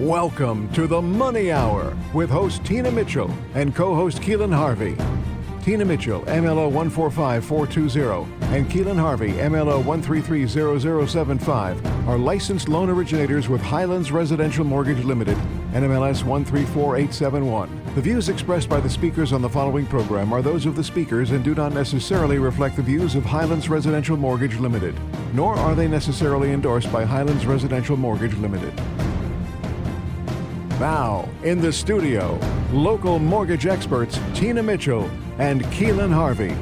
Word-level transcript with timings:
Welcome 0.00 0.68
to 0.74 0.86
the 0.86 1.00
Money 1.00 1.50
Hour 1.50 1.96
with 2.12 2.28
host 2.28 2.62
Tina 2.66 2.90
Mitchell 2.90 3.30
and 3.54 3.74
co 3.74 3.94
host 3.94 4.20
Keelan 4.20 4.54
Harvey. 4.54 4.94
Tina 5.62 5.86
Mitchell, 5.86 6.20
MLO 6.24 6.70
145420, 6.70 8.54
and 8.54 8.70
Keelan 8.70 8.98
Harvey, 8.98 9.32
MLO 9.32 9.82
1330075, 9.82 12.06
are 12.06 12.18
licensed 12.18 12.68
loan 12.68 12.90
originators 12.90 13.48
with 13.48 13.62
Highlands 13.62 14.12
Residential 14.12 14.66
Mortgage 14.66 15.02
Limited, 15.02 15.38
NMLS 15.72 16.24
134871. 16.24 17.94
The 17.94 18.02
views 18.02 18.28
expressed 18.28 18.68
by 18.68 18.80
the 18.80 18.90
speakers 18.90 19.32
on 19.32 19.40
the 19.40 19.48
following 19.48 19.86
program 19.86 20.30
are 20.30 20.42
those 20.42 20.66
of 20.66 20.76
the 20.76 20.84
speakers 20.84 21.30
and 21.30 21.42
do 21.42 21.54
not 21.54 21.72
necessarily 21.72 22.38
reflect 22.38 22.76
the 22.76 22.82
views 22.82 23.14
of 23.14 23.24
Highlands 23.24 23.70
Residential 23.70 24.18
Mortgage 24.18 24.58
Limited, 24.58 24.94
nor 25.32 25.56
are 25.56 25.74
they 25.74 25.88
necessarily 25.88 26.52
endorsed 26.52 26.92
by 26.92 27.06
Highlands 27.06 27.46
Residential 27.46 27.96
Mortgage 27.96 28.34
Limited. 28.34 28.74
Now, 30.80 31.26
in 31.42 31.58
the 31.62 31.72
studio, 31.72 32.38
local 32.70 33.18
mortgage 33.18 33.66
experts 33.66 34.20
Tina 34.34 34.62
Mitchell 34.62 35.08
and 35.38 35.62
Keelan 35.64 36.12
Harvey. 36.12 36.54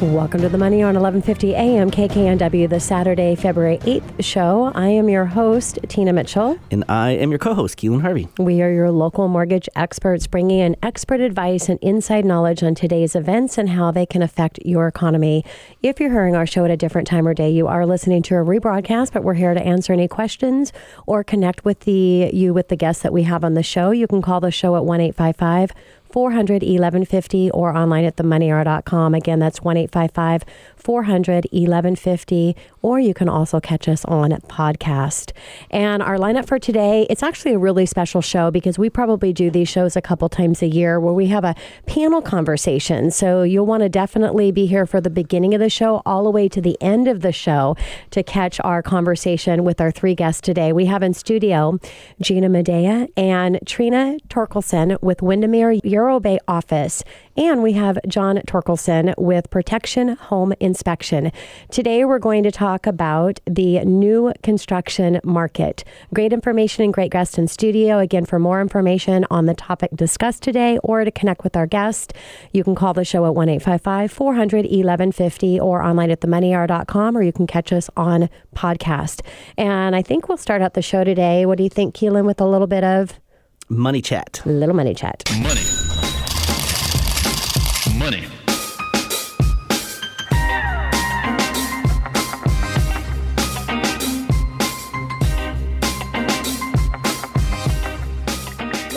Welcome 0.00 0.42
to 0.42 0.48
the 0.48 0.58
Money 0.58 0.80
on 0.80 0.94
1150 0.94 1.56
AM 1.56 1.90
KKNW, 1.90 2.70
the 2.70 2.78
Saturday, 2.78 3.34
February 3.34 3.78
8th 3.78 4.22
show. 4.22 4.70
I 4.76 4.86
am 4.86 5.08
your 5.08 5.24
host, 5.24 5.80
Tina 5.88 6.12
Mitchell. 6.12 6.56
And 6.70 6.84
I 6.88 7.10
am 7.10 7.30
your 7.30 7.40
co 7.40 7.52
host, 7.52 7.76
Keelan 7.76 8.02
Harvey. 8.02 8.28
We 8.38 8.62
are 8.62 8.70
your 8.70 8.92
local 8.92 9.26
mortgage 9.26 9.68
experts 9.74 10.28
bringing 10.28 10.60
in 10.60 10.76
expert 10.84 11.20
advice 11.20 11.68
and 11.68 11.80
inside 11.82 12.24
knowledge 12.24 12.62
on 12.62 12.76
today's 12.76 13.16
events 13.16 13.58
and 13.58 13.70
how 13.70 13.90
they 13.90 14.06
can 14.06 14.22
affect 14.22 14.60
your 14.64 14.86
economy. 14.86 15.44
If 15.82 15.98
you're 15.98 16.12
hearing 16.12 16.36
our 16.36 16.46
show 16.46 16.64
at 16.64 16.70
a 16.70 16.76
different 16.76 17.08
time 17.08 17.26
or 17.26 17.34
day, 17.34 17.50
you 17.50 17.66
are 17.66 17.84
listening 17.84 18.22
to 18.22 18.36
a 18.36 18.44
rebroadcast, 18.44 19.12
but 19.12 19.24
we're 19.24 19.34
here 19.34 19.52
to 19.52 19.60
answer 19.60 19.92
any 19.92 20.06
questions 20.06 20.72
or 21.08 21.24
connect 21.24 21.64
with 21.64 21.80
the 21.80 22.30
you 22.32 22.54
with 22.54 22.68
the 22.68 22.76
guests 22.76 23.02
that 23.02 23.12
we 23.12 23.24
have 23.24 23.42
on 23.42 23.54
the 23.54 23.64
show. 23.64 23.90
You 23.90 24.06
can 24.06 24.22
call 24.22 24.38
the 24.38 24.52
show 24.52 24.76
at 24.76 24.84
1 24.84 25.00
855 25.00 25.72
400 26.10 26.62
1150 26.62 27.50
or 27.50 27.76
online 27.76 28.04
at 28.04 28.16
themoneyhour.com. 28.16 29.14
Again, 29.14 29.38
that's 29.38 29.62
1 29.62 29.76
855 29.76 30.44
400 30.88 31.48
1150, 31.52 32.56
or 32.80 32.98
you 32.98 33.12
can 33.12 33.28
also 33.28 33.60
catch 33.60 33.88
us 33.88 34.06
on 34.06 34.30
podcast. 34.48 35.32
And 35.70 36.02
our 36.02 36.16
lineup 36.16 36.46
for 36.46 36.58
today, 36.58 37.06
it's 37.10 37.22
actually 37.22 37.52
a 37.52 37.58
really 37.58 37.84
special 37.84 38.22
show 38.22 38.50
because 38.50 38.78
we 38.78 38.88
probably 38.88 39.34
do 39.34 39.50
these 39.50 39.68
shows 39.68 39.96
a 39.96 40.00
couple 40.00 40.30
times 40.30 40.62
a 40.62 40.66
year 40.66 40.98
where 40.98 41.12
we 41.12 41.26
have 41.26 41.44
a 41.44 41.54
panel 41.84 42.22
conversation. 42.22 43.10
So 43.10 43.42
you'll 43.42 43.66
want 43.66 43.82
to 43.82 43.90
definitely 43.90 44.50
be 44.50 44.64
here 44.64 44.86
for 44.86 44.98
the 44.98 45.10
beginning 45.10 45.52
of 45.52 45.60
the 45.60 45.68
show 45.68 46.00
all 46.06 46.24
the 46.24 46.30
way 46.30 46.48
to 46.48 46.60
the 46.62 46.78
end 46.80 47.06
of 47.06 47.20
the 47.20 47.32
show 47.32 47.76
to 48.12 48.22
catch 48.22 48.58
our 48.60 48.82
conversation 48.82 49.64
with 49.64 49.82
our 49.82 49.90
three 49.90 50.14
guests 50.14 50.40
today. 50.40 50.72
We 50.72 50.86
have 50.86 51.02
in 51.02 51.12
studio 51.12 51.78
Gina 52.22 52.48
Medea 52.48 53.08
and 53.14 53.60
Trina 53.66 54.16
Torkelson 54.30 54.96
with 55.02 55.20
Windermere 55.20 55.72
Yarrow 55.84 56.18
Bay 56.18 56.38
office. 56.48 57.04
And 57.38 57.62
we 57.62 57.74
have 57.74 58.00
John 58.08 58.38
Torkelson 58.48 59.14
with 59.16 59.48
Protection 59.48 60.16
Home 60.16 60.52
Inspection. 60.58 61.30
Today, 61.70 62.04
we're 62.04 62.18
going 62.18 62.42
to 62.42 62.50
talk 62.50 62.84
about 62.84 63.38
the 63.46 63.78
new 63.84 64.32
construction 64.42 65.20
market. 65.22 65.84
Great 66.12 66.32
information 66.32 66.82
and 66.82 66.92
great 66.92 67.12
guest 67.12 67.38
in 67.38 67.46
studio. 67.46 68.00
Again, 68.00 68.24
for 68.24 68.40
more 68.40 68.60
information 68.60 69.24
on 69.30 69.46
the 69.46 69.54
topic 69.54 69.92
discussed 69.94 70.42
today 70.42 70.78
or 70.82 71.04
to 71.04 71.12
connect 71.12 71.44
with 71.44 71.54
our 71.54 71.68
guest, 71.68 72.12
you 72.52 72.64
can 72.64 72.74
call 72.74 72.92
the 72.92 73.04
show 73.04 73.24
at 73.24 73.36
1 73.36 73.48
855 73.48 74.10
400 74.10 74.64
1150 74.64 75.60
or 75.60 75.80
online 75.80 76.10
at 76.10 76.20
themoneyhour.com 76.20 77.16
or 77.16 77.22
you 77.22 77.32
can 77.32 77.46
catch 77.46 77.72
us 77.72 77.88
on 77.96 78.28
podcast. 78.56 79.20
And 79.56 79.94
I 79.94 80.02
think 80.02 80.28
we'll 80.28 80.38
start 80.38 80.60
out 80.60 80.74
the 80.74 80.82
show 80.82 81.04
today. 81.04 81.46
What 81.46 81.58
do 81.58 81.62
you 81.62 81.70
think, 81.70 81.94
Keelan, 81.94 82.26
with 82.26 82.40
a 82.40 82.46
little 82.46 82.66
bit 82.66 82.82
of 82.82 83.20
money 83.68 84.02
chat? 84.02 84.42
A 84.44 84.48
little 84.48 84.74
money 84.74 84.92
chat. 84.92 85.22
Money. 85.30 85.44
Money. 85.44 85.77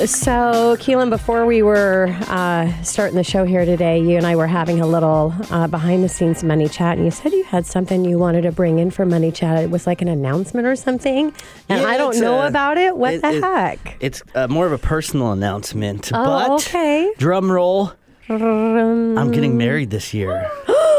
So, 0.06 0.76
Keelan, 0.80 1.12
before 1.12 1.46
we 1.46 1.62
were 1.62 2.08
uh, 2.22 2.72
starting 2.82 3.16
the 3.16 3.24
show 3.24 3.44
here 3.46 3.66
today, 3.66 4.00
you 4.00 4.18
and 4.18 4.26
I 4.26 4.36
were 4.36 4.48
having 4.48 4.82
a 4.82 4.88
little 4.88 5.32
uh, 5.52 5.68
behind 5.68 6.04
the 6.04 6.10
scenes 6.10 6.44
money 6.44 6.68
chat, 6.68 6.98
and 6.98 7.06
you 7.06 7.12
said 7.12 7.32
you 7.34 7.44
had 7.44 7.68
something 7.68 8.04
you 8.04 8.18
wanted 8.18 8.42
to 8.42 8.52
bring 8.52 8.80
in 8.80 8.90
for 8.90 9.06
money 9.06 9.32
chat. 9.32 9.64
It 9.64 9.70
was 9.70 9.86
like 9.86 10.02
an 10.02 10.08
announcement 10.08 10.66
or 10.66 10.76
something, 10.76 11.32
and 11.70 11.82
Yeah, 11.82 11.88
I 11.88 11.98
don't 11.98 12.20
know 12.20 12.42
a- 12.42 12.48
about 12.48 12.80
it. 12.80 12.98
What 12.98 13.14
it- 13.14 13.22
the 13.22 13.30
it- 13.38 13.44
heck? 13.44 13.98
It's 14.00 14.24
uh, 14.34 14.48
more 14.48 14.66
of 14.66 14.72
a 14.72 14.80
personal 14.80 15.34
announcement. 15.34 16.10
Oh, 16.12 16.24
but 16.26 16.52
okay. 16.68 17.14
drum 17.20 17.52
roll. 17.52 17.94
I'm 18.28 19.32
getting 19.32 19.56
married 19.58 19.92
this 19.92 20.16
year. 20.16 20.50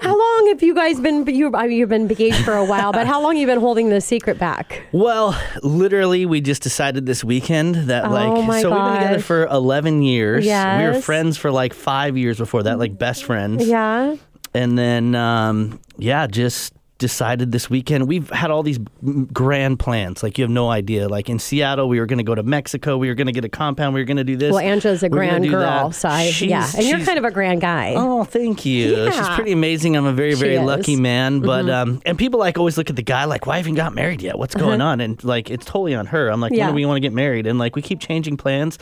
How 0.00 0.18
long 0.18 0.48
have 0.48 0.62
you 0.62 0.74
guys 0.74 0.98
been? 0.98 1.26
You, 1.26 1.54
I 1.54 1.66
mean, 1.66 1.78
you've 1.78 1.88
been 1.90 2.02
engaged 2.02 2.44
for 2.44 2.54
a 2.54 2.64
while, 2.64 2.92
but 2.92 3.06
how 3.06 3.20
long 3.22 3.34
have 3.34 3.40
you 3.40 3.46
been 3.46 3.60
holding 3.60 3.90
the 3.90 4.00
secret 4.00 4.38
back? 4.38 4.82
Well, 4.92 5.40
literally, 5.62 6.26
we 6.26 6.40
just 6.40 6.62
decided 6.62 7.06
this 7.06 7.22
weekend 7.22 7.74
that 7.74 8.06
Oh 8.06 8.10
like 8.10 8.62
so 8.62 8.70
we've 8.70 8.78
been 8.84 8.94
together 8.94 9.20
for 9.20 9.46
11 9.46 10.02
years. 10.02 10.44
We 10.44 10.50
were 10.50 11.00
friends 11.00 11.36
for 11.36 11.50
like 11.50 11.74
five 11.74 12.16
years 12.16 12.38
before 12.38 12.62
that, 12.64 12.78
like 12.78 12.98
best 12.98 13.24
friends. 13.24 13.66
Yeah. 13.66 14.16
And 14.54 14.76
then, 14.76 15.14
um, 15.14 15.80
yeah, 15.96 16.26
just 16.26 16.72
decided 17.00 17.50
this 17.50 17.68
weekend. 17.68 18.06
We've 18.06 18.30
had 18.30 18.52
all 18.52 18.62
these 18.62 18.78
grand 19.32 19.80
plans. 19.80 20.22
Like 20.22 20.38
you 20.38 20.44
have 20.44 20.50
no 20.50 20.70
idea. 20.70 21.08
Like 21.08 21.28
in 21.28 21.40
Seattle, 21.40 21.88
we 21.88 21.98
were 21.98 22.06
going 22.06 22.18
to 22.18 22.22
go 22.24 22.36
to 22.36 22.42
Mexico. 22.44 22.96
We 22.96 23.08
were 23.08 23.14
going 23.14 23.26
to 23.26 23.32
get 23.32 23.44
a 23.44 23.48
compound. 23.48 23.94
We 23.94 24.00
were 24.00 24.04
going 24.04 24.18
to 24.18 24.24
do 24.24 24.36
this. 24.36 24.52
Well, 24.52 24.60
Angela's 24.60 25.02
a 25.02 25.06
We 25.06 25.10
grand 25.16 25.48
girl, 25.48 25.88
that. 25.88 25.94
so 25.96 26.08
I, 26.08 26.30
yeah, 26.38 26.70
and 26.76 26.86
you're 26.86 27.00
kind 27.00 27.18
of 27.18 27.24
a 27.24 27.30
grand 27.32 27.60
guy. 27.60 27.94
Oh, 27.96 28.22
thank 28.22 28.64
you. 28.64 29.10
She's 29.10 29.28
pretty 29.30 29.50
amazing. 29.52 29.96
I'm 29.96 30.06
a 30.06 30.12
very, 30.12 30.34
very 30.34 30.58
lucky 30.58 30.94
man. 30.96 31.40
But 31.40 31.64
Mm-hmm. 31.64 31.90
um, 31.90 32.02
and 32.06 32.16
people 32.16 32.38
like 32.38 32.56
always 32.58 32.78
look 32.78 32.90
at 32.90 32.96
the 32.96 33.02
guy 33.02 33.24
like, 33.24 33.46
why 33.46 33.56
haven't 33.56 33.72
you 33.72 33.76
got 33.76 33.94
married 33.94 34.22
yet? 34.22 34.38
What's 34.38 34.54
going 34.54 34.80
on? 34.80 35.00
And 35.00 35.22
like, 35.24 35.50
it's 35.50 35.64
totally 35.64 35.94
on 35.94 36.06
her. 36.06 36.28
I'm 36.28 36.40
like, 36.40 36.52
Uh-huh. 36.52 36.58
Yeah. 36.58 36.66
when 36.66 36.74
do 36.74 36.76
we 36.76 36.86
want 36.86 36.96
to 36.96 37.00
get 37.00 37.12
married? 37.12 37.46
And 37.46 37.58
like, 37.58 37.74
we 37.74 37.82
keep 37.82 37.98
changing 38.00 38.36
plans. 38.36 38.78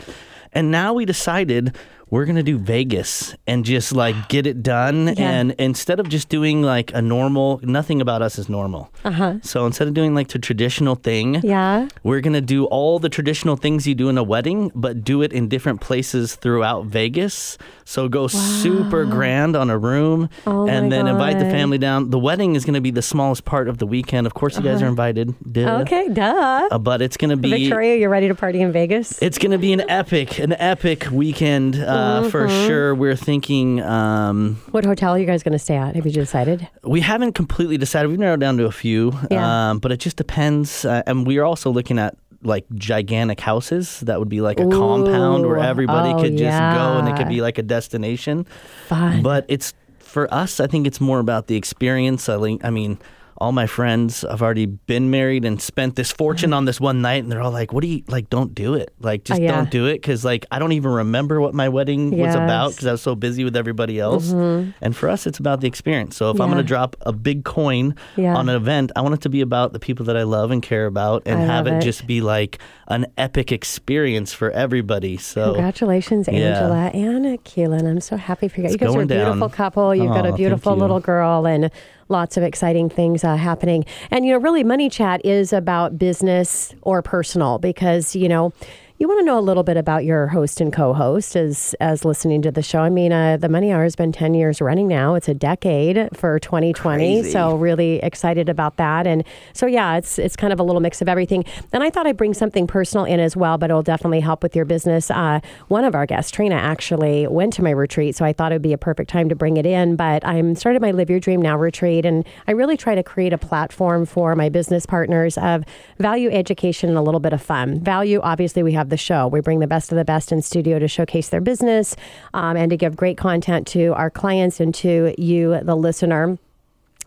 And 0.51 0.71
now 0.71 0.93
we 0.93 1.05
decided 1.05 1.75
we're 2.09 2.25
gonna 2.25 2.43
do 2.43 2.57
Vegas 2.57 3.35
and 3.47 3.63
just 3.65 3.91
like 3.91 4.15
get 4.29 4.47
it 4.47 4.63
done. 4.63 5.07
Yeah. 5.07 5.29
And 5.31 5.51
instead 5.59 5.99
of 5.99 6.09
just 6.09 6.29
doing 6.29 6.61
like 6.61 6.93
a 6.93 7.01
normal, 7.01 7.59
nothing 7.63 8.01
about 8.01 8.21
us 8.21 8.37
is 8.39 8.49
normal. 8.49 8.91
Uh 9.03 9.11
huh. 9.11 9.33
So 9.43 9.65
instead 9.65 9.87
of 9.87 9.93
doing 9.93 10.15
like 10.15 10.29
the 10.29 10.39
traditional 10.39 10.95
thing, 10.95 11.41
Yeah. 11.43 11.87
we're 12.03 12.21
gonna 12.21 12.41
do 12.41 12.65
all 12.65 12.99
the 12.99 13.09
traditional 13.09 13.55
things 13.55 13.87
you 13.87 13.95
do 13.95 14.09
in 14.09 14.17
a 14.17 14.23
wedding, 14.23 14.71
but 14.75 15.03
do 15.03 15.21
it 15.21 15.31
in 15.33 15.47
different 15.49 15.81
places 15.81 16.35
throughout 16.35 16.85
Vegas. 16.85 17.57
So 17.85 18.07
go 18.07 18.27
super 18.27 19.05
grand 19.05 19.55
on 19.55 19.69
a 19.69 19.77
room, 19.77 20.29
Oh 20.45 20.67
and 20.67 20.91
then 20.91 21.07
invite 21.07 21.39
the 21.39 21.45
family 21.45 21.77
down. 21.77 22.11
The 22.11 22.19
wedding 22.19 22.55
is 22.55 22.65
gonna 22.65 22.81
be 22.81 22.91
the 22.91 23.01
smallest 23.01 23.45
part 23.45 23.67
of 23.67 23.77
the 23.79 23.87
weekend. 23.87 24.27
Of 24.27 24.33
course, 24.33 24.57
you 24.57 24.63
guys 24.63 24.81
are 24.81 24.87
invited. 24.87 25.33
Duh. 25.51 25.61
Uh-huh. 25.61 25.81
Okay. 25.81 26.09
Duh. 26.09 26.67
Uh, 26.71 26.77
but 26.77 27.01
it's 27.01 27.17
gonna 27.17 27.37
be. 27.37 27.49
Victoria, 27.49 27.95
You're 27.95 28.09
ready 28.09 28.27
to 28.27 28.35
party 28.35 28.61
in 28.61 28.71
Vegas? 28.71 29.19
It's 29.21 29.37
gonna 29.37 29.57
be 29.57 29.73
an 29.73 29.83
epic, 29.89 30.37
an 30.39 30.53
epic 30.53 31.07
weekend 31.11 31.75
uh, 31.77 31.98
for 32.29 32.47
Mm-hmm. 32.47 32.67
sure. 32.67 32.95
We're 32.95 33.15
thinking. 33.15 33.81
Um, 33.81 34.57
What 34.71 34.85
hotel 34.85 35.13
are 35.13 35.19
you 35.19 35.25
guys 35.25 35.43
going 35.43 35.53
to 35.53 35.59
stay 35.59 35.75
at? 35.77 35.95
Have 35.95 36.05
you 36.05 36.11
decided? 36.11 36.67
we 36.83 37.01
haven't 37.01 37.33
completely 37.33 37.77
decided. 37.77 38.09
We've 38.09 38.19
narrowed 38.19 38.39
down 38.39 38.57
to 38.57 38.65
a 38.65 38.71
few, 38.71 39.13
Yeah. 39.31 39.69
um, 39.71 39.79
but 39.79 39.91
it 39.91 39.99
just 39.99 40.17
depends. 40.17 40.85
Uh, 40.85 41.03
and 41.07 41.25
we 41.27 41.37
are 41.39 41.45
also 41.45 41.69
looking 41.71 41.99
at 41.99 42.15
like 42.41 42.65
gigantic 42.75 43.39
houses 43.41 43.99
that 44.01 44.17
would 44.19 44.29
be 44.29 44.39
like 44.41 44.59
a 44.61 44.67
compound 44.69 45.45
where 45.45 45.57
everybody 45.59 46.09
Oh, 46.13 46.21
could 46.21 46.37
just 46.37 46.57
go 46.57 46.97
and 46.97 47.07
it 47.09 47.17
could 47.17 47.27
be 47.27 47.41
like 47.41 47.57
a 47.57 47.63
destination. 47.63 48.45
Fun. 48.87 49.21
But 49.21 49.43
it's 49.49 49.73
for 49.99 50.33
us. 50.33 50.59
I 50.59 50.67
think 50.67 50.87
it's 50.87 51.01
more 51.01 51.19
about 51.19 51.47
the 51.47 51.55
experience. 51.55 52.29
I, 52.29 52.35
I 52.63 52.69
mean. 52.69 52.97
All 53.39 53.51
my 53.51 53.67
friends 53.67 54.25
have 54.29 54.41
already 54.41 54.65
been 54.65 55.09
married 55.09 55.45
and 55.45 55.61
spent 55.61 55.95
this 55.95 56.11
fortune 56.11 56.51
on 56.53 56.65
this 56.65 56.79
one 56.79 57.01
night, 57.01 57.23
and 57.23 57.31
they're 57.31 57.41
all 57.41 57.51
like, 57.51 57.71
"What 57.73 57.81
do 57.81 57.87
you 57.87 58.03
like? 58.07 58.29
Don't 58.29 58.53
do 58.53 58.73
it. 58.73 58.93
Like, 58.99 59.23
just 59.23 59.39
Uh, 59.39 59.43
yeah. 59.43 59.51
don't 59.55 59.71
do 59.71 59.85
it." 59.87 59.93
Because 60.01 60.25
like, 60.25 60.45
I 60.51 60.59
don't 60.59 60.73
even 60.73 60.91
remember 60.91 61.39
what 61.41 61.53
my 61.53 61.69
wedding 61.69 62.11
was 62.17 62.35
about 62.35 62.69
Mm-hmm. 62.69 62.71
because 62.75 62.87
I 62.87 62.91
was 62.91 63.01
so 63.01 63.15
busy 63.15 63.43
with 63.43 63.55
everybody 63.55 63.99
else. 63.99 64.31
And 64.31 64.95
for 64.95 65.09
us, 65.09 65.25
it's 65.25 65.39
about 65.39 65.61
the 65.61 65.67
experience. 65.67 66.15
So 66.17 66.29
if 66.31 66.39
I'm 66.41 66.47
going 66.49 66.57
to 66.57 66.67
drop 66.67 66.95
a 67.01 67.13
big 67.13 67.45
coin 67.45 67.95
Yeah. 68.15 68.35
on 68.35 68.49
an 68.49 68.55
event, 68.55 68.91
I 68.95 69.01
want 69.01 69.13
it 69.15 69.21
to 69.21 69.29
be 69.29 69.41
about 69.41 69.73
the 69.73 69.79
people 69.79 70.05
that 70.07 70.17
I 70.17 70.23
love 70.23 70.51
and 70.51 70.61
care 70.61 70.85
about, 70.85 71.23
and 71.25 71.39
I 71.41 71.45
have 71.45 71.65
it, 71.67 71.73
it. 71.75 71.81
just 71.81 72.05
be 72.07 72.21
like 72.21 72.59
an 72.89 73.05
epic 73.17 73.51
experience 73.51 74.33
for 74.33 74.51
everybody. 74.51 75.15
So 75.17 75.53
Congratulations, 75.53 76.27
Yeah. 76.27 76.33
Angela 76.33 76.91
and 76.93 77.43
Keelan. 77.45 77.87
I'm 77.89 78.01
so 78.01 78.17
happy 78.17 78.47
for 78.47 78.57
you. 78.61 78.63
guys. 78.63 78.73
It's 78.73 78.81
you 78.81 78.87
guys 78.87 78.95
are 78.95 78.99
a 78.99 79.05
going 79.05 79.07
down. 79.07 79.25
beautiful 79.25 79.49
couple. 79.49 79.95
You've 79.95 80.11
got 80.13 80.25
a 80.25 80.33
beautiful 80.33 80.75
little 80.75 80.99
girl 80.99 81.45
and 81.47 81.69
lots 82.09 82.37
of 82.37 82.43
exciting 82.43 82.89
things 82.89 83.23
uh, 83.23 83.35
happening. 83.37 83.85
And, 84.11 84.25
you 84.25 84.33
know, 84.33 84.39
really, 84.39 84.63
Money 84.63 84.89
Chat 84.89 85.25
is 85.25 85.53
about 85.53 85.97
business 85.97 86.73
or 86.81 87.01
personal 87.01 87.59
because, 87.59 88.15
you 88.15 88.27
know, 88.27 88.51
You 89.01 89.07
want 89.07 89.21
to 89.21 89.23
know 89.23 89.39
a 89.39 89.39
little 89.39 89.63
bit 89.63 89.77
about 89.77 90.03
your 90.03 90.27
host 90.27 90.59
and 90.59 90.73
co-host 90.73 91.37
as 91.37 91.73
as 91.79 92.03
listening 92.03 92.41
to 92.41 92.51
the 92.51 92.61
show. 92.61 92.81
I 92.81 92.89
mean, 92.89 93.13
uh, 93.13 93.37
the 93.37 93.47
Money 93.47 93.71
Hour 93.71 93.83
has 93.83 93.95
been 93.95 94.11
ten 94.11 94.33
years 94.33 94.59
running 94.59 94.89
now. 94.89 95.15
It's 95.15 95.29
a 95.29 95.33
decade 95.33 96.09
for 96.17 96.37
2020, 96.37 97.21
Crazy. 97.21 97.31
so 97.31 97.55
really 97.55 98.03
excited 98.03 98.49
about 98.49 98.75
that. 98.75 99.07
And 99.07 99.23
so 99.53 99.67
yeah, 99.67 99.95
it's 99.95 100.19
it's 100.19 100.35
kind 100.35 100.51
of 100.51 100.59
a 100.59 100.63
little 100.63 100.81
mix 100.81 101.01
of 101.01 101.07
everything. 101.07 101.45
And 101.71 101.81
I 101.81 101.89
thought 101.89 102.07
I'd 102.07 102.17
bring 102.17 102.33
something 102.33 102.67
personal 102.67 103.05
in 103.05 103.21
as 103.21 103.37
well, 103.37 103.57
but 103.57 103.69
it'll 103.69 103.83
definitely 103.83 104.19
help 104.19 104.43
with 104.43 104.53
your 104.53 104.65
business. 104.65 105.09
Uh, 105.09 105.39
one 105.69 105.85
of 105.85 105.95
our 105.95 106.05
guests, 106.05 106.29
Trina, 106.29 106.55
actually 106.55 107.25
went 107.25 107.53
to 107.53 107.63
my 107.63 107.71
retreat, 107.71 108.17
so 108.17 108.25
I 108.25 108.33
thought 108.33 108.51
it 108.51 108.55
would 108.55 108.61
be 108.61 108.73
a 108.73 108.77
perfect 108.77 109.09
time 109.09 109.29
to 109.29 109.35
bring 109.35 109.55
it 109.55 109.65
in. 109.65 109.95
But 109.95 110.27
I'm 110.27 110.55
started 110.55 110.81
my 110.81 110.91
Live 110.91 111.09
Your 111.09 111.21
Dream 111.21 111.41
Now 111.41 111.57
retreat, 111.57 112.05
and 112.05 112.25
I 112.49 112.51
really 112.51 112.75
try 112.75 112.95
to 112.95 113.03
create 113.03 113.31
a 113.31 113.37
platform 113.37 114.05
for 114.05 114.35
my 114.35 114.49
business 114.49 114.85
partners 114.85 115.37
of 115.37 115.63
value 115.99 116.29
education 116.31 116.89
and 116.89 116.97
a 116.97 117.01
little 117.01 117.21
bit 117.21 117.31
of 117.31 117.41
fun. 117.41 117.79
Value, 117.79 118.19
obviously, 118.21 118.61
we 118.61 118.73
have 118.73 118.88
the 118.89 118.97
show. 118.97 119.27
We 119.27 119.41
bring 119.41 119.59
the 119.59 119.67
best 119.67 119.91
of 119.91 119.97
the 119.97 120.05
best 120.05 120.31
in 120.31 120.41
studio 120.41 120.79
to 120.79 120.87
showcase 120.87 121.29
their 121.29 121.41
business 121.41 121.95
um, 122.33 122.57
and 122.57 122.69
to 122.69 122.77
give 122.77 122.95
great 122.95 123.17
content 123.17 123.67
to 123.67 123.93
our 123.93 124.09
clients 124.09 124.59
and 124.59 124.73
to 124.75 125.13
you, 125.17 125.59
the 125.61 125.75
listener. 125.75 126.37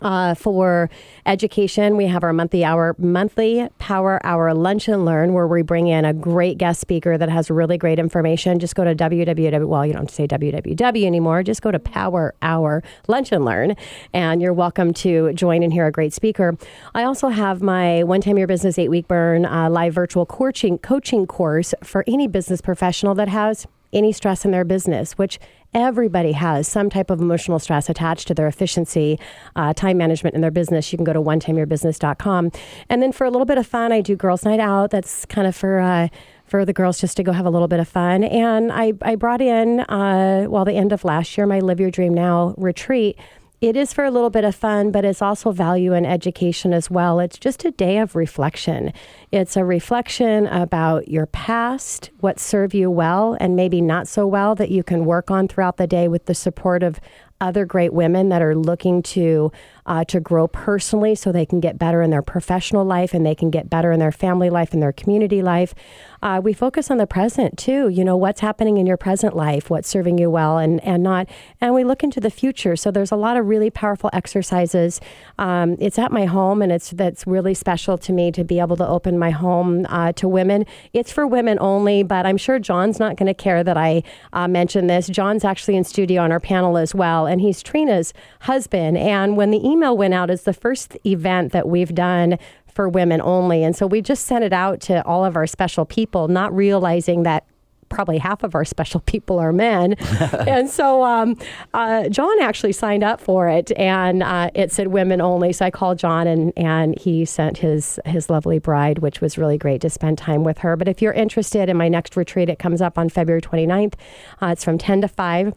Uh, 0.03 0.35
for 0.35 0.91
education, 1.27 1.97
we 1.97 2.07
have 2.07 2.25
our 2.25 2.33
monthly 2.33 2.65
hour, 2.65 2.95
monthly 2.99 3.69
power 3.79 4.25
hour 4.25 4.53
lunch 4.55 4.89
and 4.89 5.05
learn, 5.05 5.33
where 5.33 5.47
we 5.47 5.63
bring 5.63 5.87
in 5.87 6.05
a 6.05 6.13
great 6.13 6.59
guest 6.59 6.81
speaker 6.81 7.17
that 7.17 7.29
has 7.29 7.51
really 7.51 7.79
great 7.79 7.99
information. 7.99 8.59
Just 8.59 8.75
go 8.75 8.85
to 8.85 8.95
www. 8.95 9.67
Well, 9.67 9.87
you 9.87 9.93
don't 9.93 10.11
say 10.11 10.27
www 10.27 11.05
anymore. 11.05 11.43
Just 11.43 11.63
go 11.63 11.71
to 11.71 11.79
Power 11.79 12.35
Hour 12.43 12.83
Lunch 13.09 13.33
and 13.33 13.45
Learn, 13.45 13.77
and 14.13 14.43
you're 14.43 14.53
welcome 14.53 14.93
to 14.95 15.33
join 15.33 15.63
and 15.63 15.73
hear 15.73 15.87
a 15.87 15.93
great 15.93 16.13
speaker. 16.13 16.57
I 16.95 17.05
also 17.05 17.29
have 17.29 17.63
my 17.63 18.03
One 18.03 18.21
Time 18.21 18.39
Your 18.39 18.47
Business 18.47 18.79
Eight 18.79 18.89
Week 18.89 19.09
Burn 19.09 19.47
uh, 19.47 19.71
live 19.71 19.95
virtual 19.95 20.27
coaching 20.27 20.79
coaching 20.79 21.27
course 21.27 21.75
for 21.83 22.05
any 22.07 22.27
business 22.27 22.61
professional 22.61 23.15
that 23.15 23.29
has 23.29 23.67
any 23.93 24.13
stress 24.13 24.45
in 24.45 24.51
their 24.51 24.65
business, 24.65 25.13
which 25.19 25.39
everybody 25.75 26.33
has 26.33 26.69
some 26.69 26.91
type 26.91 27.11
of 27.11 27.21
emotional 27.21 27.59
stress 27.59 27.89
attached 27.89 28.29
to 28.29 28.35
their 28.35 28.47
efficiency, 28.47 29.19
uh, 29.57 29.73
time 29.73 29.97
management 29.97 30.35
in 30.35 30.41
their 30.41 30.51
business. 30.51 30.93
You 30.93 30.99
can 30.99 31.05
go 31.05 31.13
to 31.13 31.21
onetimeyourbusiness.com. 31.21 32.53
And 32.89 33.03
then 33.03 33.13
for 33.13 33.25
a 33.25 33.31
little 33.31 33.47
bit 33.47 33.59
of 33.59 33.67
fun, 33.67 33.93
I 33.93 34.01
do 34.01 34.17
Girls 34.17 34.45
Night 34.45 34.61
Out. 34.61 34.91
That's 34.91 35.25
kind 35.27 35.47
of 35.47 35.57
for. 35.57 35.81
Uh, 35.81 36.09
for 36.45 36.67
the 36.67 36.73
girls 36.75 37.01
just 37.01 37.17
to 37.17 37.23
go 37.23 37.33
have 37.33 37.47
a 37.47 37.51
little 37.51 37.67
bit 37.67 37.81
of 37.81 37.89
fun. 37.89 38.23
And 38.25 38.71
I, 38.71 38.93
I 39.01 39.15
brought 39.15 39.41
in, 39.41 39.81
uh, 39.81 40.45
well, 40.51 40.67
the 40.67 40.75
end 40.75 40.93
of 40.93 41.03
last 41.03 41.39
year, 41.39 41.47
my 41.47 41.61
Live 41.61 41.81
Your 41.81 41.91
Dream 41.91 42.13
Now 42.13 42.53
retreat. 42.59 43.19
It 43.63 43.77
is 43.77 43.93
for 43.93 44.05
a 44.05 44.11
little 44.11 44.29
bit 44.29 44.43
of 44.43 44.57
fun, 44.57 44.91
but 44.91 45.05
it's 45.05 45.23
also 45.23 45.53
value 45.53 45.93
and 45.93 46.05
education 46.05 46.73
as 46.73 46.91
well. 46.91 47.21
It's 47.21 47.39
just 47.39 47.65
a 47.65 47.71
day 47.71 47.99
of 47.99 48.17
reflection. 48.17 48.93
It's 49.31 49.57
a 49.57 49.65
reflection 49.65 50.49
about 50.49 51.07
your 51.07 51.27
past, 51.27 52.11
what 52.19 52.41
served 52.41 52.75
you 52.75 52.91
well 52.91 53.37
and 53.39 53.55
maybe 53.55 53.81
not 53.81 54.09
so 54.09 54.27
well 54.27 54.57
that 54.57 54.73
you 54.73 54.83
can 54.83 55.05
work 55.05 55.31
on 55.31 55.47
throughout 55.47 55.77
the 55.77 55.87
day 55.87 56.09
with 56.09 56.27
the 56.27 56.35
support 56.35 56.83
of 56.83 56.99
other 57.41 57.65
great 57.65 57.93
women 57.93 58.31
that 58.31 58.43
are 58.43 58.57
looking 58.57 59.01
to 59.01 59.53
uh, 59.87 60.05
to 60.05 60.21
grow 60.21 60.47
personally 60.47 61.15
so 61.15 61.33
they 61.33 61.47
can 61.47 61.61
get 61.61 61.79
better 61.79 62.03
in 62.03 62.11
their 62.11 62.23
professional 62.23 62.85
life 62.85 63.15
and 63.15 63.27
they 63.27 63.35
can 63.35 63.51
get 63.51 63.69
better 63.69 63.91
in 63.93 63.99
their 63.99 64.13
family 64.13 64.51
life 64.51 64.73
and 64.73 64.83
their 64.83 64.93
community 64.93 65.43
life. 65.43 65.75
Uh, 66.23 66.41
we 66.43 66.53
focus 66.53 66.91
on 66.91 66.99
the 66.99 67.07
present 67.07 67.59
too. 67.59 67.89
You 67.89 68.05
know 68.05 68.17
what's 68.17 68.41
happening 68.41 68.77
in 68.77 68.87
your 68.87 68.97
present 68.97 69.35
life, 69.35 69.71
what's 69.71 69.89
serving 69.89 70.19
you 70.19 70.31
well 70.31 70.59
and 70.59 70.83
and 70.85 71.03
not, 71.03 71.29
and 71.61 71.75
we 71.75 71.83
look 71.85 72.05
into 72.05 72.21
the 72.21 72.31
future. 72.31 72.77
So 72.77 72.91
there's 72.91 73.11
a 73.11 73.17
lot 73.17 73.37
of 73.37 73.47
really 73.47 73.71
powerful 73.71 74.09
exercises. 74.13 75.01
Um, 75.39 75.77
it's 75.81 75.99
at 75.99 76.13
my 76.13 76.27
home, 76.27 76.63
and 76.63 76.71
it's 76.71 76.91
that's 76.91 77.27
really 77.27 77.55
special 77.55 77.99
to 77.99 78.13
me 78.13 78.31
to 78.33 78.45
be 78.45 78.61
able 78.61 78.77
to 78.77 78.87
open 78.87 79.19
my 79.19 79.31
home 79.31 79.85
uh, 79.89 80.13
to 80.13 80.29
women. 80.29 80.65
It's 80.93 81.11
for 81.11 81.27
women 81.27 81.59
only, 81.61 82.05
but 82.05 82.25
I'm 82.25 82.37
sure 82.37 82.59
John's 82.61 83.01
not 83.01 83.17
going 83.17 83.27
to 83.27 83.35
care 83.35 83.65
that 83.65 83.77
I 83.77 84.05
uh, 84.33 84.47
mention 84.47 84.87
this. 84.87 85.09
John's 85.09 85.45
actually 85.45 85.77
in 85.77 85.85
studio 85.85 86.23
on 86.23 86.31
our 86.31 86.41
panel 86.41 86.79
as 86.79 86.95
well, 86.95 87.27
and 87.27 87.41
he's 87.41 87.63
Trina's 87.63 88.15
husband. 88.41 88.97
And 88.97 89.37
when 89.37 89.51
the 89.51 89.59
email 89.73 89.97
went 89.97 90.15
out, 90.15 90.31
as 90.31 90.43
the 90.43 90.53
first 90.53 90.97
event 91.05 91.53
that 91.53 91.69
we've 91.69 91.95
done 91.95 92.39
for 92.73 92.89
women 92.89 93.21
only. 93.21 93.63
And 93.65 93.77
so 93.77 93.87
we 93.87 94.01
just 94.01 94.27
sent 94.27 94.45
it 94.45 94.53
out 94.53 94.81
to 94.83 95.05
all 95.05 95.25
of 95.25 95.37
our 95.37 95.47
special 95.47 95.85
people, 95.85 96.29
not 96.29 96.55
realizing 96.55 97.23
that 97.25 97.45
probably 97.93 98.19
half 98.19 98.43
of 98.43 98.55
our 98.55 98.65
special 98.75 99.01
people 99.01 99.39
are 99.39 99.53
men. 99.53 99.93
and 100.49 100.69
so 100.69 101.05
um, 101.05 101.37
uh, 101.75 102.09
John 102.09 102.41
actually 102.41 102.73
signed 102.73 103.05
up 103.05 103.21
for 103.21 103.49
it 103.49 103.71
and 103.79 104.23
uh, 104.23 104.51
it 104.55 104.73
said 104.73 104.89
women 104.89 105.21
only. 105.21 105.53
So 105.53 105.67
I 105.67 105.71
called 105.71 105.99
John 105.99 106.27
and, 106.27 106.53
and 106.57 106.99
he 106.99 107.25
sent 107.25 107.59
his, 107.59 108.01
his 108.07 108.31
lovely 108.31 108.59
bride, 108.59 108.99
which 108.99 109.21
was 109.21 109.39
really 109.39 109.59
great 109.59 109.81
to 109.83 109.91
spend 109.91 110.19
time 110.19 110.43
with 110.43 110.59
her. 110.59 110.77
But 110.77 110.89
if 110.89 111.03
you're 111.03 111.13
interested 111.13 111.69
in 111.69 111.77
my 111.77 111.89
next 111.89 112.17
retreat, 112.17 112.49
it 112.49 112.59
comes 112.59 112.81
up 112.81 112.99
on 112.99 113.09
February 113.09 113.43
29th. 113.43 113.95
Uh, 114.41 114.47
it's 114.47 114.65
from 114.65 114.79
10 114.79 115.03
to 115.03 115.09
5. 115.09 115.53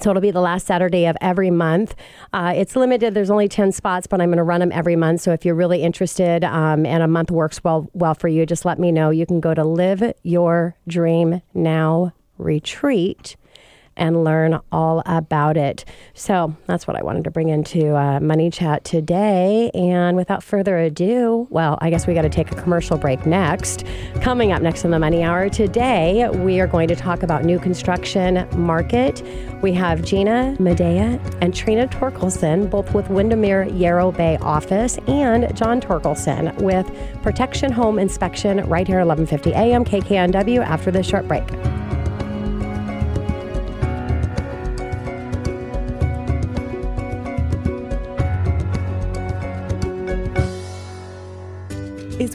So 0.00 0.10
it'll 0.10 0.22
be 0.22 0.30
the 0.30 0.40
last 0.40 0.66
Saturday 0.66 1.06
of 1.06 1.16
every 1.20 1.50
month. 1.50 1.94
Uh, 2.32 2.52
it's 2.56 2.74
limited. 2.74 3.14
There's 3.14 3.30
only 3.30 3.48
10 3.48 3.72
spots, 3.72 4.06
but 4.06 4.20
I'm 4.20 4.28
going 4.28 4.38
to 4.38 4.42
run 4.42 4.60
them 4.60 4.72
every 4.72 4.96
month. 4.96 5.20
So 5.20 5.32
if 5.32 5.44
you're 5.44 5.54
really 5.54 5.82
interested 5.82 6.42
um, 6.44 6.84
and 6.84 7.02
a 7.02 7.08
month 7.08 7.30
works 7.30 7.62
well 7.62 7.88
well 7.94 8.14
for 8.14 8.28
you, 8.28 8.44
just 8.44 8.64
let 8.64 8.78
me 8.78 8.90
know. 8.90 9.10
You 9.10 9.26
can 9.26 9.40
go 9.40 9.54
to 9.54 9.64
Live 9.64 10.12
Your 10.22 10.76
Dream 10.88 11.42
Now 11.54 12.12
Retreat 12.38 13.36
and 13.96 14.24
learn 14.24 14.60
all 14.72 15.02
about 15.06 15.56
it. 15.56 15.84
So 16.14 16.54
that's 16.66 16.86
what 16.86 16.96
I 16.96 17.02
wanted 17.02 17.24
to 17.24 17.30
bring 17.30 17.48
into 17.48 17.96
uh, 17.96 18.20
Money 18.20 18.50
Chat 18.50 18.84
today. 18.84 19.70
And 19.74 20.16
without 20.16 20.42
further 20.42 20.78
ado, 20.78 21.46
well, 21.50 21.78
I 21.80 21.90
guess 21.90 22.06
we 22.06 22.14
got 22.14 22.22
to 22.22 22.28
take 22.28 22.50
a 22.50 22.54
commercial 22.54 22.96
break 22.96 23.26
next. 23.26 23.84
Coming 24.20 24.52
up 24.52 24.62
next 24.62 24.84
in 24.84 24.90
the 24.90 24.98
Money 24.98 25.22
Hour 25.22 25.48
today, 25.48 26.28
we 26.30 26.60
are 26.60 26.66
going 26.66 26.88
to 26.88 26.96
talk 26.96 27.22
about 27.22 27.44
new 27.44 27.58
construction 27.58 28.46
market. 28.56 29.22
We 29.62 29.72
have 29.72 30.02
Gina 30.02 30.56
Medea 30.58 31.20
and 31.40 31.54
Trina 31.54 31.88
Torkelson, 31.88 32.68
both 32.68 32.92
with 32.94 33.08
Windermere 33.08 33.64
Yarrow 33.68 34.12
Bay 34.12 34.36
office, 34.42 34.98
and 35.06 35.54
John 35.56 35.80
Torkelson 35.80 36.54
with 36.60 36.90
Protection 37.22 37.72
Home 37.72 37.98
Inspection 37.98 38.58
right 38.68 38.86
here 38.86 38.98
at 38.98 39.06
1150 39.06 39.54
AM 39.54 39.84
KKNW 39.84 40.64
after 40.64 40.90
this 40.90 41.06
short 41.06 41.26
break. 41.26 41.44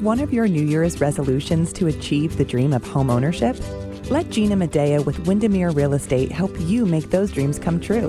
One 0.02 0.22
of 0.22 0.32
your 0.32 0.48
New 0.48 0.64
Year's 0.64 1.02
resolutions 1.02 1.74
to 1.74 1.88
achieve 1.88 2.38
the 2.38 2.46
dream 2.46 2.72
of 2.72 2.88
home 2.88 3.10
ownership? 3.10 3.58
Let 4.10 4.30
Gina 4.30 4.56
Medea 4.56 5.02
with 5.02 5.28
Windermere 5.28 5.72
Real 5.72 5.94
Estate 5.94 6.32
help 6.32 6.58
you 6.58 6.86
make 6.86 7.10
those 7.10 7.34
dreams 7.34 7.60
come 7.60 7.82
true. 7.82 8.08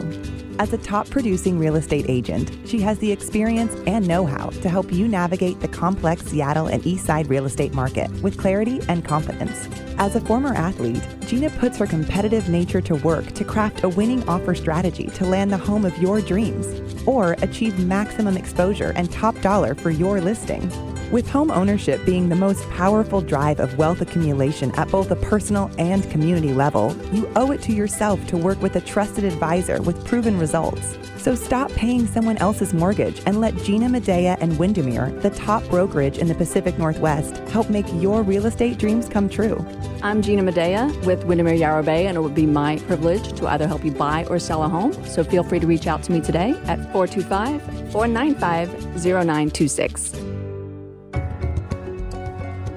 As 0.60 0.72
a 0.72 0.78
top 0.78 1.10
producing 1.10 1.58
real 1.58 1.74
estate 1.74 2.04
agent, 2.08 2.52
she 2.64 2.80
has 2.80 2.98
the 3.00 3.10
experience 3.10 3.74
and 3.88 4.06
know 4.06 4.24
how 4.24 4.50
to 4.50 4.68
help 4.68 4.92
you 4.92 5.08
navigate 5.08 5.58
the 5.58 5.66
complex 5.66 6.22
Seattle 6.26 6.68
and 6.68 6.80
Eastside 6.84 7.28
real 7.28 7.44
estate 7.44 7.74
market 7.74 8.08
with 8.22 8.38
clarity 8.38 8.80
and 8.88 9.04
confidence. 9.04 9.68
As 9.98 10.14
a 10.14 10.20
former 10.20 10.54
athlete, 10.54 11.02
Gina 11.26 11.50
puts 11.50 11.76
her 11.78 11.88
competitive 11.88 12.48
nature 12.48 12.80
to 12.82 12.94
work 12.96 13.32
to 13.32 13.44
craft 13.44 13.82
a 13.82 13.88
winning 13.88 14.22
offer 14.28 14.54
strategy 14.54 15.06
to 15.08 15.24
land 15.24 15.50
the 15.50 15.58
home 15.58 15.84
of 15.84 15.98
your 15.98 16.20
dreams 16.20 16.66
or 17.04 17.32
achieve 17.42 17.84
maximum 17.84 18.36
exposure 18.36 18.92
and 18.94 19.10
top 19.10 19.40
dollar 19.40 19.74
for 19.74 19.90
your 19.90 20.20
listing. 20.20 20.70
With 21.10 21.28
home 21.28 21.50
ownership 21.50 22.04
being 22.06 22.28
the 22.28 22.36
most 22.36 22.70
powerful 22.70 23.20
drive 23.20 23.58
of 23.58 23.76
wealth 23.76 24.00
accumulation 24.00 24.70
at 24.76 24.88
both 24.92 25.10
a 25.10 25.16
personal 25.16 25.68
and 25.76 26.08
community 26.08 26.52
level, 26.52 26.96
you 27.12 27.28
owe 27.34 27.50
it 27.50 27.60
to 27.62 27.72
yourself 27.72 28.24
to 28.28 28.36
work 28.36 28.62
with 28.62 28.76
a 28.76 28.80
trusted 28.80 29.24
advisor 29.24 29.82
with 29.82 30.04
proven 30.04 30.38
results. 30.38 30.96
So 31.16 31.34
stop 31.34 31.72
paying 31.72 32.06
someone 32.06 32.36
else's 32.36 32.72
mortgage 32.72 33.22
and 33.26 33.40
let 33.40 33.56
Gina 33.56 33.88
Medea 33.88 34.36
and 34.40 34.56
Windermere, 34.56 35.10
the 35.20 35.30
top 35.30 35.64
brokerage 35.64 36.16
in 36.16 36.28
the 36.28 36.34
Pacific 36.34 36.78
Northwest, 36.78 37.38
help 37.48 37.68
make 37.68 37.86
your 37.94 38.22
real 38.22 38.46
estate 38.46 38.78
dreams 38.78 39.08
come 39.08 39.28
true. 39.28 39.66
I'm 40.04 40.22
Gina 40.22 40.44
Medea 40.44 40.96
with 41.04 41.24
Windermere 41.24 41.54
Yarrow 41.54 41.82
Bay, 41.82 42.06
and 42.06 42.16
it 42.16 42.20
would 42.20 42.36
be 42.36 42.46
my 42.46 42.78
privilege 42.86 43.36
to 43.36 43.48
either 43.48 43.66
help 43.66 43.84
you 43.84 43.90
buy 43.90 44.26
or 44.26 44.38
sell 44.38 44.62
a 44.62 44.68
home. 44.68 44.92
So 45.06 45.24
feel 45.24 45.42
free 45.42 45.58
to 45.58 45.66
reach 45.66 45.88
out 45.88 46.04
to 46.04 46.12
me 46.12 46.20
today 46.20 46.50
at 46.66 46.80
425 46.92 47.60
495 47.90 49.04
0926. 49.04 50.19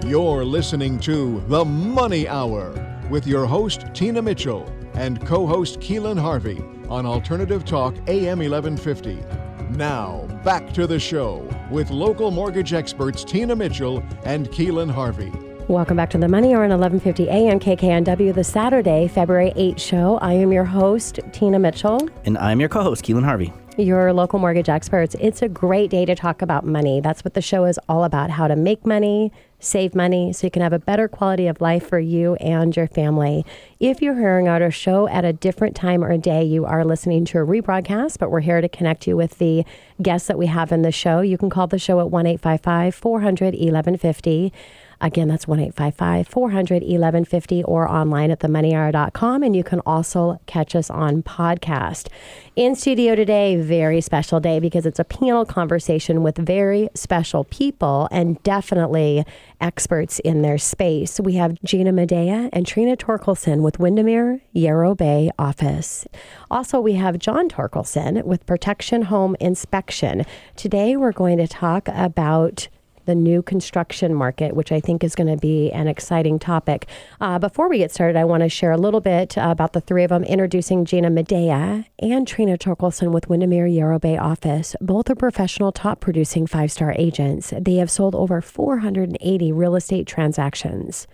You're 0.05 0.43
listening 0.43 1.00
to 1.01 1.39
The 1.48 1.63
Money 1.63 2.27
Hour 2.27 2.74
with 3.10 3.25
your 3.25 3.45
host, 3.45 3.86
Tina 3.93 4.22
Mitchell, 4.22 4.69
and 4.95 5.25
co 5.25 5.48
host, 5.48 5.79
Keelan 5.79 6.19
Harvey 6.19 6.62
on 6.89 7.05
Alternative 7.05 7.63
Talk 7.63 7.95
AM 8.07 8.39
1150. 8.39 9.24
Now, 9.77 10.27
back 10.43 10.74
to 10.74 10.88
the 10.88 11.00
show 11.00 11.48
with 11.72 11.89
local 11.89 12.31
mortgage 12.31 12.74
experts 12.74 13.24
Tina 13.24 13.55
Mitchell 13.55 14.03
and 14.25 14.50
Keelan 14.50 14.91
Harvey. 14.91 15.31
Welcome 15.69 15.95
back 15.95 16.10
to 16.12 16.17
the 16.17 16.27
Money 16.27 16.53
Hour 16.53 16.65
on 16.65 16.69
1150 16.72 17.29
AM 17.29 17.60
KKNW, 17.60 18.36
the 18.36 18.43
Saturday, 18.43 19.07
February 19.07 19.53
8th 19.55 19.79
show. 19.79 20.17
I 20.17 20.33
am 20.33 20.51
your 20.51 20.65
host, 20.65 21.22
Tina 21.31 21.57
Mitchell, 21.60 22.10
And 22.25 22.38
I'm 22.38 22.60
your 22.60 22.69
co 22.69 22.83
host, 22.83 23.03
Keelan 23.05 23.24
Harvey. 23.24 23.53
your 23.77 24.12
local 24.13 24.38
mortgage 24.38 24.69
experts. 24.69 25.15
It's 25.19 25.41
a 25.41 25.48
great 25.50 25.89
day 25.89 26.05
to 26.05 26.13
talk 26.13 26.41
about 26.41 26.65
money. 26.65 27.00
That's 27.01 27.24
what 27.24 27.33
the 27.33 27.41
show 27.41 27.63
is 27.65 27.79
all 27.89 28.03
about 28.03 28.29
how 28.29 28.48
to 28.48 28.55
make 28.55 28.86
money, 28.86 29.31
save 29.63 29.96
money, 29.96 30.34
so 30.34 30.48
you 30.48 30.51
can 30.51 30.62
have 30.62 30.74
a 30.74 30.79
better 30.79 31.08
quality 31.08 31.48
of 31.48 31.62
life 31.62 31.88
for 31.88 32.00
you 32.00 32.36
and 32.36 32.75
your 32.75 32.88
family. 32.88 33.46
If 33.79 34.01
you're 34.01 34.15
hearing 34.15 34.48
our 34.48 34.72
show 34.72 35.08
at 35.08 35.25
a 35.25 35.34
different 35.34 35.75
time 35.75 36.03
or 36.03 36.17
day, 36.17 36.43
you 36.43 36.65
are 36.65 36.84
listening 36.84 37.25
to 37.25 37.39
a 37.39 37.46
rebroadcast, 37.46 38.20
but 38.20 38.32
we're 38.32 38.41
here 38.41 38.62
to 38.62 38.70
connect 38.70 39.08
you 39.08 39.15
with 39.15 39.38
the 39.38 39.65
guests 40.01 40.27
that 40.27 40.38
we 40.38 40.48
have 40.48 40.72
in 40.72 40.82
the 40.82 40.91
show. 40.91 41.22
You 41.22 41.38
can 41.38 41.50
call 41.50 41.67
the 41.67 41.79
show 41.79 42.00
at 42.00 42.10
1 42.10 42.25
855 42.25 42.96
400 42.96 43.46
1150. 43.53 44.53
Again, 45.03 45.27
that's 45.27 45.45
1 45.45 45.60
855 45.60 46.29
400 46.29 46.75
1150 46.81 47.63
or 47.65 47.89
online 47.89 48.31
at 48.31 48.39
themoneyhour.com. 48.39 49.43
And 49.43 49.53
you 49.53 49.63
can 49.63 49.81
also 49.81 50.39
catch 50.45 50.75
us 50.75 50.89
on 50.89 51.24
podcast. 51.24 52.07
In 52.55 52.74
studio 52.74 53.13
today, 53.13 53.57
very 53.57 54.00
special 54.00 54.39
day 54.39 54.60
because 54.60 54.86
it's 54.86 55.00
a 55.00 55.03
panel 55.03 55.45
conversation 55.45 56.24
with 56.24 56.38
very 56.38 56.88
special 56.95 57.43
people 57.43 58.07
and 58.12 58.41
definitely 58.43 59.25
experts 59.60 60.19
in 60.19 60.41
their 60.41 60.57
space. 60.57 61.19
We 61.19 61.33
have 61.33 61.62
Gina 61.65 61.91
Medea 61.91 62.50
and 62.53 62.65
Trina 62.65 62.95
Torkelson 62.95 63.62
with 63.62 63.79
Windermere 63.79 64.39
Yarrow 64.53 64.95
Bay 64.95 65.31
office. 65.38 66.07
Also, 66.50 66.79
we 66.79 66.93
have 66.93 67.19
John 67.19 67.50
Torkelson 67.50 68.24
with 68.24 68.45
Protection 68.45 69.01
Home 69.03 69.36
Inspection. 69.41 70.25
Today, 70.55 70.95
we're 70.95 71.12
going 71.12 71.39
to 71.39 71.48
talk 71.48 71.89
about 71.89 72.69
the 73.05 73.15
new 73.15 73.41
construction 73.41 74.13
market, 74.13 74.55
which 74.55 74.72
I 74.72 74.79
think 74.79 75.03
is 75.03 75.15
going 75.15 75.27
to 75.27 75.38
be 75.38 75.72
an 75.72 75.88
exciting 75.88 76.39
topic. 76.39 76.88
Uh, 77.19 77.39
before 77.39 77.69
we 77.69 77.77
get 77.77 77.91
started, 77.91 78.15
I 78.15 78.25
want 78.25 78.43
to 78.43 78.50
share 78.50 78.72
a 78.72 78.77
little 78.77 79.01
bit 79.01 79.36
about 79.38 79.74
the 79.74 79.81
three 79.81 80.03
of 80.03 80.10
them, 80.10 80.24
introducing 80.24 80.86
Gina 80.86 81.10
Medea 81.10 81.86
and 82.00 82.27
Trina 82.27 82.57
Torkelson 82.57 83.12
with 83.12 83.29
Windermere 83.29 83.67
Yarrow 83.67 84.00
Bay 84.00 84.17
office. 84.17 84.75
Both 84.81 85.10
are 85.10 85.15
professional, 85.15 85.72
top 85.72 86.00
producing 86.00 86.48
five 86.48 86.72
star 86.72 86.93
agents. 86.98 87.53
They 87.60 87.75
have 87.75 87.91
sold 87.91 88.15
over 88.15 88.41
480 88.41 89.51
real 89.51 89.75
estate 89.75 90.07
transactions. 90.07 91.07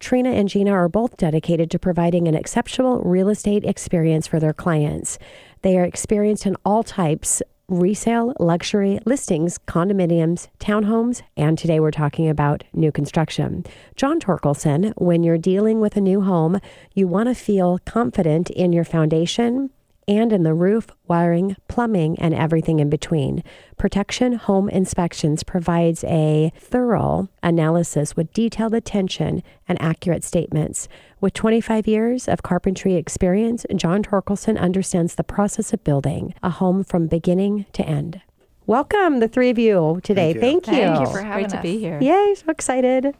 Trina 0.00 0.30
and 0.30 0.48
Gina 0.48 0.72
are 0.72 0.88
both 0.88 1.16
dedicated 1.16 1.70
to 1.70 1.78
providing 1.78 2.28
an 2.28 2.34
exceptional 2.34 3.00
real 3.00 3.28
estate 3.28 3.64
experience 3.64 4.26
for 4.26 4.38
their 4.38 4.52
clients. 4.52 5.18
They 5.62 5.78
are 5.78 5.84
experienced 5.84 6.44
in 6.44 6.56
all 6.64 6.82
types 6.82 7.42
resale, 7.68 8.34
luxury 8.38 8.98
listings, 9.04 9.58
condominiums, 9.66 10.48
townhomes, 10.58 11.22
and 11.36 11.56
today 11.56 11.80
we're 11.80 11.90
talking 11.90 12.28
about 12.28 12.64
new 12.72 12.92
construction. 12.92 13.64
John 13.96 14.20
Torkelson, 14.20 14.92
when 14.96 15.22
you're 15.22 15.38
dealing 15.38 15.80
with 15.80 15.96
a 15.96 16.00
new 16.00 16.20
home, 16.20 16.60
you 16.94 17.08
want 17.08 17.28
to 17.28 17.34
feel 17.34 17.78
confident 17.84 18.50
in 18.50 18.72
your 18.72 18.84
foundation 18.84 19.70
and 20.06 20.32
in 20.32 20.42
the 20.42 20.54
roof, 20.54 20.88
wiring, 21.06 21.56
plumbing, 21.68 22.18
and 22.18 22.34
everything 22.34 22.80
in 22.80 22.90
between. 22.90 23.42
Protection 23.76 24.34
Home 24.34 24.68
Inspections 24.68 25.42
provides 25.42 26.04
a 26.04 26.52
thorough 26.58 27.28
analysis 27.42 28.16
with 28.16 28.32
detailed 28.32 28.74
attention 28.74 29.42
and 29.68 29.80
accurate 29.80 30.24
statements. 30.24 30.88
With 31.20 31.34
25 31.34 31.86
years 31.86 32.28
of 32.28 32.42
carpentry 32.42 32.94
experience, 32.94 33.64
John 33.76 34.02
Torkelson 34.02 34.58
understands 34.58 35.14
the 35.14 35.24
process 35.24 35.72
of 35.72 35.84
building 35.84 36.34
a 36.42 36.50
home 36.50 36.84
from 36.84 37.06
beginning 37.06 37.66
to 37.72 37.86
end. 37.86 38.20
Welcome, 38.66 39.20
the 39.20 39.28
three 39.28 39.50
of 39.50 39.58
you 39.58 40.00
today. 40.02 40.32
Thank 40.32 40.64
Thank 40.64 40.78
you. 40.78 40.84
Thank 40.84 41.00
you 41.00 41.12
for 41.12 41.22
having 41.22 41.48
Great 41.48 41.56
to 41.56 41.62
be 41.62 41.78
here. 41.78 41.98
Yay, 42.00 42.34
so 42.34 42.50
excited. 42.50 43.14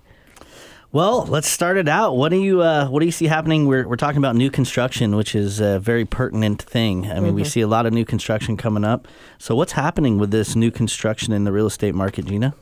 Well, 0.94 1.26
let's 1.26 1.48
start 1.48 1.76
it 1.76 1.88
out. 1.88 2.16
What 2.16 2.28
do 2.28 2.36
you 2.36 2.62
uh, 2.62 2.86
What 2.86 3.00
do 3.00 3.06
you 3.06 3.10
see 3.10 3.26
happening? 3.26 3.66
We're 3.66 3.88
we're 3.88 3.96
talking 3.96 4.18
about 4.18 4.36
new 4.36 4.48
construction, 4.48 5.16
which 5.16 5.34
is 5.34 5.58
a 5.58 5.80
very 5.80 6.04
pertinent 6.04 6.62
thing. 6.62 7.10
I 7.10 7.18
mean, 7.18 7.34
we 7.34 7.42
see 7.42 7.62
a 7.62 7.66
lot 7.66 7.84
of 7.84 7.92
new 7.92 8.04
construction 8.04 8.56
coming 8.56 8.84
up. 8.84 9.08
So, 9.38 9.56
what's 9.56 9.72
happening 9.72 10.18
with 10.18 10.30
this 10.30 10.54
new 10.54 10.70
construction 10.70 11.32
in 11.32 11.42
the 11.42 11.50
real 11.50 11.66
estate 11.66 11.96
market, 11.96 12.26
Gina? 12.26 12.54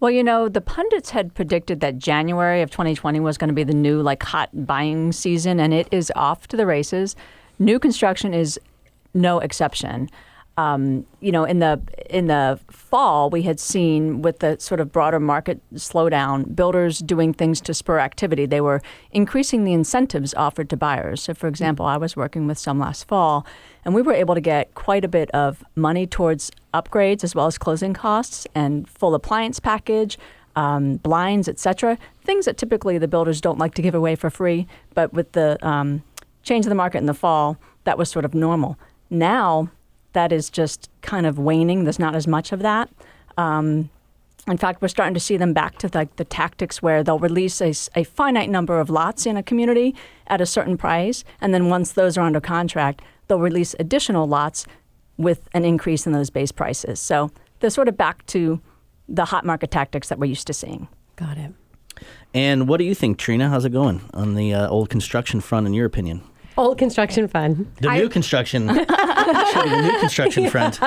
Well, 0.00 0.10
you 0.10 0.24
know, 0.24 0.48
the 0.48 0.62
pundits 0.62 1.10
had 1.10 1.34
predicted 1.34 1.80
that 1.80 1.98
January 1.98 2.62
of 2.62 2.70
2020 2.70 3.20
was 3.20 3.36
going 3.36 3.48
to 3.48 3.54
be 3.54 3.64
the 3.64 3.74
new 3.74 4.00
like 4.00 4.22
hot 4.22 4.48
buying 4.64 5.12
season, 5.12 5.60
and 5.60 5.74
it 5.74 5.86
is 5.90 6.10
off 6.16 6.48
to 6.48 6.56
the 6.56 6.64
races. 6.64 7.14
New 7.58 7.78
construction 7.78 8.32
is 8.32 8.58
no 9.12 9.38
exception. 9.38 10.08
Um, 10.60 11.06
you 11.20 11.32
know, 11.32 11.44
in 11.44 11.60
the 11.60 11.80
in 12.10 12.26
the 12.26 12.60
fall, 12.70 13.30
we 13.30 13.42
had 13.42 13.58
seen 13.58 14.20
with 14.20 14.40
the 14.40 14.58
sort 14.58 14.80
of 14.80 14.92
broader 14.92 15.18
market 15.18 15.60
slowdown, 15.74 16.54
builders 16.54 16.98
doing 16.98 17.32
things 17.32 17.60
to 17.62 17.72
spur 17.72 17.98
activity. 17.98 18.44
They 18.44 18.60
were 18.60 18.82
increasing 19.10 19.64
the 19.64 19.72
incentives 19.72 20.34
offered 20.34 20.68
to 20.70 20.76
buyers. 20.76 21.22
So, 21.22 21.32
for 21.32 21.48
example, 21.48 21.86
I 21.86 21.96
was 21.96 22.14
working 22.14 22.46
with 22.46 22.58
some 22.58 22.78
last 22.78 23.08
fall, 23.08 23.46
and 23.84 23.94
we 23.94 24.02
were 24.02 24.12
able 24.12 24.34
to 24.34 24.40
get 24.40 24.74
quite 24.74 25.04
a 25.04 25.08
bit 25.08 25.30
of 25.30 25.64
money 25.76 26.06
towards 26.06 26.50
upgrades 26.74 27.24
as 27.24 27.34
well 27.34 27.46
as 27.46 27.56
closing 27.56 27.94
costs 27.94 28.46
and 28.54 28.86
full 28.88 29.14
appliance 29.14 29.60
package, 29.60 30.18
um, 30.56 30.96
blinds, 30.96 31.48
etc. 31.48 31.96
Things 32.22 32.44
that 32.44 32.58
typically 32.58 32.98
the 32.98 33.08
builders 33.08 33.40
don't 33.40 33.58
like 33.58 33.74
to 33.76 33.82
give 33.82 33.94
away 33.94 34.14
for 34.14 34.28
free, 34.28 34.66
but 34.94 35.14
with 35.14 35.32
the 35.32 35.64
um, 35.66 36.02
change 36.42 36.66
of 36.66 36.70
the 36.70 36.74
market 36.74 36.98
in 36.98 37.06
the 37.06 37.14
fall, 37.14 37.56
that 37.84 37.96
was 37.96 38.10
sort 38.10 38.26
of 38.26 38.34
normal. 38.34 38.76
Now 39.08 39.70
that 40.12 40.32
is 40.32 40.50
just 40.50 40.90
kind 41.02 41.26
of 41.26 41.38
waning. 41.38 41.84
There's 41.84 41.98
not 41.98 42.14
as 42.14 42.26
much 42.26 42.52
of 42.52 42.60
that. 42.60 42.90
Um, 43.36 43.90
in 44.48 44.56
fact, 44.56 44.82
we're 44.82 44.88
starting 44.88 45.14
to 45.14 45.20
see 45.20 45.36
them 45.36 45.52
back 45.52 45.78
to 45.78 45.90
like 45.92 46.16
the 46.16 46.24
tactics 46.24 46.82
where 46.82 47.04
they'll 47.04 47.18
release 47.18 47.60
a 47.60 48.04
finite 48.04 48.50
number 48.50 48.80
of 48.80 48.90
lots 48.90 49.26
in 49.26 49.36
a 49.36 49.42
community 49.42 49.94
at 50.26 50.40
a 50.40 50.46
certain 50.46 50.76
price, 50.76 51.24
and 51.40 51.52
then 51.52 51.68
once 51.68 51.92
those 51.92 52.16
are 52.16 52.22
under 52.22 52.40
contract, 52.40 53.02
they'll 53.28 53.40
release 53.40 53.74
additional 53.78 54.26
lots 54.26 54.66
with 55.16 55.48
an 55.52 55.64
increase 55.64 56.06
in 56.06 56.12
those 56.12 56.30
base 56.30 56.52
prices. 56.52 56.98
So 56.98 57.30
they're 57.60 57.70
sort 57.70 57.88
of 57.88 57.96
back 57.96 58.24
to 58.26 58.60
the 59.08 59.26
hot 59.26 59.44
market 59.44 59.70
tactics 59.70 60.08
that 60.08 60.18
we're 60.18 60.26
used 60.26 60.46
to 60.46 60.54
seeing. 60.54 60.88
Got 61.16 61.36
it. 61.36 61.52
And 62.32 62.66
what 62.68 62.78
do 62.78 62.84
you 62.84 62.94
think, 62.94 63.18
Trina? 63.18 63.50
How's 63.50 63.64
it 63.64 63.72
going 63.72 64.00
on 64.14 64.34
the 64.34 64.54
uh, 64.54 64.68
old 64.68 64.88
construction 64.88 65.40
front, 65.40 65.66
in 65.66 65.74
your 65.74 65.84
opinion? 65.84 66.22
Old 66.60 66.76
construction 66.78 67.26
fun. 67.26 67.72
The 67.80 67.90
new 67.90 68.08
construction, 68.10 68.66
the 68.66 69.80
new 69.82 69.98
construction 69.98 70.50
front. 70.50 70.78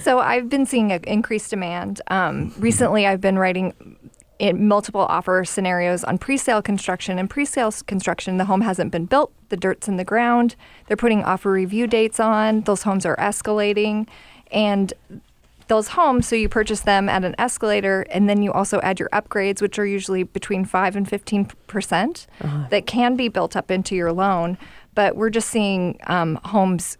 So 0.00 0.18
I've 0.18 0.48
been 0.48 0.64
seeing 0.64 0.90
an 0.90 1.04
increased 1.04 1.50
demand. 1.50 2.00
Um, 2.08 2.54
recently, 2.58 3.06
I've 3.06 3.20
been 3.20 3.38
writing 3.38 3.74
in 4.38 4.66
multiple 4.66 5.02
offer 5.02 5.44
scenarios 5.44 6.02
on 6.04 6.18
pre-sale 6.18 6.62
construction. 6.62 7.18
And 7.18 7.28
pre-sale 7.28 7.70
construction, 7.86 8.38
the 8.38 8.46
home 8.46 8.62
hasn't 8.62 8.90
been 8.90 9.04
built, 9.04 9.32
the 9.50 9.56
dirt's 9.56 9.88
in 9.88 9.98
the 9.98 10.04
ground. 10.04 10.56
They're 10.88 10.96
putting 10.96 11.22
offer 11.22 11.52
review 11.52 11.86
dates 11.86 12.18
on. 12.18 12.62
Those 12.62 12.82
homes 12.82 13.04
are 13.04 13.16
escalating, 13.16 14.08
and 14.50 14.92
those 15.72 15.88
homes, 15.88 16.28
so 16.28 16.36
you 16.36 16.48
purchase 16.48 16.82
them 16.82 17.08
at 17.08 17.24
an 17.24 17.34
escalator, 17.38 18.02
and 18.10 18.28
then 18.28 18.42
you 18.42 18.52
also 18.52 18.78
add 18.82 19.00
your 19.00 19.08
upgrades, 19.20 19.62
which 19.62 19.78
are 19.78 19.86
usually 19.86 20.22
between 20.22 20.64
five 20.66 20.96
and 20.96 21.08
fifteen 21.08 21.44
percent, 21.66 22.26
that 22.70 22.84
can 22.86 23.16
be 23.16 23.28
built 23.28 23.56
up 23.56 23.70
into 23.70 23.94
your 23.96 24.12
loan. 24.12 24.58
But 24.94 25.16
we're 25.16 25.30
just 25.30 25.48
seeing 25.48 25.98
um, 26.06 26.38
homes 26.44 26.98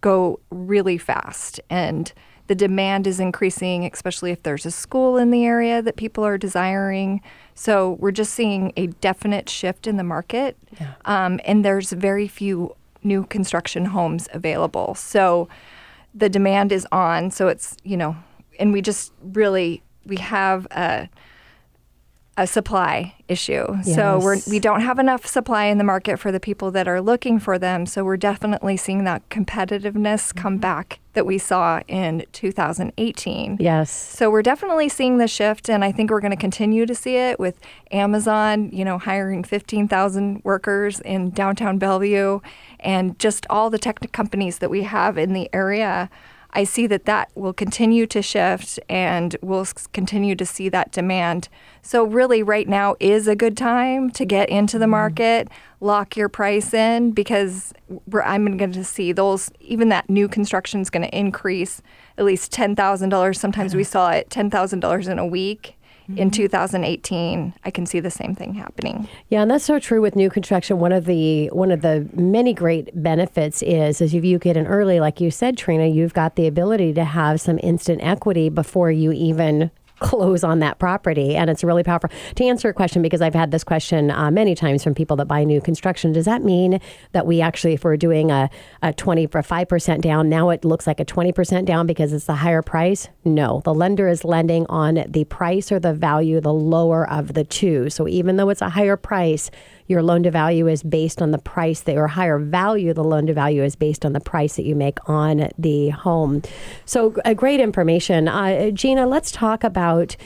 go 0.00 0.40
really 0.50 0.96
fast 0.98 1.60
and 1.68 2.12
the 2.46 2.54
demand 2.54 3.06
is 3.06 3.20
increasing 3.20 3.84
especially 3.92 4.30
if 4.32 4.42
there's 4.42 4.66
a 4.66 4.70
school 4.70 5.18
in 5.18 5.30
the 5.30 5.44
area 5.44 5.82
that 5.82 5.96
people 5.96 6.24
are 6.24 6.38
desiring. 6.38 7.20
So 7.54 7.72
we're 8.00 8.16
just 8.22 8.32
seeing 8.32 8.72
a 8.76 8.86
definite 8.86 9.48
shift 9.50 9.86
in 9.86 9.98
the 9.98 10.04
market 10.16 10.56
um, 11.04 11.38
and 11.44 11.64
there's 11.64 11.92
very 11.92 12.28
few 12.28 12.74
new 13.02 13.24
construction 13.26 13.84
homes 13.96 14.26
available. 14.32 14.94
So 14.94 15.48
the 16.14 16.28
demand 16.28 16.72
is 16.72 16.86
on. 16.92 17.30
So 17.30 17.48
it's 17.48 17.76
you 17.84 17.96
know 17.96 18.16
and 18.60 18.72
we 18.72 18.82
just 18.82 19.12
really 19.22 19.82
we 20.06 20.16
have 20.16 20.66
a 20.70 21.08
a 22.36 22.46
supply 22.46 23.14
issue. 23.28 23.82
So 23.82 24.18
we're 24.18 24.38
we 24.48 24.60
don't 24.60 24.80
have 24.80 24.98
enough 24.98 25.26
supply 25.26 25.64
in 25.66 25.78
the 25.78 25.84
market 25.84 26.18
for 26.18 26.32
the 26.32 26.40
people 26.40 26.70
that 26.70 26.88
are 26.88 27.00
looking 27.00 27.38
for 27.38 27.58
them. 27.58 27.86
So 27.86 28.04
we're 28.04 28.16
definitely 28.16 28.76
seeing 28.76 29.04
that 29.04 29.28
competitiveness 29.28 30.34
come 30.34 30.54
mm-hmm. 30.54 30.60
back 30.60 31.00
that 31.12 31.26
we 31.26 31.38
saw 31.38 31.80
in 31.88 32.24
2018. 32.32 33.56
Yes. 33.60 33.90
So 33.90 34.30
we're 34.30 34.42
definitely 34.42 34.88
seeing 34.88 35.18
the 35.18 35.26
shift, 35.26 35.68
and 35.68 35.84
I 35.84 35.90
think 35.90 36.10
we're 36.10 36.20
going 36.20 36.30
to 36.30 36.36
continue 36.36 36.86
to 36.86 36.94
see 36.94 37.16
it 37.16 37.40
with 37.40 37.58
Amazon, 37.90 38.70
you 38.72 38.84
know, 38.84 38.96
hiring 38.96 39.42
15,000 39.42 40.40
workers 40.44 41.00
in 41.00 41.30
downtown 41.30 41.78
Bellevue, 41.78 42.40
and 42.78 43.18
just 43.18 43.44
all 43.50 43.70
the 43.70 43.78
tech 43.78 44.00
companies 44.12 44.58
that 44.58 44.70
we 44.70 44.84
have 44.84 45.18
in 45.18 45.32
the 45.32 45.50
area. 45.52 46.08
I 46.52 46.64
see 46.64 46.86
that 46.88 47.04
that 47.04 47.30
will 47.34 47.52
continue 47.52 48.06
to 48.06 48.22
shift, 48.22 48.80
and 48.88 49.36
we'll 49.40 49.66
continue 49.92 50.34
to 50.34 50.44
see 50.44 50.68
that 50.68 50.90
demand. 50.90 51.48
So 51.82 52.04
really, 52.04 52.42
right 52.42 52.68
now 52.68 52.96
is 52.98 53.28
a 53.28 53.36
good 53.36 53.56
time 53.56 54.10
to 54.10 54.24
get 54.24 54.48
into 54.48 54.78
the 54.78 54.84
mm-hmm. 54.84 54.90
market, 54.90 55.48
lock 55.80 56.16
your 56.16 56.28
price 56.28 56.74
in, 56.74 57.12
because 57.12 57.72
I'm 58.24 58.56
going 58.56 58.72
to 58.72 58.84
see 58.84 59.12
those. 59.12 59.50
Even 59.60 59.90
that 59.90 60.10
new 60.10 60.28
construction 60.28 60.80
is 60.80 60.90
going 60.90 61.04
to 61.04 61.16
increase 61.16 61.82
at 62.18 62.24
least 62.24 62.52
ten 62.52 62.74
thousand 62.74 63.10
dollars. 63.10 63.38
Sometimes 63.38 63.74
we 63.74 63.84
saw 63.84 64.10
it 64.10 64.28
ten 64.30 64.50
thousand 64.50 64.80
dollars 64.80 65.08
in 65.08 65.18
a 65.18 65.26
week. 65.26 65.76
In 66.16 66.30
mm-hmm. 66.30 66.42
2018, 66.42 67.54
I 67.64 67.70
can 67.70 67.86
see 67.86 68.00
the 68.00 68.10
same 68.10 68.34
thing 68.34 68.54
happening. 68.54 69.08
Yeah, 69.28 69.42
and 69.42 69.50
that's 69.50 69.64
so 69.64 69.78
true 69.78 70.00
with 70.00 70.16
new 70.16 70.30
construction. 70.30 70.78
One 70.78 70.92
of 70.92 71.04
the 71.04 71.48
one 71.48 71.70
of 71.70 71.82
the 71.82 72.08
many 72.14 72.52
great 72.52 72.90
benefits 73.00 73.62
is 73.62 74.00
as 74.00 74.14
if 74.14 74.24
you 74.24 74.38
get 74.38 74.56
in 74.56 74.66
early, 74.66 74.98
like 74.98 75.20
you 75.20 75.30
said, 75.30 75.56
Trina, 75.56 75.86
you've 75.86 76.14
got 76.14 76.36
the 76.36 76.46
ability 76.46 76.92
to 76.94 77.04
have 77.04 77.40
some 77.40 77.58
instant 77.62 78.02
equity 78.02 78.48
before 78.48 78.90
you 78.90 79.12
even 79.12 79.70
close 80.00 80.42
on 80.42 80.58
that 80.58 80.78
property. 80.78 81.36
And 81.36 81.48
it's 81.48 81.62
really 81.62 81.82
powerful. 81.82 82.10
To 82.34 82.44
answer 82.44 82.68
your 82.68 82.74
question, 82.74 83.02
because 83.02 83.20
I've 83.20 83.34
had 83.34 83.50
this 83.50 83.62
question 83.62 84.10
uh, 84.10 84.30
many 84.30 84.54
times 84.54 84.82
from 84.82 84.94
people 84.94 85.16
that 85.18 85.26
buy 85.26 85.44
new 85.44 85.60
construction, 85.60 86.12
does 86.12 86.24
that 86.24 86.42
mean 86.42 86.80
that 87.12 87.26
we 87.26 87.40
actually, 87.40 87.74
if 87.74 87.84
we're 87.84 87.96
doing 87.96 88.30
a, 88.30 88.50
a 88.82 88.92
20 88.92 89.26
for 89.26 89.42
5% 89.42 90.00
down, 90.00 90.28
now 90.28 90.50
it 90.50 90.64
looks 90.64 90.86
like 90.86 91.00
a 91.00 91.04
20% 91.04 91.64
down 91.64 91.86
because 91.86 92.12
it's 92.12 92.28
a 92.28 92.34
higher 92.34 92.62
price? 92.62 93.08
No, 93.24 93.60
the 93.64 93.74
lender 93.74 94.08
is 94.08 94.24
lending 94.24 94.66
on 94.68 95.04
the 95.06 95.24
price 95.24 95.70
or 95.70 95.78
the 95.78 95.92
value, 95.92 96.40
the 96.40 96.52
lower 96.52 97.08
of 97.08 97.34
the 97.34 97.44
two. 97.44 97.90
So 97.90 98.08
even 98.08 98.36
though 98.36 98.48
it's 98.48 98.62
a 98.62 98.70
higher 98.70 98.96
price, 98.96 99.50
your 99.90 100.02
loan 100.02 100.22
to 100.22 100.30
value 100.30 100.68
is 100.68 100.82
based 100.82 101.20
on 101.20 101.32
the 101.32 101.38
price 101.38 101.80
that, 101.80 101.96
or 101.96 102.06
higher 102.06 102.38
value, 102.38 102.94
the 102.94 103.04
loan 103.04 103.26
to 103.26 103.34
value 103.34 103.62
is 103.62 103.74
based 103.76 104.06
on 104.06 104.12
the 104.12 104.20
price 104.20 104.56
that 104.56 104.64
you 104.64 104.76
make 104.76 104.98
on 105.08 105.48
the 105.58 105.90
home. 105.90 106.42
So, 106.84 107.14
a 107.24 107.34
great 107.34 107.60
information. 107.60 108.28
Uh, 108.28 108.70
Gina, 108.70 109.06
let's 109.06 109.30
talk 109.32 109.64
about 109.64 110.16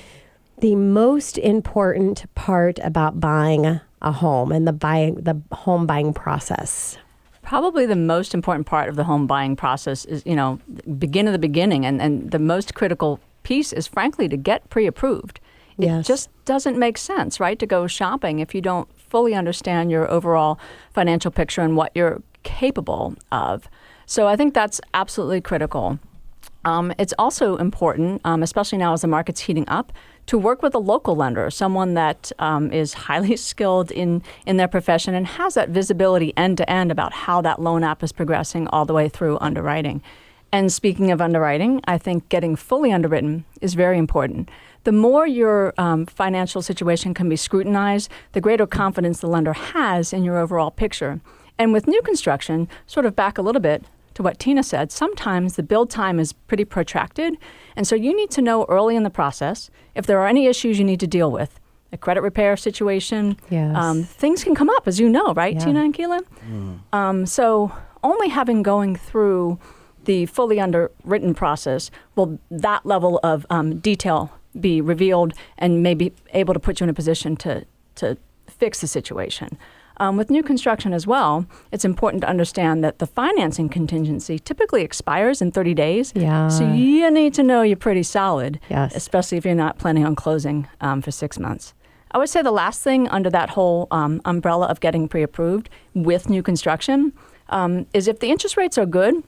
the 0.58 0.74
most 0.76 1.38
important 1.38 2.24
part 2.34 2.78
about 2.80 3.18
buying 3.18 3.80
a 4.02 4.12
home 4.12 4.52
and 4.52 4.68
the 4.68 4.72
buying 4.72 5.14
the 5.14 5.40
home 5.52 5.86
buying 5.86 6.12
process. 6.12 6.98
Probably 7.42 7.86
the 7.86 7.96
most 7.96 8.34
important 8.34 8.66
part 8.66 8.88
of 8.88 8.96
the 8.96 9.04
home 9.04 9.26
buying 9.26 9.56
process 9.56 10.04
is, 10.04 10.22
you 10.24 10.36
know, 10.36 10.60
begin 10.98 11.26
at 11.26 11.32
the 11.32 11.38
beginning, 11.38 11.84
and, 11.84 12.00
and 12.00 12.30
the 12.30 12.38
most 12.38 12.74
critical 12.74 13.20
piece 13.42 13.72
is, 13.72 13.86
frankly, 13.86 14.28
to 14.28 14.36
get 14.36 14.68
pre-approved. 14.70 15.40
It 15.76 15.86
Yes. 15.86 16.06
just 16.06 16.30
doesn't 16.44 16.78
make 16.78 16.96
sense, 16.96 17.40
right, 17.40 17.58
to 17.58 17.66
go 17.66 17.86
shopping 17.86 18.38
if 18.38 18.54
you 18.54 18.60
don't 18.60 18.88
fully 19.08 19.34
understand 19.34 19.90
your 19.90 20.10
overall 20.10 20.58
financial 20.92 21.30
picture 21.30 21.60
and 21.60 21.76
what 21.76 21.92
you're 21.94 22.22
capable 22.42 23.14
of. 23.32 23.68
So 24.06 24.26
I 24.26 24.36
think 24.36 24.54
that's 24.54 24.80
absolutely 24.92 25.40
critical. 25.40 25.98
Um, 26.64 26.94
it's 26.98 27.14
also 27.18 27.56
important, 27.56 28.20
um, 28.24 28.42
especially 28.42 28.78
now 28.78 28.92
as 28.92 29.02
the 29.02 29.08
market's 29.08 29.40
heating 29.40 29.68
up, 29.68 29.92
to 30.26 30.38
work 30.38 30.62
with 30.62 30.74
a 30.74 30.78
local 30.78 31.14
lender, 31.14 31.50
someone 31.50 31.94
that 31.94 32.32
um, 32.38 32.72
is 32.72 32.94
highly 32.94 33.36
skilled 33.50 33.90
in, 33.90 34.22
in 34.46 34.56
their 34.56 34.68
profession 34.68 35.14
and 35.14 35.26
has 35.26 35.54
that 35.54 35.68
visibility 35.68 36.32
end 36.36 36.56
to 36.58 36.70
end 36.70 36.90
about 36.90 37.12
how 37.12 37.40
that 37.42 37.60
loan 37.60 37.84
app 37.84 38.02
is 38.02 38.12
progressing 38.12 38.66
all 38.68 38.84
the 38.84 38.94
way 38.94 39.08
through 39.08 39.38
underwriting. 39.40 40.02
And 40.54 40.72
speaking 40.72 41.10
of 41.10 41.20
underwriting, 41.20 41.80
I 41.88 41.98
think 41.98 42.28
getting 42.28 42.54
fully 42.54 42.92
underwritten 42.92 43.44
is 43.60 43.74
very 43.74 43.98
important. 43.98 44.48
The 44.84 44.92
more 44.92 45.26
your 45.26 45.74
um, 45.78 46.06
financial 46.06 46.62
situation 46.62 47.12
can 47.12 47.28
be 47.28 47.34
scrutinized, 47.34 48.08
the 48.34 48.40
greater 48.40 48.64
confidence 48.64 49.18
the 49.18 49.26
lender 49.26 49.52
has 49.52 50.12
in 50.12 50.22
your 50.22 50.38
overall 50.38 50.70
picture. 50.70 51.20
And 51.58 51.72
with 51.72 51.88
new 51.88 52.00
construction, 52.02 52.68
sort 52.86 53.04
of 53.04 53.16
back 53.16 53.36
a 53.36 53.42
little 53.42 53.60
bit 53.60 53.82
to 54.14 54.22
what 54.22 54.38
Tina 54.38 54.62
said, 54.62 54.92
sometimes 54.92 55.56
the 55.56 55.64
build 55.64 55.90
time 55.90 56.20
is 56.20 56.32
pretty 56.32 56.64
protracted. 56.64 57.36
And 57.74 57.84
so 57.84 57.96
you 57.96 58.14
need 58.14 58.30
to 58.30 58.40
know 58.40 58.64
early 58.68 58.94
in 58.94 59.02
the 59.02 59.10
process 59.10 59.70
if 59.96 60.06
there 60.06 60.20
are 60.20 60.28
any 60.28 60.46
issues 60.46 60.78
you 60.78 60.84
need 60.84 61.00
to 61.00 61.08
deal 61.08 61.32
with. 61.32 61.58
A 61.92 61.96
credit 61.96 62.20
repair 62.20 62.56
situation. 62.56 63.38
Yes. 63.50 63.74
Um, 63.74 64.04
things 64.04 64.44
can 64.44 64.54
come 64.54 64.70
up, 64.70 64.86
as 64.86 65.00
you 65.00 65.08
know, 65.08 65.34
right, 65.34 65.54
Yeah. 65.54 65.64
Tina 65.64 65.80
and 65.82 65.92
Keelan? 65.92 66.78
Um, 66.92 67.26
so 67.26 67.72
only 68.04 68.28
having 68.28 68.62
going 68.62 68.94
through 68.94 69.58
the 70.04 70.26
fully 70.26 70.60
underwritten 70.60 71.34
process 71.34 71.90
will 72.16 72.38
that 72.50 72.84
level 72.86 73.20
of 73.22 73.46
um, 73.50 73.78
detail 73.78 74.32
be 74.58 74.80
revealed 74.80 75.32
and 75.58 75.82
maybe 75.82 76.12
able 76.32 76.54
to 76.54 76.60
put 76.60 76.80
you 76.80 76.84
in 76.84 76.90
a 76.90 76.94
position 76.94 77.36
to, 77.36 77.64
to 77.96 78.16
fix 78.48 78.80
the 78.80 78.86
situation. 78.86 79.58
Um, 79.98 80.16
with 80.16 80.28
new 80.28 80.42
construction 80.42 80.92
as 80.92 81.06
well, 81.06 81.46
it's 81.70 81.84
important 81.84 82.22
to 82.22 82.28
understand 82.28 82.82
that 82.82 82.98
the 82.98 83.06
financing 83.06 83.68
contingency 83.68 84.40
typically 84.40 84.82
expires 84.82 85.40
in 85.40 85.52
30 85.52 85.74
days. 85.74 86.12
Yeah. 86.16 86.48
So 86.48 86.72
you 86.72 87.08
need 87.12 87.32
to 87.34 87.44
know 87.44 87.62
you're 87.62 87.76
pretty 87.76 88.02
solid, 88.02 88.58
Yes. 88.68 88.94
especially 88.96 89.38
if 89.38 89.44
you're 89.44 89.54
not 89.54 89.78
planning 89.78 90.04
on 90.04 90.16
closing 90.16 90.66
um, 90.80 91.00
for 91.00 91.12
six 91.12 91.38
months. 91.38 91.74
I 92.10 92.18
would 92.18 92.28
say 92.28 92.42
the 92.42 92.50
last 92.52 92.82
thing 92.82 93.08
under 93.08 93.30
that 93.30 93.50
whole 93.50 93.86
um, 93.90 94.20
umbrella 94.24 94.66
of 94.66 94.80
getting 94.80 95.08
pre 95.08 95.22
approved 95.22 95.68
with 95.94 96.28
new 96.28 96.42
construction 96.42 97.12
um, 97.48 97.86
is 97.92 98.08
if 98.08 98.18
the 98.20 98.30
interest 98.30 98.56
rates 98.56 98.78
are 98.78 98.86
good, 98.86 99.22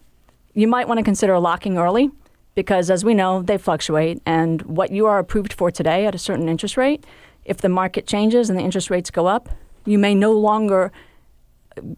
you 0.57 0.67
might 0.67 0.89
want 0.89 0.99
to 0.99 1.05
consider 1.05 1.39
locking 1.39 1.77
early 1.77 2.11
because, 2.55 2.91
as 2.91 3.05
we 3.05 3.13
know, 3.13 3.43
they 3.43 3.59
fluctuate. 3.59 4.23
And 4.25 4.63
what 4.63 4.91
you 4.91 5.07
are 5.07 5.19
approved 5.19 5.53
for 5.53 5.71
today 5.71 6.07
at 6.07 6.15
a 6.15 6.19
certain 6.19 6.49
interest 6.49 6.79
rate, 6.79 7.05
if 7.45 7.59
the 7.59 7.69
market 7.69 8.07
changes 8.07 8.49
and 8.49 8.59
the 8.59 8.63
interest 8.63 8.89
rates 8.89 9.11
go 9.11 9.27
up, 9.27 9.51
you 9.85 9.99
may 9.99 10.15
no 10.15 10.33
longer 10.33 10.91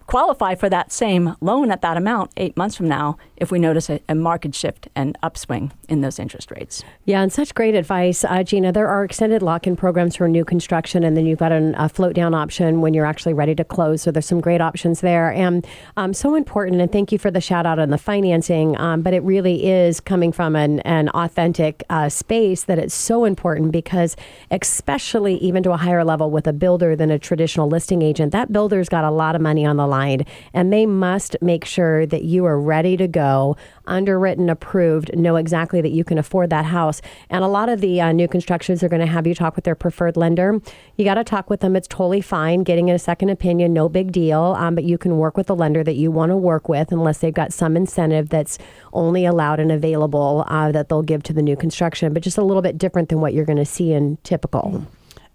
qualify 0.07 0.55
for 0.55 0.69
that 0.69 0.93
same 0.93 1.37
loan 1.41 1.71
at 1.71 1.83
that 1.83 1.97
amount 1.97 2.31
eight 2.37 2.57
months 2.57 2.77
from 2.77 2.88
now 2.88 3.17
if 3.37 3.51
we 3.51 3.59
notice 3.59 3.88
a, 3.88 4.01
a 4.09 4.14
market 4.14 4.55
shift 4.55 4.88
and 4.95 5.17
upswing 5.23 5.73
in 5.88 6.01
those 6.01 6.19
interest 6.19 6.51
rates. 6.51 6.83
Yeah, 7.05 7.23
and 7.23 7.33
such 7.33 7.55
great 7.55 7.75
advice, 7.75 8.25
uh, 8.25 8.43
Gina. 8.43 8.73
There 8.73 8.88
are 8.88 9.05
extended 9.05 9.43
lock-in 9.43 9.77
programs 9.77 10.17
for 10.17 10.29
new 10.29 10.45
construction, 10.45 11.05
and 11.05 11.17
then 11.17 11.27
you've 11.27 11.38
got 11.38 11.53
an, 11.53 11.75
a 11.77 11.88
float-down 11.88 12.35
option 12.35 12.81
when 12.81 12.95
you're 12.95 13.07
actually 13.07 13.35
ready 13.35 13.55
to 13.55 13.64
close. 13.64 14.03
So 14.03 14.11
there's 14.11 14.27
some 14.27 14.41
great 14.41 14.61
options 14.61 15.01
there, 15.01 15.33
and 15.33 15.67
um, 15.97 16.12
so 16.12 16.35
important. 16.35 16.81
And 16.81 16.91
thank 16.91 17.12
you 17.12 17.19
for 17.19 17.31
the 17.31 17.41
shout 17.41 17.67
out 17.67 17.79
on 17.79 17.91
the 17.91 17.99
financing. 17.99 18.79
Um, 18.79 19.03
but 19.03 19.14
it 19.14 19.23
really 19.23 19.67
is 19.67 20.01
coming 20.01 20.33
from 20.33 20.57
an, 20.57 20.81
an 20.81 21.09
authentic 21.11 21.85
uh, 21.91 22.09
space 22.09 22.64
that 22.64 22.79
it's 22.79 22.95
so 22.95 23.25
important 23.25 23.73
because, 23.73 24.17
especially 24.51 25.37
even 25.37 25.62
to 25.62 25.73
a 25.73 25.77
higher 25.77 26.05
level 26.05 26.31
with 26.31 26.47
a 26.47 26.53
builder 26.53 26.97
than 26.97 27.11
a 27.11 27.19
traditional 27.19 27.69
listing 27.69 28.03
agent, 28.03 28.33
that 28.33 28.53
builder's 28.53 28.88
got 28.88 29.05
a 29.05 29.11
lot 29.11 29.35
of 29.35 29.41
money 29.41 29.64
on 29.68 29.76
the 29.76 29.87
line, 29.87 30.24
and 30.52 30.72
they 30.72 30.87
must 30.87 31.37
make 31.40 31.64
sure 31.64 32.07
that 32.07 32.24
you 32.24 32.44
are 32.44 32.61
ready 32.61 32.96
to 32.96 33.07
go, 33.07 33.57
underwritten, 33.87 34.50
approved, 34.50 35.16
know 35.16 35.37
exactly 35.37 35.81
that 35.81 35.92
you 35.92 36.04
can 36.04 36.18
afford 36.18 36.50
that 36.50 36.64
house. 36.64 37.00
And 37.31 37.44
a 37.44 37.48
lot 37.48 37.68
of 37.68 37.81
the 37.81 38.00
uh, 38.00 38.12
new 38.12 38.28
constructions 38.28 38.83
are 38.83 38.88
going 38.88 39.00
to 39.00 39.07
have 39.07 39.26
you 39.26 39.35
talk 39.35 39.54
with 39.54 39.64
their 39.64 39.74
preferred 39.74 40.16
lender. 40.16 40.61
You 40.96 41.04
got 41.04 41.14
to 41.14 41.24
talk 41.24 41.50
with 41.50 41.61
them. 41.61 41.76
It's 41.76 41.88
totally 41.88 42.20
fine. 42.20 42.62
Getting 42.62 42.90
a 42.90 42.98
second 42.98 43.28
opinion, 43.31 43.72
no 43.72 43.88
big 43.88 44.12
deal. 44.12 44.57
Um, 44.59 44.74
but 44.74 44.85
you 44.85 44.98
can 44.98 45.18
work 45.18 45.37
with 45.37 45.46
the 45.46 45.57
lender 45.57 45.85
that 45.85 45.94
you 45.94 46.11
want 46.11 46.31
to 46.31 46.37
work 46.37 46.68
with, 46.68 46.92
unless 46.92 47.18
they've 47.18 47.33
got 47.33 47.52
some 47.52 47.76
incentive 47.76 48.28
that's 48.28 48.59
only 48.92 49.24
allowed 49.24 49.61
and 49.61 49.70
available 49.70 50.44
uh, 50.48 50.72
that 50.72 50.88
they'll 50.88 51.02
give 51.02 51.22
to 51.24 51.33
the 51.33 51.42
new 51.42 51.57
construction, 51.57 52.12
but 52.12 52.22
just 52.22 52.38
a 52.38 52.44
little 52.44 52.62
bit 52.62 52.78
different 52.78 53.09
than 53.09 53.20
what 53.20 53.35
you're 53.35 53.44
going 53.44 53.59
to 53.59 53.64
see 53.64 53.92
in 53.92 54.16
typical. 54.22 54.87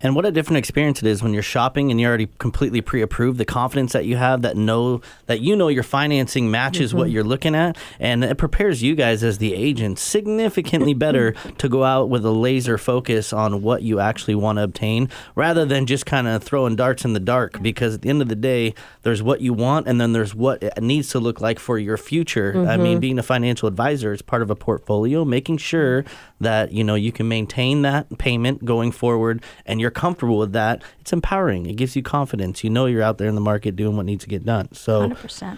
And 0.04 0.16
what 0.16 0.26
a 0.26 0.32
different 0.32 0.58
experience 0.58 1.02
it 1.02 1.08
is 1.08 1.24
when 1.24 1.34
you're 1.34 1.42
shopping 1.42 1.90
and 1.90 2.00
you're 2.00 2.10
already 2.10 2.28
completely 2.38 2.82
pre-approved. 2.82 3.38
The 3.38 3.46
confidence 3.46 3.94
that 3.94 4.06
you 4.06 4.18
have, 4.18 4.42
that 4.42 4.58
know 4.58 5.02
that 5.28 5.40
you 5.40 5.56
know 5.56 5.70
your 5.70 5.84
financing 5.84 6.52
matches 6.52 6.94
what 6.94 7.06
mm-hmm. 7.06 7.14
you're 7.14 7.24
looking 7.24 7.56
at, 7.56 7.78
and 8.00 8.22
it 8.24 8.38
prepares 8.38 8.84
you 8.84 8.96
guys 8.96 9.24
as 9.24 9.38
the 9.38 9.54
agent 9.54 9.98
significantly 9.98 10.94
better 11.06 11.32
to 11.58 11.70
go 11.70 11.86
out 11.86 12.10
with 12.10 12.26
a 12.26 12.32
laser 12.32 12.78
focus 12.78 13.32
on 13.32 13.62
what 13.62 13.82
you 13.82 14.02
actually 14.02 14.36
want 14.36 14.58
to 14.58 14.64
obtain, 14.64 15.10
rather 15.36 15.64
than 15.64 15.86
just 15.86 16.06
kind 16.06 16.28
of 16.28 16.44
throwing 16.44 16.76
darts 16.76 17.06
in 17.06 17.14
the 17.14 17.20
dark. 17.22 17.62
Because 17.62 17.96
at 17.96 18.02
the 18.02 18.10
end 18.10 18.22
of 18.22 18.28
the 18.28 18.36
day, 18.36 18.76
there's 19.04 19.24
what 19.24 19.40
you 19.40 19.54
want, 19.54 19.88
and 19.88 20.02
then 20.02 20.12
there's 20.12 20.36
what 20.36 20.62
it 20.62 20.82
needs 20.82 21.10
to 21.12 21.20
look 21.20 21.40
like 21.40 21.60
for 21.60 21.80
your 21.80 21.96
future. 21.96 22.68
I 22.68 22.76
mean, 22.76 22.94
mm-hmm. 22.94 23.00
being 23.00 23.20
a 23.20 23.24
financial 23.24 23.70
advisor 23.70 24.12
is 24.12 24.22
part 24.22 24.42
of 24.42 24.50
a 24.50 24.56
portfolio, 24.56 25.24
making 25.24 25.58
sure 25.58 26.04
that 26.44 26.72
you 26.72 26.84
know 26.84 26.96
you 26.96 27.12
can 27.12 27.28
maintain 27.28 27.82
that 27.82 28.18
payment 28.18 28.64
going 28.64 28.92
forward, 28.92 29.44
and 29.66 29.82
you're 29.82 29.92
comfortable 29.92 30.38
with 30.38 30.54
that. 30.54 30.84
It's 31.00 31.12
empowering. 31.12 31.66
It 31.66 31.76
gives 31.76 31.96
you 31.96 32.04
confidence. 32.04 32.64
You 32.64 32.70
know 32.70 32.86
you're 32.86 33.02
out 33.02 33.18
there 33.18 33.28
in 33.28 33.36
the 33.36 33.42
market 33.42 33.76
doing 33.76 33.98
what 33.98 34.06
needs 34.06 34.24
to 34.24 34.30
get 34.30 34.46
done. 34.46 34.72
So, 34.74 35.10
100%. 35.10 35.58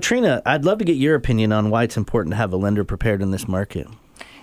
Trina, 0.00 0.42
I'd 0.46 0.64
love 0.64 0.78
to 0.78 0.84
get 0.84 0.96
your 0.96 1.14
opinion 1.14 1.52
on 1.52 1.70
why 1.70 1.82
it's 1.82 1.96
important 1.96 2.32
to 2.32 2.36
have 2.36 2.52
a 2.52 2.56
lender 2.56 2.84
prepared 2.84 3.20
in 3.20 3.30
this 3.30 3.48
market. 3.48 3.88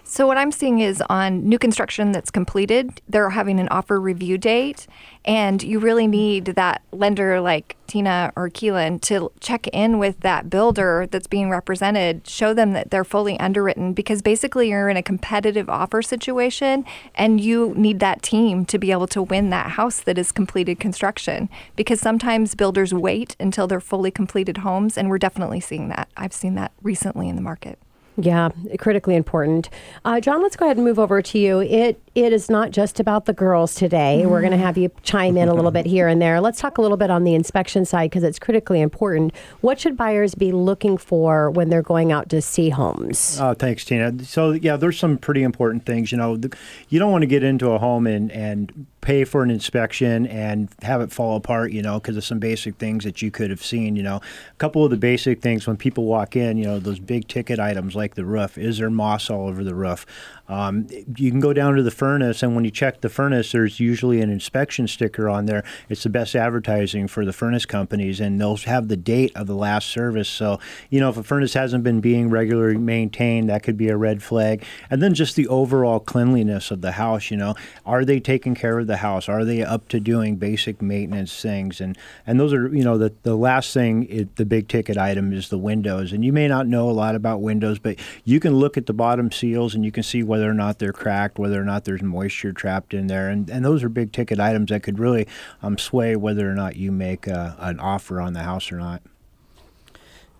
So 0.08 0.28
what 0.28 0.38
I'm 0.38 0.52
seeing 0.52 0.82
is 0.82 1.02
on 1.10 1.50
new 1.50 1.58
construction 1.58 2.12
that's 2.12 2.30
completed, 2.30 3.02
they're 3.10 3.32
having 3.32 3.60
an 3.60 3.68
offer 3.70 4.00
review 4.00 4.38
date, 4.38 4.86
and 5.26 5.64
you 5.64 5.80
really 5.80 6.06
need 6.06 6.46
that 6.46 6.84
lender 6.92 7.42
like 7.42 7.76
Tina 7.88 8.32
or 8.36 8.52
Keelan 8.52 9.02
to 9.02 9.32
check 9.40 9.66
in 9.70 9.98
with 9.98 10.20
that 10.20 10.48
builder 10.48 11.08
that's 11.10 11.26
being 11.26 11.50
represented, 11.50 12.28
show 12.28 12.54
them 12.54 12.74
that 12.74 12.92
they're 12.92 13.04
fully 13.04 13.40
underwritten 13.40 13.94
because 13.94 14.22
basically 14.22 14.70
you're 14.70 14.90
in 14.90 14.96
a 14.96 15.02
competitive 15.02 15.72
offer 15.72 16.04
situation 16.04 16.86
and 17.16 17.42
you 17.42 17.74
need 17.76 18.00
that 18.00 18.22
team 18.22 18.64
to 18.66 18.78
be 18.78 18.92
able 18.92 19.08
to 19.08 19.24
win 19.24 19.50
that 19.50 19.72
house 19.72 20.02
that 20.02 20.20
is 20.20 20.32
completed 20.32 20.80
construction 20.80 21.50
because 21.76 22.00
sometimes 22.00 22.54
builders 22.54 22.94
wait 22.94 23.36
until 23.40 23.66
they're 23.66 23.82
fully 23.82 24.12
completed 24.12 24.58
homes 24.58 25.00
and 25.00 25.10
we're 25.10 25.18
definitely 25.18 25.60
seeing 25.60 25.90
that. 25.90 26.08
I've 26.16 26.32
seen 26.32 26.54
that 26.56 26.74
recently 26.84 27.28
in 27.28 27.36
the 27.36 27.42
market. 27.42 27.80
Yeah, 28.18 28.50
critically 28.80 29.16
important. 29.16 29.70
Uh, 30.06 30.20
John, 30.22 30.42
let's 30.42 30.56
go 30.56 30.66
ahead 30.66 30.78
and 30.78 30.86
move 30.86 31.00
over 31.00 31.22
to 31.22 31.38
you. 31.38 31.62
It 31.62 32.02
it 32.16 32.32
is 32.32 32.50
not 32.50 32.72
just 32.72 33.02
about 33.02 33.26
the 33.26 33.34
girls 33.34 33.76
today. 33.76 34.26
We're 34.26 34.40
going 34.40 34.52
to 34.52 34.58
have 34.58 34.78
you 34.78 34.90
chime 35.04 35.36
in 35.36 35.50
a 35.50 35.54
little 35.54 35.72
bit 35.80 35.86
here 35.86 36.08
and 36.08 36.22
there. 36.22 36.40
Let's 36.40 36.62
talk 36.62 36.78
a 36.78 36.82
little 36.82 36.96
bit 36.96 37.10
on 37.10 37.26
the 37.26 37.36
inspection 37.36 37.84
side 37.84 38.10
because 38.10 38.24
it's 38.24 38.40
critically 38.40 38.80
important. 38.80 39.36
What 39.60 39.82
should 39.82 39.98
buyers 39.98 40.34
be 40.34 40.54
looking 40.54 40.98
for 40.98 41.52
when 41.52 41.70
they're 41.70 41.82
going 41.82 42.14
out 42.14 42.30
to 42.30 42.42
see 42.42 42.70
homes? 42.70 43.38
Oh, 43.42 43.54
thanks, 43.54 43.84
Tina. 43.84 44.24
So 44.24 44.52
yeah, 44.52 44.78
there's 44.78 44.98
some 44.98 45.18
pretty 45.18 45.44
important 45.44 45.86
things. 45.86 46.14
You 46.14 46.18
know, 46.18 46.38
the, 46.38 46.56
you 46.88 47.00
don't 47.00 47.12
want 47.12 47.24
to 47.24 47.28
get 47.28 47.44
into 47.44 47.72
a 47.72 47.80
home 47.80 48.08
and 48.08 48.32
and 48.32 48.88
pay 49.02 49.24
for 49.24 49.44
an 49.44 49.52
inspection 49.52 50.26
and 50.26 50.68
have 50.82 51.00
it 51.02 51.12
fall 51.12 51.36
apart. 51.36 51.74
You 51.74 51.82
know, 51.82 52.00
because 52.00 52.16
of 52.16 52.24
some 52.24 52.40
basic 52.40 52.78
things 52.78 53.04
that 53.04 53.22
you 53.22 53.30
could 53.30 53.50
have 53.50 53.64
seen. 53.64 53.98
You 53.98 54.04
know, 54.04 54.16
a 54.18 54.56
couple 54.58 54.86
of 54.86 54.90
the 54.90 54.98
basic 54.98 55.42
things 55.42 55.68
when 55.68 55.76
people 55.76 56.06
walk 56.06 56.38
in. 56.38 56.58
You 56.58 56.64
know, 56.64 56.80
those 56.80 57.00
big 57.00 57.28
ticket 57.28 57.60
items 57.60 57.94
like 57.94 58.16
the 58.16 58.24
roof. 58.24 58.58
Is 58.58 58.78
there 58.78 58.90
moss 58.90 59.30
all 59.30 59.50
over 59.50 59.66
the 59.66 59.76
roof? 59.76 60.06
Um, 60.48 60.88
you 61.18 61.32
can 61.32 61.40
go 61.40 61.54
down 61.54 61.76
to 61.76 61.84
the 61.84 61.92
furnace, 61.92 62.44
and 62.44 62.56
when 62.56 62.66
you 62.66 62.72
check 62.72 63.02
the 63.02 63.10
furnace, 63.10 63.52
there's 63.52 63.80
usually 63.80 64.22
an 64.22 64.30
inspection 64.30 64.88
sticker 64.88 65.28
on 65.28 65.46
there. 65.46 65.64
It's 65.90 66.04
the 66.04 66.10
best 66.10 66.36
advertising 66.36 67.08
for 67.08 67.26
the 67.26 67.34
furnace 67.34 67.66
companies, 67.66 68.20
and 68.20 68.40
they'll 68.40 68.58
have 68.58 68.88
the 68.88 68.98
date 68.98 69.32
of 69.36 69.48
the 69.48 69.56
last 69.56 69.90
service. 69.90 70.30
So, 70.30 70.60
you 70.90 71.00
know, 71.00 71.10
if 71.10 71.18
a 71.18 71.24
furnace 71.24 71.54
hasn't 71.54 71.84
been 71.84 72.00
being 72.00 72.30
regularly 72.30 72.78
maintained, 72.78 73.50
that 73.50 73.64
could 73.64 73.78
be 73.78 73.90
a 73.90 73.98
red 73.98 74.22
flag. 74.22 74.64
And 74.90 75.02
then 75.02 75.14
just 75.14 75.36
the 75.36 75.48
overall 75.48 76.00
cleanliness 76.00 76.72
of 76.72 76.82
the 76.82 76.94
house, 76.94 77.32
you 77.32 77.38
know, 77.38 77.56
are 77.86 78.06
they 78.06 78.20
taking 78.20 78.56
care 78.56 78.78
of 78.80 78.88
the 78.88 78.98
house? 78.98 79.28
Are 79.28 79.44
they 79.44 79.64
up 79.64 79.88
to 79.90 80.00
doing 80.00 80.36
basic 80.36 80.82
maintenance 80.82 81.42
things? 81.42 81.82
And 81.82 81.98
and 82.28 82.40
those 82.40 82.54
are, 82.54 82.68
you 82.68 82.84
know, 82.84 82.98
the, 82.98 83.14
the 83.24 83.36
last 83.36 83.74
thing, 83.74 84.08
it, 84.10 84.36
the 84.36 84.46
big 84.46 84.68
ticket 84.68 84.98
item 84.98 85.34
is 85.34 85.50
the 85.50 85.58
windows. 85.58 86.14
And 86.14 86.24
you 86.24 86.34
may 86.34 86.48
not 86.48 86.68
know 86.68 86.90
a 86.90 86.92
lot 86.92 87.16
about 87.16 87.42
windows, 87.42 87.80
but 87.80 87.98
you 88.24 88.40
can 88.40 88.56
look 88.56 88.78
at 88.78 88.86
the 88.86 88.94
bottom 88.94 89.32
seals 89.32 89.76
and 89.76 89.84
you 89.84 89.92
can 89.92 90.04
see 90.04 90.24
whether 90.36 90.50
or 90.50 90.54
not 90.54 90.80
they're 90.80 90.92
cracked, 90.92 91.40
whether 91.40 91.62
or 91.62 91.64
not 91.64 91.86
there's 91.86 92.02
moisture 92.04 92.52
trapped 92.52 92.94
in 92.94 93.08
there. 93.08 93.30
And, 93.30 93.50
and 93.50 93.64
those 93.64 93.84
are 93.86 93.90
big 93.90 94.12
ticket 94.12 94.38
items 94.38 94.70
that 94.70 94.84
could 94.84 95.00
really 95.00 95.28
um, 95.64 95.78
sway 95.78 96.18
whether 96.18 96.52
or 96.52 96.54
not 96.56 96.76
you 96.76 96.92
make 96.92 97.26
a, 97.26 97.56
an 97.60 97.80
offer 97.80 98.20
on 98.20 98.34
the 98.34 98.44
house 98.44 98.70
or 98.70 98.76
not. 98.78 99.02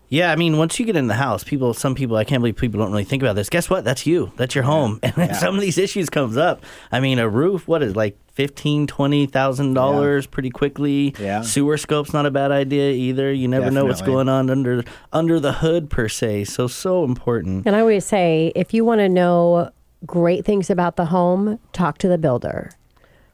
Yeah, 0.08 0.32
I 0.32 0.36
mean, 0.36 0.58
once 0.58 0.80
you 0.80 0.86
get 0.86 0.96
in 0.96 1.08
the 1.08 1.16
house, 1.16 1.44
people, 1.44 1.74
some 1.74 1.96
people, 1.96 2.16
I 2.16 2.24
can't 2.26 2.40
believe 2.42 2.58
people 2.58 2.80
don't 2.80 2.92
really 2.92 3.04
think 3.06 3.24
about 3.24 3.36
this. 3.36 3.50
Guess 3.50 3.72
what? 3.72 3.84
That's 3.84 4.06
you. 4.06 4.32
That's 4.36 4.54
your 4.54 4.64
home. 4.66 5.00
And 5.04 5.14
Yeah. 5.18 5.34
some 5.34 5.56
of 5.56 5.62
these 5.62 5.78
issues 5.80 6.10
comes 6.12 6.38
up, 6.38 6.64
I 6.92 7.00
mean, 7.00 7.18
a 7.18 7.28
roof, 7.28 7.68
what 7.68 7.82
is 7.82 7.96
like 7.96 8.16
fifteen, 8.32 8.86
twenty 8.86 9.26
thousand 9.26 9.74
dollars 9.74 10.28
pretty 10.28 10.52
quickly. 10.52 11.16
Yeah. 11.20 11.42
Sewer 11.42 11.78
scope's 11.78 12.14
not 12.14 12.26
a 12.28 12.32
bad 12.32 12.52
idea 12.52 12.92
either. 12.92 13.34
You 13.34 13.48
never 13.48 13.72
know 13.72 13.86
what's 13.86 14.02
going 14.04 14.30
on 14.30 14.50
under 14.52 14.84
under 15.12 15.40
the 15.40 15.54
hood 15.54 15.90
per 15.90 16.08
se. 16.08 16.44
So 16.46 16.68
so 16.68 17.04
important. 17.04 17.66
And 17.66 17.76
I 17.76 17.80
always 17.80 18.06
say 18.06 18.52
if 18.56 18.74
you 18.76 18.86
want 18.86 19.00
to 19.00 19.10
know 19.10 19.72
great 20.06 20.46
things 20.46 20.70
about 20.70 20.96
the 20.96 21.06
home, 21.06 21.60
talk 21.74 21.98
to 22.00 22.08
the 22.08 22.18
builder 22.18 22.72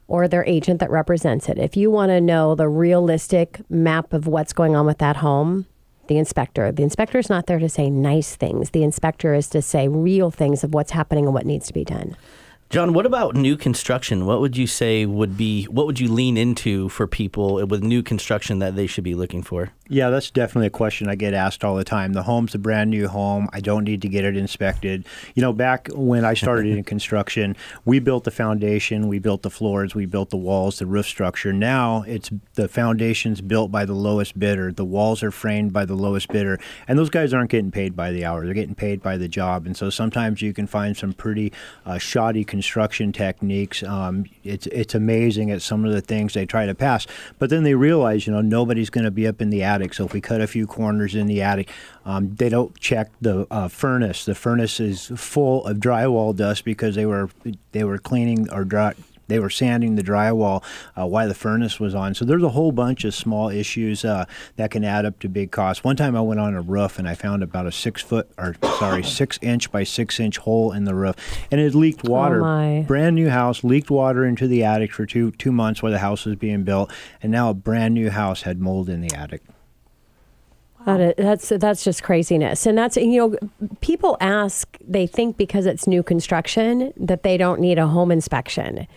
or 0.08 0.28
their 0.28 0.44
agent 0.46 0.80
that 0.82 0.92
represents 0.92 1.48
it. 1.48 1.58
If 1.58 1.78
you 1.78 1.90
want 1.90 2.10
to 2.10 2.20
know 2.20 2.54
the 2.54 2.68
realistic 2.68 3.62
map 3.70 4.12
of 4.12 4.28
what's 4.28 4.52
going 4.52 4.76
on 4.76 4.86
with 4.86 4.98
that 4.98 5.18
home, 5.18 5.66
the 6.08 6.18
inspector. 6.18 6.72
The 6.74 6.84
inspector 6.84 7.18
is 7.20 7.30
not 7.30 7.48
there 7.48 7.60
to 7.60 7.70
say 7.70 7.90
nice 7.90 8.36
things. 8.36 8.72
The 8.72 8.84
inspector 8.84 9.34
is 9.34 9.48
to 9.50 9.62
say 9.62 9.88
real 9.88 10.30
things 10.30 10.62
of 10.62 10.74
what's 10.74 10.92
happening 10.92 11.24
and 11.24 11.34
what 11.34 11.46
needs 11.46 11.68
to 11.68 11.74
be 11.74 11.86
done. 11.86 12.18
John, 12.72 12.94
what 12.94 13.06
about 13.06 13.36
new 13.36 13.58
construction? 13.58 14.26
What 14.26 14.40
would 14.40 14.56
you 14.56 14.66
say 14.66 15.06
would 15.06 15.36
be 15.36 15.66
what 15.66 15.86
would 15.88 16.00
you 16.00 16.10
lean 16.10 16.38
into 16.38 16.88
for 16.88 17.06
people 17.06 17.68
with 17.68 17.84
new 17.84 18.02
construction 18.02 18.60
that 18.60 18.78
they 18.78 18.88
should 18.88 19.04
be 19.04 19.14
looking 19.14 19.44
for? 19.44 19.74
Yeah, 19.90 20.10
that's 20.10 20.32
definitely 20.32 20.68
a 20.68 20.70
question 20.70 21.10
I 21.10 21.16
get 21.16 21.34
asked 21.34 21.66
all 21.66 21.76
the 21.76 21.84
time. 21.84 22.14
The 22.14 22.24
home's 22.24 22.56
a 22.56 22.58
brand 22.58 22.90
new 22.90 23.10
home. 23.10 23.50
I 23.52 23.60
don't 23.60 23.84
need 23.84 24.02
to 24.04 24.08
get 24.08 24.24
it 24.24 24.38
inspected. 24.38 25.06
You 25.36 25.42
know, 25.42 25.52
back 25.52 25.90
when 25.92 26.24
I 26.24 26.34
started 26.34 26.68
in 26.68 26.82
construction, 26.86 27.58
we 27.84 28.00
built 28.00 28.24
the 28.24 28.32
foundation, 28.32 29.10
we 29.10 29.20
built 29.20 29.42
the 29.42 29.50
floors, 29.50 29.94
we 29.94 30.06
built 30.06 30.30
the 30.30 30.38
walls, 30.38 30.80
the 30.80 30.86
roof 30.86 31.08
structure. 31.08 31.52
Now 31.52 32.06
it's 32.08 32.32
the 32.54 32.70
foundation's 32.70 33.42
built 33.42 33.70
by 33.70 33.84
the 33.84 33.96
lowest 33.96 34.40
bidder. 34.40 34.72
The 34.72 34.86
walls 34.86 35.24
are 35.24 35.32
framed 35.32 35.74
by 35.74 35.84
the 35.84 35.96
lowest 35.96 36.30
bidder. 36.30 36.58
And 36.88 36.98
those 36.98 37.10
guys 37.10 37.34
aren't 37.34 37.52
getting 37.52 37.72
paid 37.72 37.98
by 37.98 38.12
the 38.12 38.24
hour, 38.24 38.46
they're 38.46 38.54
getting 38.54 38.76
paid 38.76 39.02
by 39.02 39.18
the 39.18 39.28
job. 39.28 39.66
And 39.66 39.76
so 39.76 39.90
sometimes 39.90 40.42
you 40.42 40.54
can 40.54 40.68
find 40.68 40.96
some 40.96 41.12
pretty 41.12 41.52
uh, 41.86 41.98
shoddy 41.98 42.46
construction 42.46 42.61
techniques. 42.62 43.84
Um, 43.84 44.26
it's, 44.44 44.68
it's 44.68 44.96
amazing 44.96 45.52
at 45.52 45.62
some 45.62 45.86
of 45.86 45.92
the 45.92 46.02
things 46.02 46.34
they 46.34 46.46
try 46.46 46.66
to 46.66 46.76
pass. 46.76 47.08
But 47.40 47.50
then 47.50 47.64
they 47.64 47.76
realize, 47.76 48.28
you 48.28 48.34
know, 48.34 48.42
nobody's 48.42 48.90
going 48.90 49.06
to 49.06 49.12
be 49.12 49.28
up 49.28 49.42
in 49.42 49.50
the 49.50 49.64
attic. 49.64 49.94
So 49.94 50.06
if 50.06 50.14
we 50.14 50.22
cut 50.22 50.42
a 50.42 50.48
few 50.48 50.68
corners 50.68 51.16
in 51.16 51.28
the 51.28 51.42
attic, 51.42 51.70
um, 52.06 52.36
they 52.36 52.50
don't 52.50 52.78
check 52.80 53.12
the 53.22 53.48
uh, 53.52 53.68
furnace. 53.68 54.26
The 54.26 54.36
furnace 54.36 54.80
is 54.80 55.12
full 55.16 55.66
of 55.66 55.78
drywall 55.78 56.36
dust 56.36 56.66
because 56.66 56.96
they 56.96 57.06
were 57.06 57.30
they 57.72 57.84
were 57.84 57.98
cleaning 57.98 58.52
or 58.52 58.66
dry, 58.66 58.94
they 59.32 59.40
were 59.40 59.50
sanding 59.50 59.96
the 59.96 60.04
drywall 60.04 60.64
uh, 60.98 61.08
while 61.08 61.28
the 61.28 61.34
furnace 61.34 61.80
was 61.80 61.96
on. 61.96 62.14
So 62.14 62.26
there's 62.26 62.44
a 62.44 62.50
whole 62.50 62.72
bunch 62.72 63.06
of 63.06 63.16
small 63.16 63.50
issues 63.50 64.04
uh, 64.04 64.26
that 64.58 64.72
can 64.72 64.84
add 64.84 65.06
up 65.06 65.20
to 65.20 65.30
big 65.30 65.52
costs. 65.52 65.84
One 65.84 65.96
time 65.96 66.16
I 66.16 66.22
went 66.22 66.40
on 66.40 66.54
a 66.54 66.62
roof 66.62 67.00
and 67.00 67.08
I 67.08 67.16
found 67.16 67.42
about 67.44 67.66
a 67.66 67.72
six 67.72 68.02
foot 68.02 68.30
or 68.38 68.56
sorry 68.78 69.04
six 69.22 69.40
inch 69.42 69.72
by 69.72 69.84
six 69.84 70.20
inch 70.20 70.38
hole 70.38 70.72
in 70.72 70.84
the 70.84 70.96
roof, 70.96 71.16
and 71.50 71.62
it 71.62 71.74
leaked 71.74 72.04
water. 72.04 72.42
my. 72.42 72.84
Brand 72.88 73.16
new 73.16 73.30
house 73.30 73.64
leaked 73.64 73.90
water 73.90 74.26
into 74.26 74.48
the 74.48 74.64
attic 74.64 74.92
for 74.92 75.06
two 75.06 75.32
two 75.32 75.52
months 75.52 75.82
while 75.82 75.92
the 75.92 76.00
house 76.00 76.26
was 76.26 76.36
being 76.36 76.64
built, 76.64 76.92
and 77.22 77.32
now 77.32 77.50
a 77.50 77.54
brand 77.54 77.94
new 77.94 78.10
house 78.10 78.42
had 78.42 78.60
mold 78.60 78.90
in 78.90 79.02
the 79.02 79.16
attic. 79.16 79.42
That 80.86 81.00
is, 81.00 81.14
that's 81.18 81.50
that's 81.50 81.84
just 81.84 82.02
craziness, 82.02 82.66
and 82.66 82.78
that's 82.78 82.98
you 82.98 83.18
know, 83.18 83.70
people 83.82 84.18
ask 84.20 84.78
they 84.86 85.06
think 85.06 85.38
because 85.38 85.66
it's 85.68 85.86
new 85.86 86.02
construction 86.02 86.92
that 86.98 87.22
they 87.22 87.38
don't 87.38 87.60
need 87.60 87.78
a 87.78 87.88
home 87.88 88.12
inspection, 88.12 88.88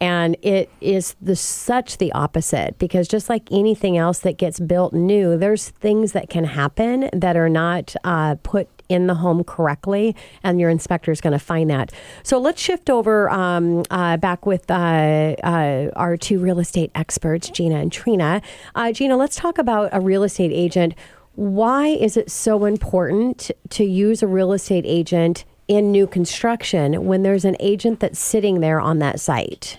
and 0.00 0.36
it 0.42 0.70
is 0.80 1.16
the 1.20 1.36
such 1.36 1.98
the 1.98 2.12
opposite 2.12 2.78
because 2.78 3.08
just 3.08 3.28
like 3.28 3.50
anything 3.50 3.96
else 3.96 4.20
that 4.20 4.36
gets 4.36 4.60
built 4.60 4.92
new, 4.92 5.36
there's 5.36 5.70
things 5.70 6.12
that 6.12 6.30
can 6.30 6.44
happen 6.44 7.10
that 7.12 7.36
are 7.36 7.48
not 7.48 7.94
uh, 8.04 8.36
put 8.42 8.68
in 8.88 9.06
the 9.06 9.14
home 9.14 9.44
correctly, 9.44 10.16
and 10.42 10.60
your 10.60 10.70
inspector 10.70 11.12
is 11.12 11.20
going 11.20 11.32
to 11.32 11.38
find 11.38 11.68
that. 11.70 11.92
So 12.22 12.38
let's 12.38 12.60
shift 12.60 12.88
over 12.88 13.28
um, 13.30 13.84
uh, 13.90 14.16
back 14.16 14.46
with 14.46 14.70
uh, 14.70 15.34
uh, 15.42 15.90
our 15.94 16.16
two 16.16 16.38
real 16.38 16.58
estate 16.58 16.90
experts, 16.94 17.50
Gina 17.50 17.76
and 17.76 17.92
Trina. 17.92 18.40
Uh, 18.74 18.92
Gina, 18.92 19.16
let's 19.16 19.36
talk 19.36 19.58
about 19.58 19.90
a 19.92 20.00
real 20.00 20.22
estate 20.22 20.52
agent. 20.52 20.94
Why 21.34 21.88
is 21.88 22.16
it 22.16 22.30
so 22.30 22.64
important 22.64 23.50
to 23.70 23.84
use 23.84 24.22
a 24.22 24.26
real 24.26 24.52
estate 24.52 24.84
agent 24.86 25.44
in 25.68 25.92
new 25.92 26.06
construction 26.06 27.04
when 27.04 27.22
there's 27.22 27.44
an 27.44 27.56
agent 27.60 28.00
that's 28.00 28.18
sitting 28.18 28.60
there 28.60 28.80
on 28.80 28.98
that 29.00 29.20
site? 29.20 29.78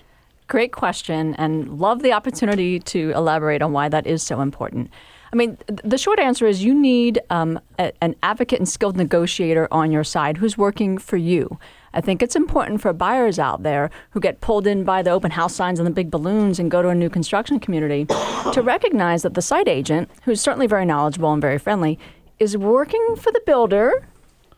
Great 0.50 0.72
question, 0.72 1.36
and 1.36 1.78
love 1.78 2.02
the 2.02 2.12
opportunity 2.12 2.80
to 2.80 3.12
elaborate 3.14 3.62
on 3.62 3.70
why 3.70 3.88
that 3.88 4.04
is 4.04 4.20
so 4.20 4.40
important. 4.40 4.90
I 5.32 5.36
mean, 5.36 5.56
the 5.68 5.96
short 5.96 6.18
answer 6.18 6.44
is 6.44 6.64
you 6.64 6.74
need 6.74 7.20
um, 7.30 7.60
a, 7.78 7.92
an 8.02 8.16
advocate 8.24 8.58
and 8.58 8.68
skilled 8.68 8.96
negotiator 8.96 9.68
on 9.70 9.92
your 9.92 10.02
side 10.02 10.38
who's 10.38 10.58
working 10.58 10.98
for 10.98 11.16
you. 11.16 11.56
I 11.94 12.00
think 12.00 12.20
it's 12.20 12.34
important 12.34 12.80
for 12.80 12.92
buyers 12.92 13.38
out 13.38 13.62
there 13.62 13.90
who 14.10 14.18
get 14.18 14.40
pulled 14.40 14.66
in 14.66 14.82
by 14.82 15.02
the 15.02 15.10
open 15.10 15.30
house 15.30 15.54
signs 15.54 15.78
and 15.78 15.86
the 15.86 15.92
big 15.92 16.10
balloons 16.10 16.58
and 16.58 16.68
go 16.68 16.82
to 16.82 16.88
a 16.88 16.96
new 16.96 17.08
construction 17.08 17.60
community 17.60 18.06
to 18.52 18.60
recognize 18.60 19.22
that 19.22 19.34
the 19.34 19.42
site 19.42 19.68
agent, 19.68 20.10
who's 20.24 20.40
certainly 20.40 20.66
very 20.66 20.84
knowledgeable 20.84 21.32
and 21.32 21.40
very 21.40 21.58
friendly, 21.58 21.96
is 22.40 22.56
working 22.56 23.14
for 23.14 23.30
the 23.30 23.42
builder 23.46 24.04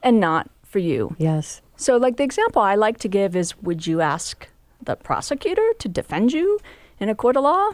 and 0.02 0.18
not 0.18 0.48
for 0.62 0.78
you. 0.78 1.14
Yes. 1.18 1.60
So, 1.76 1.98
like 1.98 2.16
the 2.16 2.24
example 2.24 2.62
I 2.62 2.76
like 2.76 2.96
to 3.00 3.08
give 3.08 3.36
is 3.36 3.60
would 3.60 3.86
you 3.86 4.00
ask 4.00 4.48
the 4.84 4.96
prosecutor 4.96 5.66
to 5.78 5.88
defend 5.88 6.32
you 6.32 6.58
in 7.00 7.08
a 7.08 7.14
court 7.14 7.36
of 7.36 7.44
law? 7.44 7.70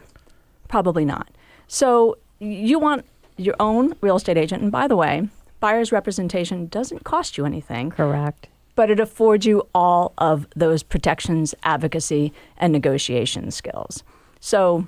Probably 0.69 1.05
not. 1.05 1.29
So, 1.67 2.17
you 2.41 2.79
want 2.79 3.05
your 3.37 3.55
own 3.61 3.95
real 4.01 4.17
estate 4.17 4.37
agent. 4.37 4.63
And 4.63 4.73
by 4.73 4.87
the 4.89 4.97
way, 4.97 5.29
buyer's 5.61 5.93
representation 5.93 6.67
doesn't 6.67 7.05
cost 7.05 7.39
you 7.39 7.47
anything, 7.47 7.91
Correct. 7.91 8.49
but 8.75 8.91
it 8.91 9.01
affords 9.01 9.47
you 9.47 9.67
all 9.75 10.13
of 10.19 10.47
those 10.55 10.83
protections, 10.83 11.55
advocacy, 11.63 12.33
and 12.57 12.73
negotiation 12.73 13.51
skills. 13.51 14.03
So, 14.41 14.87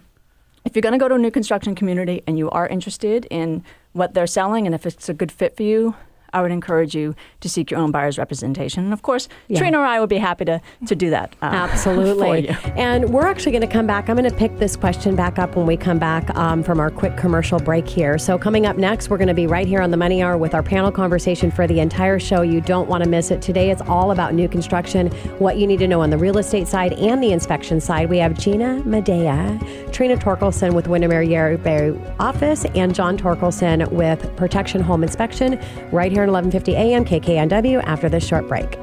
if 0.64 0.76
you're 0.76 0.82
going 0.82 0.92
to 0.92 0.98
go 0.98 1.08
to 1.08 1.14
a 1.14 1.18
new 1.18 1.30
construction 1.30 1.74
community 1.74 2.22
and 2.26 2.36
you 2.36 2.50
are 2.50 2.68
interested 2.68 3.26
in 3.30 3.64
what 3.92 4.12
they're 4.12 4.26
selling 4.26 4.66
and 4.66 4.74
if 4.74 4.84
it's 4.84 5.08
a 5.08 5.14
good 5.14 5.32
fit 5.32 5.56
for 5.56 5.62
you, 5.62 5.94
I 6.32 6.42
would 6.42 6.50
encourage 6.52 6.94
you 6.94 7.14
to 7.40 7.48
seek 7.48 7.70
your 7.70 7.80
own 7.80 7.90
buyer's 7.90 8.18
representation. 8.18 8.84
And 8.84 8.92
of 8.92 9.02
course, 9.02 9.28
Yeah. 9.48 9.58
Trina 9.58 9.78
or 9.78 9.84
I 9.84 10.00
would 10.00 10.08
be 10.08 10.18
happy 10.18 10.44
to, 10.46 10.60
to 10.86 10.94
do 10.94 11.10
that. 11.10 11.34
uh, 11.42 11.46
Absolutely. 11.70 12.48
And 12.76 13.10
we're 13.12 13.26
actually 13.26 13.52
going 13.52 13.62
to 13.62 13.72
come 13.72 13.86
back. 13.86 14.08
I'm 14.08 14.16
going 14.16 14.28
to 14.30 14.36
pick 14.36 14.58
this 14.58 14.76
question 14.76 15.16
back 15.16 15.38
up 15.38 15.56
when 15.56 15.66
we 15.66 15.76
come 15.76 15.98
back 15.98 16.34
um, 16.36 16.62
from 16.62 16.80
our 16.80 16.90
quick 16.90 17.16
commercial 17.16 17.58
break 17.58 17.86
here. 17.88 18.18
So, 18.18 18.38
coming 18.38 18.66
up 18.66 18.76
next, 18.76 19.08
we're 19.10 19.18
going 19.18 19.28
to 19.28 19.34
be 19.34 19.46
right 19.46 19.66
here 19.66 19.80
on 19.80 19.90
the 19.90 19.96
Money 19.96 20.22
Hour 20.22 20.36
with 20.38 20.54
our 20.54 20.62
panel 20.62 20.90
conversation 20.92 21.50
for 21.50 21.66
the 21.66 21.80
entire 21.80 22.18
show. 22.18 22.42
You 22.42 22.60
don't 22.60 22.88
want 22.88 23.02
to 23.04 23.08
miss 23.10 23.30
it. 23.30 23.42
Today, 23.42 23.70
it's 23.70 23.82
all 23.82 24.10
about 24.12 24.34
new 24.34 24.48
construction, 24.48 25.08
what 25.38 25.56
you 25.56 25.66
need 25.66 25.78
to 25.78 25.88
know 25.88 26.00
on 26.00 26.10
the 26.10 26.18
real 26.18 26.38
estate 26.38 26.68
side 26.68 26.92
and 26.94 27.22
the 27.22 27.32
inspection 27.32 27.80
side. 27.80 28.08
We 28.10 28.18
have 28.18 28.38
Gina 28.38 28.82
Medea, 28.84 29.58
Trina 29.92 30.16
Torkelson 30.16 30.72
with 30.74 30.88
Windermere 30.88 31.22
Yarrow 31.22 31.56
Bay 31.56 31.98
Office, 32.18 32.64
and 32.74 32.94
John 32.94 33.16
Torkelson 33.16 33.90
with 33.90 34.34
Protection 34.36 34.80
Home 34.82 35.02
Inspection 35.02 35.60
right 35.92 36.12
here 36.12 36.19
at 36.22 36.28
1150 36.28 36.76
AM 36.76 37.04
KKNW 37.04 37.82
after 37.84 38.08
this 38.08 38.26
short 38.26 38.48
break. 38.48 38.78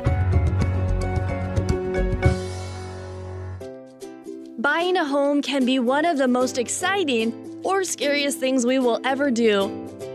Buying 4.60 4.98
a 4.98 5.06
home 5.06 5.42
can 5.42 5.66
be 5.66 5.80
one 5.80 6.06
of 6.06 6.18
the 6.18 6.28
most 6.28 6.58
exciting 6.58 7.62
or 7.64 7.84
scariest 7.84 8.40
things 8.40 8.66
we 8.66 8.80
will 8.80 9.00
ever 9.04 9.32
do. 9.32 9.68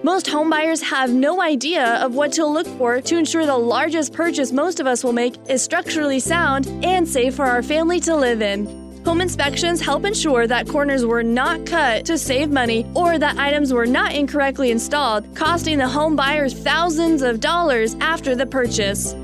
Most 0.03 0.27
homebuyers 0.27 0.83
have 0.83 1.11
no 1.11 1.41
idea 1.41 1.95
of 2.05 2.15
what 2.15 2.33
to 2.33 2.45
look 2.45 2.67
for 2.67 3.01
to 3.01 3.17
ensure 3.17 3.47
the 3.47 3.57
largest 3.57 4.13
purchase 4.13 4.51
most 4.53 4.81
of 4.81 4.87
us 4.87 5.05
will 5.05 5.13
make 5.13 5.37
is 5.49 5.63
structurally 5.63 6.19
sound 6.19 6.67
and 6.85 7.09
safe 7.09 7.37
for 7.37 7.45
our 7.45 7.63
family 7.63 8.01
to 8.01 8.17
live 8.17 8.43
in. 8.43 8.82
Home 9.05 9.21
inspections 9.21 9.81
help 9.81 10.05
ensure 10.05 10.47
that 10.47 10.69
corners 10.69 11.05
were 11.05 11.25
not 11.25 11.67
cut 11.67 12.05
to 12.07 12.17
save 12.17 12.51
money 12.51 12.87
or 12.95 13.19
that 13.19 13.37
items 13.37 13.73
were 13.73 13.87
not 13.87 14.12
incorrectly 14.15 14.71
installed, 14.71 15.35
costing 15.35 15.79
the 15.79 15.88
home 15.88 16.15
buyers 16.15 16.55
thousands 16.55 17.23
of 17.23 17.41
dollars 17.41 17.97
after 18.01 18.37
the 18.37 18.47
purchase. 18.47 19.15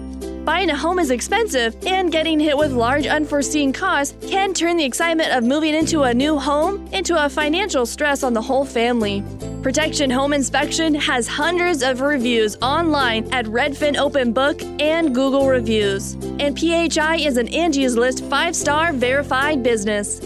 Buying 0.44 0.70
a 0.70 0.76
home 0.76 0.98
is 0.98 1.10
expensive, 1.10 1.76
and 1.86 2.10
getting 2.10 2.40
hit 2.40 2.56
with 2.56 2.72
large 2.72 3.06
unforeseen 3.06 3.72
costs 3.72 4.16
can 4.28 4.52
turn 4.52 4.78
the 4.78 4.84
excitement 4.84 5.30
of 5.30 5.44
moving 5.44 5.74
into 5.74 6.02
a 6.02 6.14
new 6.14 6.38
home 6.38 6.88
into 6.92 7.22
a 7.22 7.28
financial 7.28 7.86
stress 7.86 8.22
on 8.22 8.32
the 8.32 8.42
whole 8.42 8.64
family. 8.64 9.22
Protection 9.62 10.08
Home 10.10 10.32
Inspection 10.32 10.94
has 10.94 11.26
hundreds 11.26 11.82
of 11.82 12.00
reviews 12.00 12.56
online 12.62 13.28
at 13.34 13.44
Redfin 13.46 13.96
Open 13.96 14.32
Book 14.32 14.62
and 14.80 15.12
Google 15.12 15.48
Reviews. 15.48 16.12
And 16.38 16.56
PHI 16.56 17.16
is 17.16 17.36
an 17.38 17.48
Angie's 17.48 17.96
List 17.96 18.24
five 18.26 18.54
star 18.54 18.92
verified 18.92 19.64
business. 19.64 20.20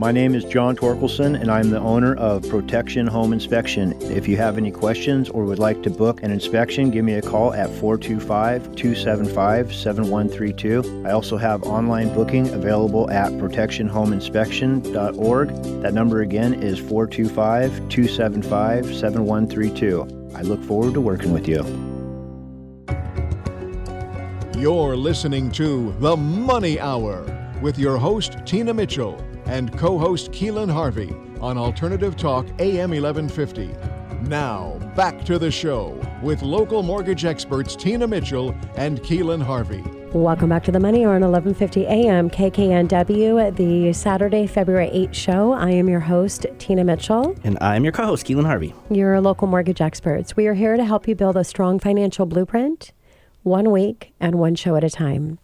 My 0.00 0.10
name 0.12 0.34
is 0.34 0.44
John 0.46 0.76
Torkelson, 0.76 1.38
and 1.38 1.50
I'm 1.50 1.68
the 1.68 1.78
owner 1.78 2.14
of 2.14 2.48
Protection 2.48 3.06
Home 3.06 3.34
Inspection. 3.34 3.92
If 4.00 4.26
you 4.26 4.38
have 4.38 4.56
any 4.56 4.70
questions 4.70 5.28
or 5.28 5.44
would 5.44 5.58
like 5.58 5.82
to 5.82 5.90
book 5.90 6.22
an 6.22 6.30
inspection, 6.30 6.90
give 6.90 7.04
me 7.04 7.16
a 7.16 7.20
call 7.20 7.52
at 7.52 7.68
425 7.68 8.76
275 8.76 9.74
7132. 9.74 11.04
I 11.06 11.10
also 11.10 11.36
have 11.36 11.64
online 11.64 12.14
booking 12.14 12.48
available 12.48 13.10
at 13.10 13.30
protectionhomeinspection.org. 13.32 15.48
That 15.82 15.92
number 15.92 16.22
again 16.22 16.54
is 16.54 16.78
425 16.78 17.70
275 17.90 18.94
7132. 18.94 20.32
I 20.34 20.40
look 20.40 20.64
forward 20.64 20.94
to 20.94 21.02
working 21.02 21.34
with 21.34 21.46
you. 21.46 21.62
You're 24.58 24.96
listening 24.96 25.52
to 25.52 25.94
The 25.98 26.16
Money 26.16 26.80
Hour 26.80 27.26
with 27.60 27.78
your 27.78 27.98
host, 27.98 28.38
Tina 28.46 28.72
Mitchell, 28.72 29.22
and 29.50 29.76
co 29.76 29.98
host 29.98 30.30
Keelan 30.30 30.70
Harvey 30.70 31.12
on 31.40 31.58
Alternative 31.58 32.16
Talk 32.16 32.46
AM 32.60 32.90
1150. 32.90 33.70
Now, 34.28 34.78
back 34.94 35.24
to 35.24 35.38
the 35.38 35.50
show 35.50 36.00
with 36.22 36.42
local 36.42 36.82
mortgage 36.82 37.24
experts 37.24 37.74
Tina 37.74 38.06
Mitchell 38.06 38.54
and 38.76 39.00
Keelan 39.02 39.42
Harvey. 39.42 39.82
Welcome 40.12 40.48
back 40.48 40.64
to 40.64 40.72
the 40.72 40.80
Money 40.80 41.04
Hour 41.04 41.14
on 41.14 41.22
1150 41.22 41.86
AM 41.86 42.30
KKNW, 42.30 43.56
the 43.56 43.92
Saturday, 43.92 44.46
February 44.46 44.88
8th 44.88 45.14
show. 45.14 45.52
I 45.52 45.70
am 45.70 45.88
your 45.88 46.00
host, 46.00 46.46
Tina 46.58 46.84
Mitchell. 46.84 47.34
And 47.42 47.58
I'm 47.60 47.82
your 47.82 47.92
co 47.92 48.04
host, 48.04 48.26
Keelan 48.26 48.46
Harvey. 48.46 48.74
Your 48.90 49.20
local 49.20 49.48
mortgage 49.48 49.80
experts. 49.80 50.36
We 50.36 50.46
are 50.46 50.54
here 50.54 50.76
to 50.76 50.84
help 50.84 51.08
you 51.08 51.14
build 51.16 51.36
a 51.36 51.44
strong 51.44 51.80
financial 51.80 52.26
blueprint 52.26 52.92
one 53.42 53.70
week 53.70 54.12
and 54.20 54.34
one 54.36 54.54
show 54.54 54.76
at 54.76 54.84
a 54.84 54.90
time. 54.90 55.38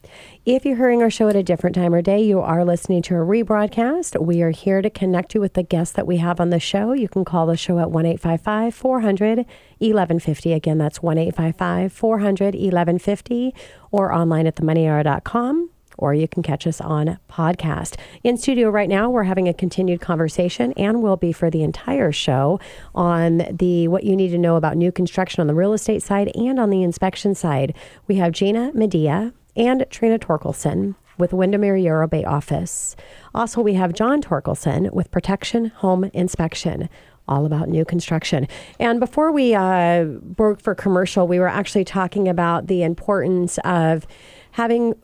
If 0.44 0.64
you're 0.64 0.76
hearing 0.76 1.02
our 1.02 1.10
show 1.10 1.28
at 1.28 1.36
a 1.36 1.42
different 1.42 1.76
time 1.76 1.94
or 1.94 2.02
day, 2.02 2.22
you 2.22 2.40
are 2.40 2.64
listening 2.64 3.02
to 3.02 3.14
a 3.14 3.18
rebroadcast. 3.18 4.20
We 4.20 4.42
are 4.42 4.50
here 4.50 4.82
to 4.82 4.90
connect 4.90 5.34
you 5.34 5.40
with 5.40 5.54
the 5.54 5.62
guests 5.62 5.94
that 5.94 6.06
we 6.06 6.18
have 6.18 6.40
on 6.40 6.50
the 6.50 6.60
show. 6.60 6.92
You 6.92 7.08
can 7.08 7.24
call 7.24 7.46
the 7.46 7.56
show 7.56 7.78
at 7.78 7.90
1 7.90 8.06
855 8.06 8.74
400 8.74 9.38
1150. 9.78 10.52
Again, 10.52 10.78
that's 10.78 11.02
1 11.02 11.18
855 11.18 11.92
400 11.92 12.54
1150 12.54 13.54
or 13.90 14.12
online 14.12 14.46
at 14.46 14.56
themoneyhour.com 14.56 15.70
or 15.98 16.14
you 16.14 16.28
can 16.28 16.42
catch 16.42 16.66
us 16.66 16.80
on 16.80 17.18
podcast. 17.30 17.96
In 18.22 18.36
studio 18.36 18.70
right 18.70 18.88
now, 18.88 19.10
we're 19.10 19.24
having 19.24 19.48
a 19.48 19.54
continued 19.54 20.00
conversation 20.00 20.72
and 20.72 21.02
will 21.02 21.16
be 21.16 21.32
for 21.32 21.50
the 21.50 21.62
entire 21.62 22.12
show 22.12 22.60
on 22.94 23.38
the 23.50 23.88
what 23.88 24.04
you 24.04 24.16
need 24.16 24.30
to 24.30 24.38
know 24.38 24.56
about 24.56 24.76
new 24.76 24.92
construction 24.92 25.40
on 25.40 25.46
the 25.46 25.54
real 25.54 25.72
estate 25.72 26.02
side 26.02 26.30
and 26.34 26.58
on 26.58 26.70
the 26.70 26.82
inspection 26.82 27.34
side. 27.34 27.74
We 28.06 28.16
have 28.16 28.32
Gina 28.32 28.72
Medea 28.74 29.32
and 29.56 29.86
Trina 29.90 30.18
Torkelson 30.18 30.94
with 31.18 31.32
Windermere 31.32 31.76
Yarrow 31.76 32.06
Bay 32.06 32.24
office. 32.24 32.94
Also, 33.34 33.62
we 33.62 33.74
have 33.74 33.92
John 33.92 34.20
Torkelson 34.20 34.92
with 34.92 35.10
Protection 35.10 35.66
Home 35.66 36.04
Inspection 36.12 36.88
all 37.28 37.44
about 37.44 37.68
new 37.68 37.84
construction. 37.84 38.46
And 38.78 39.00
before 39.00 39.32
we 39.32 39.54
uh, 39.54 40.04
broke 40.04 40.60
for 40.60 40.74
commercial, 40.74 41.26
we 41.26 41.38
were 41.38 41.48
actually 41.48 41.84
talking 41.84 42.28
about 42.28 42.68
the 42.68 42.82
importance 42.82 43.58
of 43.64 44.06
having 44.52 44.94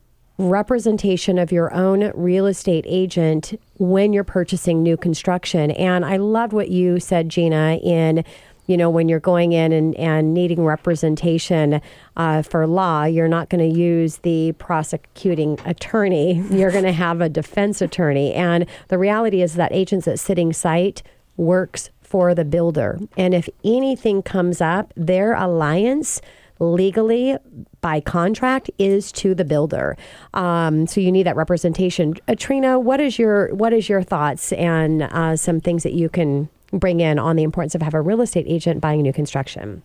representation 0.42 1.38
of 1.38 1.52
your 1.52 1.72
own 1.72 2.10
real 2.14 2.46
estate 2.46 2.84
agent 2.88 3.58
when 3.78 4.12
you're 4.12 4.24
purchasing 4.24 4.82
new 4.82 4.96
construction. 4.96 5.70
And 5.72 6.04
I 6.04 6.16
loved 6.16 6.52
what 6.52 6.68
you 6.68 7.00
said, 7.00 7.28
Gina, 7.28 7.78
in 7.82 8.24
you 8.66 8.76
know, 8.76 8.88
when 8.88 9.08
you're 9.08 9.20
going 9.20 9.52
in 9.52 9.72
and, 9.72 9.94
and 9.96 10.32
needing 10.32 10.64
representation 10.64 11.80
uh, 12.16 12.42
for 12.42 12.66
law, 12.66 13.04
you're 13.04 13.28
not 13.28 13.48
going 13.48 13.68
to 13.68 13.78
use 13.78 14.18
the 14.18 14.52
prosecuting 14.52 15.58
attorney. 15.64 16.34
You're 16.50 16.70
going 16.70 16.84
to 16.84 16.92
have 16.92 17.20
a 17.20 17.28
defense 17.28 17.82
attorney. 17.82 18.32
And 18.32 18.66
the 18.86 18.98
reality 18.98 19.42
is 19.42 19.54
that 19.54 19.72
agents 19.72 20.06
at 20.06 20.20
sitting 20.20 20.52
site 20.52 21.02
works 21.36 21.90
for 22.02 22.34
the 22.34 22.44
builder. 22.44 23.00
And 23.16 23.34
if 23.34 23.48
anything 23.64 24.22
comes 24.22 24.60
up, 24.60 24.92
their 24.96 25.34
alliance 25.34 26.20
legally 26.62 27.36
by 27.80 28.00
contract 28.00 28.70
is 28.78 29.10
to 29.12 29.34
the 29.34 29.44
builder. 29.44 29.96
Um, 30.34 30.86
so 30.86 31.00
you 31.00 31.10
need 31.10 31.24
that 31.24 31.36
representation. 31.36 32.14
Uh, 32.28 32.34
Trina, 32.38 32.78
what 32.78 33.00
is 33.00 33.18
your 33.18 33.52
what 33.54 33.72
is 33.72 33.88
your 33.88 34.02
thoughts 34.02 34.52
and 34.52 35.02
uh, 35.02 35.36
some 35.36 35.60
things 35.60 35.82
that 35.82 35.92
you 35.92 36.08
can 36.08 36.48
bring 36.72 37.00
in 37.00 37.18
on 37.18 37.36
the 37.36 37.42
importance 37.42 37.74
of 37.74 37.82
have 37.82 37.94
a 37.94 38.00
real 38.00 38.22
estate 38.22 38.46
agent 38.48 38.80
buying 38.80 39.02
new 39.02 39.12
construction? 39.12 39.82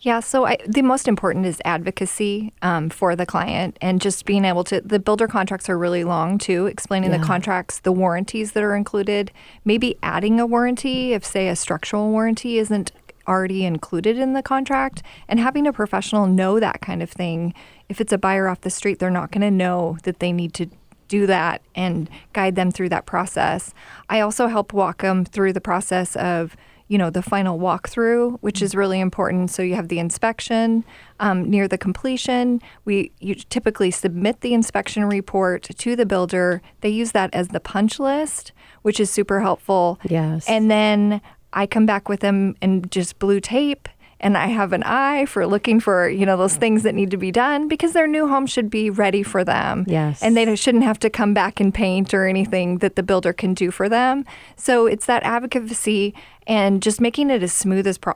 Yeah, 0.00 0.20
so 0.20 0.46
I, 0.46 0.58
the 0.64 0.82
most 0.82 1.08
important 1.08 1.44
is 1.44 1.60
advocacy 1.64 2.52
um, 2.62 2.88
for 2.88 3.16
the 3.16 3.26
client 3.26 3.76
and 3.80 4.00
just 4.00 4.24
being 4.26 4.44
able 4.44 4.62
to. 4.64 4.80
The 4.80 5.00
builder 5.00 5.26
contracts 5.26 5.68
are 5.68 5.76
really 5.76 6.04
long 6.04 6.38
too, 6.38 6.66
explaining 6.66 7.10
Yeah. 7.10 7.18
the 7.18 7.24
contracts, 7.24 7.80
the 7.80 7.90
warranties 7.90 8.52
that 8.52 8.62
are 8.62 8.76
included, 8.76 9.32
maybe 9.64 9.96
adding 10.00 10.38
a 10.38 10.46
warranty 10.46 11.14
if, 11.14 11.24
say, 11.24 11.48
a 11.48 11.56
structural 11.56 12.10
warranty 12.12 12.58
isn't 12.58 12.92
already 13.28 13.64
included 13.64 14.18
in 14.18 14.32
the 14.32 14.42
contract, 14.42 15.02
and 15.28 15.38
having 15.38 15.66
a 15.66 15.72
professional 15.72 16.26
know 16.26 16.58
that 16.58 16.80
kind 16.80 17.02
of 17.02 17.10
thing. 17.10 17.54
If 17.88 18.00
it's 18.00 18.12
a 18.12 18.18
buyer 18.18 18.48
off 18.48 18.62
the 18.62 18.70
street, 18.70 18.98
they're 18.98 19.10
not 19.10 19.30
going 19.30 19.42
to 19.42 19.50
know 19.50 19.98
that 20.02 20.20
they 20.20 20.32
need 20.32 20.54
to 20.54 20.68
do 21.08 21.26
that 21.26 21.62
and 21.74 22.08
guide 22.32 22.54
them 22.54 22.70
through 22.70 22.90
that 22.90 23.06
process. 23.06 23.74
I 24.08 24.20
also 24.20 24.46
help 24.46 24.72
walk 24.72 25.02
them 25.02 25.24
through 25.24 25.54
the 25.54 25.60
process 25.60 26.16
of 26.16 26.56
you 26.88 26.96
know 26.96 27.10
the 27.10 27.22
final 27.22 27.58
walkthrough, 27.58 28.38
which 28.40 28.62
is 28.62 28.74
really 28.74 28.98
important. 28.98 29.50
So 29.50 29.62
you 29.62 29.74
have 29.74 29.88
the 29.88 29.98
inspection 29.98 30.84
um, 31.20 31.48
near 31.48 31.68
the 31.68 31.78
completion. 31.78 32.62
We 32.86 33.12
you 33.20 33.34
typically 33.34 33.90
submit 33.90 34.40
the 34.40 34.54
inspection 34.54 35.04
report 35.04 35.64
to 35.64 35.96
the 35.96 36.06
builder. 36.06 36.62
They 36.80 36.88
use 36.88 37.12
that 37.12 37.34
as 37.34 37.48
the 37.48 37.60
punch 37.60 38.00
list, 38.00 38.52
which 38.82 38.98
is 39.00 39.10
super 39.10 39.40
helpful. 39.40 39.98
Yes. 40.08 40.48
And 40.48 40.70
then 40.70 41.20
I 41.52 41.66
come 41.66 41.86
back 41.86 42.08
with 42.08 42.20
them 42.20 42.56
in 42.60 42.88
just 42.90 43.18
blue 43.18 43.40
tape. 43.40 43.88
And 44.20 44.36
I 44.36 44.48
have 44.48 44.72
an 44.72 44.82
eye 44.82 45.26
for 45.26 45.46
looking 45.46 45.78
for, 45.78 46.08
you 46.08 46.26
know, 46.26 46.36
those 46.36 46.56
things 46.56 46.82
that 46.82 46.92
need 46.92 47.12
to 47.12 47.16
be 47.16 47.30
done 47.30 47.68
because 47.68 47.92
their 47.92 48.08
new 48.08 48.26
home 48.26 48.46
should 48.46 48.68
be 48.68 48.90
ready 48.90 49.22
for 49.22 49.44
them. 49.44 49.84
Yes. 49.86 50.20
And 50.24 50.36
they 50.36 50.56
shouldn't 50.56 50.82
have 50.82 50.98
to 50.98 51.08
come 51.08 51.34
back 51.34 51.60
and 51.60 51.72
paint 51.72 52.12
or 52.12 52.26
anything 52.26 52.78
that 52.78 52.96
the 52.96 53.04
builder 53.04 53.32
can 53.32 53.54
do 53.54 53.70
for 53.70 53.88
them. 53.88 54.24
So 54.56 54.86
it's 54.86 55.06
that 55.06 55.22
advocacy 55.22 56.14
and 56.48 56.82
just 56.82 57.00
making 57.00 57.30
it 57.30 57.44
as 57.44 57.52
smooth 57.52 57.86
as 57.86 57.96
pro- 57.96 58.14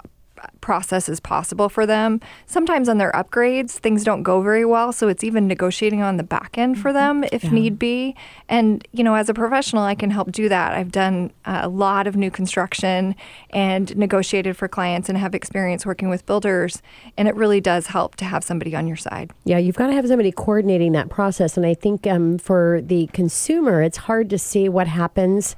process 0.60 1.08
as 1.08 1.20
possible 1.20 1.68
for 1.68 1.86
them. 1.86 2.20
Sometimes 2.46 2.88
on 2.88 2.98
their 2.98 3.12
upgrades, 3.12 3.72
things 3.72 4.04
don't 4.04 4.22
go 4.22 4.40
very 4.42 4.64
well, 4.64 4.92
so 4.92 5.08
it's 5.08 5.24
even 5.24 5.46
negotiating 5.46 6.02
on 6.02 6.16
the 6.16 6.22
back 6.22 6.56
end 6.56 6.78
for 6.78 6.92
them 6.92 7.24
if 7.32 7.50
need 7.50 7.78
be. 7.78 8.14
And 8.48 8.86
you 8.92 9.04
know, 9.04 9.14
as 9.14 9.28
a 9.28 9.34
professional, 9.34 9.82
I 9.82 9.94
can 9.94 10.10
help 10.10 10.32
do 10.32 10.48
that. 10.48 10.72
I've 10.72 10.92
done 10.92 11.32
uh, 11.44 11.60
a 11.62 11.68
lot 11.68 12.06
of 12.06 12.16
new 12.16 12.30
construction 12.30 13.14
and 13.50 13.96
negotiated 13.96 14.56
for 14.56 14.68
clients 14.68 15.08
and 15.08 15.18
have 15.18 15.34
experience 15.34 15.84
working 15.86 16.08
with 16.08 16.26
builders, 16.26 16.82
and 17.16 17.28
it 17.28 17.34
really 17.34 17.60
does 17.60 17.88
help 17.88 18.16
to 18.16 18.24
have 18.24 18.44
somebody 18.44 18.74
on 18.74 18.86
your 18.86 18.96
side. 18.96 19.32
Yeah, 19.44 19.58
you've 19.58 19.76
got 19.76 19.88
to 19.88 19.92
have 19.94 20.06
somebody 20.06 20.32
coordinating 20.32 20.92
that 20.92 21.08
process. 21.10 21.56
And 21.56 21.66
I 21.66 21.74
think 21.74 22.06
um, 22.06 22.38
for 22.38 22.80
the 22.82 23.08
consumer, 23.08 23.82
it's 23.82 23.96
hard 23.96 24.30
to 24.30 24.38
see 24.38 24.68
what 24.68 24.86
happens, 24.86 25.56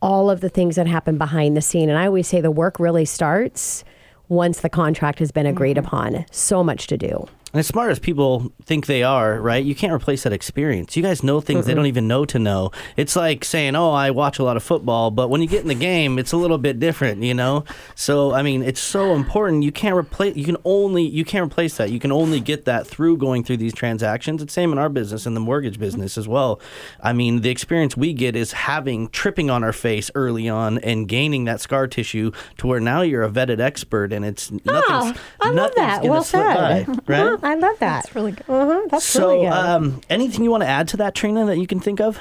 all 0.00 0.30
of 0.30 0.40
the 0.40 0.48
things 0.48 0.76
that 0.76 0.86
happen 0.86 1.18
behind 1.18 1.56
the 1.56 1.62
scene. 1.62 1.88
And 1.88 1.98
I 1.98 2.06
always 2.06 2.28
say 2.28 2.40
the 2.40 2.50
work 2.50 2.78
really 2.78 3.04
starts 3.04 3.84
once 4.28 4.60
the 4.60 4.68
contract 4.68 5.18
has 5.18 5.32
been 5.32 5.46
agreed 5.46 5.76
mm-hmm. 5.76 5.86
upon. 5.86 6.26
So 6.30 6.64
much 6.64 6.86
to 6.88 6.96
do. 6.96 7.28
And 7.54 7.60
as 7.60 7.68
smart 7.68 7.92
as 7.92 8.00
people 8.00 8.52
think 8.64 8.86
they 8.86 9.04
are, 9.04 9.40
right? 9.40 9.64
You 9.64 9.76
can't 9.76 9.92
replace 9.92 10.24
that 10.24 10.32
experience. 10.32 10.96
You 10.96 11.04
guys 11.04 11.22
know 11.22 11.40
things 11.40 11.66
they 11.66 11.72
don't 11.74 11.86
even 11.86 12.08
know 12.08 12.24
to 12.24 12.38
know. 12.40 12.72
It's 12.96 13.14
like 13.14 13.44
saying, 13.44 13.76
"Oh, 13.76 13.92
I 13.92 14.10
watch 14.10 14.40
a 14.40 14.42
lot 14.42 14.56
of 14.56 14.64
football," 14.64 15.12
but 15.12 15.30
when 15.30 15.40
you 15.40 15.46
get 15.46 15.62
in 15.62 15.68
the 15.68 15.74
game, 15.76 16.18
it's 16.18 16.32
a 16.32 16.36
little 16.36 16.58
bit 16.58 16.80
different, 16.80 17.22
you 17.22 17.32
know. 17.32 17.64
So, 17.94 18.32
I 18.34 18.42
mean, 18.42 18.64
it's 18.64 18.80
so 18.80 19.14
important. 19.14 19.62
You 19.62 19.70
can't 19.70 19.96
replace. 19.96 20.34
You 20.34 20.44
can 20.44 20.56
only 20.64 21.04
you 21.04 21.24
can't 21.24 21.44
replace 21.46 21.76
that. 21.76 21.90
You 21.92 22.00
can 22.00 22.10
only 22.10 22.40
get 22.40 22.64
that 22.64 22.88
through 22.88 23.18
going 23.18 23.44
through 23.44 23.58
these 23.58 23.72
transactions. 23.72 24.42
It's 24.42 24.52
same 24.52 24.72
in 24.72 24.78
our 24.78 24.88
business, 24.88 25.24
in 25.24 25.34
the 25.34 25.40
mortgage 25.40 25.78
business 25.78 26.18
as 26.18 26.26
well. 26.26 26.60
I 27.00 27.12
mean, 27.12 27.42
the 27.42 27.50
experience 27.50 27.96
we 27.96 28.14
get 28.14 28.34
is 28.34 28.50
having 28.50 29.10
tripping 29.10 29.48
on 29.48 29.62
our 29.62 29.72
face 29.72 30.10
early 30.16 30.48
on 30.48 30.78
and 30.78 31.06
gaining 31.06 31.44
that 31.44 31.60
scar 31.60 31.86
tissue 31.86 32.32
to 32.58 32.66
where 32.66 32.80
now 32.80 33.02
you're 33.02 33.22
a 33.22 33.30
vetted 33.30 33.60
expert, 33.60 34.12
and 34.12 34.24
it's 34.24 34.50
nothing's, 34.50 34.64
Ah, 34.88 35.14
I 35.40 35.46
love 35.50 35.54
nothing's 35.54 35.76
that. 35.76 36.02
Well 36.04 36.24
said. 36.24 36.54
by, 36.56 36.86
right? 37.06 37.38
I 37.44 37.54
love 37.56 37.78
that. 37.80 38.06
It's 38.06 38.14
really 38.16 38.32
good. 38.32 38.48
Uh-huh, 38.48 38.86
that's 38.90 39.04
so, 39.04 39.28
really 39.28 39.44
good. 39.44 39.52
um, 39.52 40.00
anything 40.08 40.44
you 40.44 40.50
want 40.50 40.62
to 40.62 40.68
add 40.68 40.88
to 40.88 40.96
that, 40.96 41.14
Trina, 41.14 41.44
that 41.44 41.58
you 41.58 41.66
can 41.66 41.78
think 41.78 42.00
of? 42.00 42.18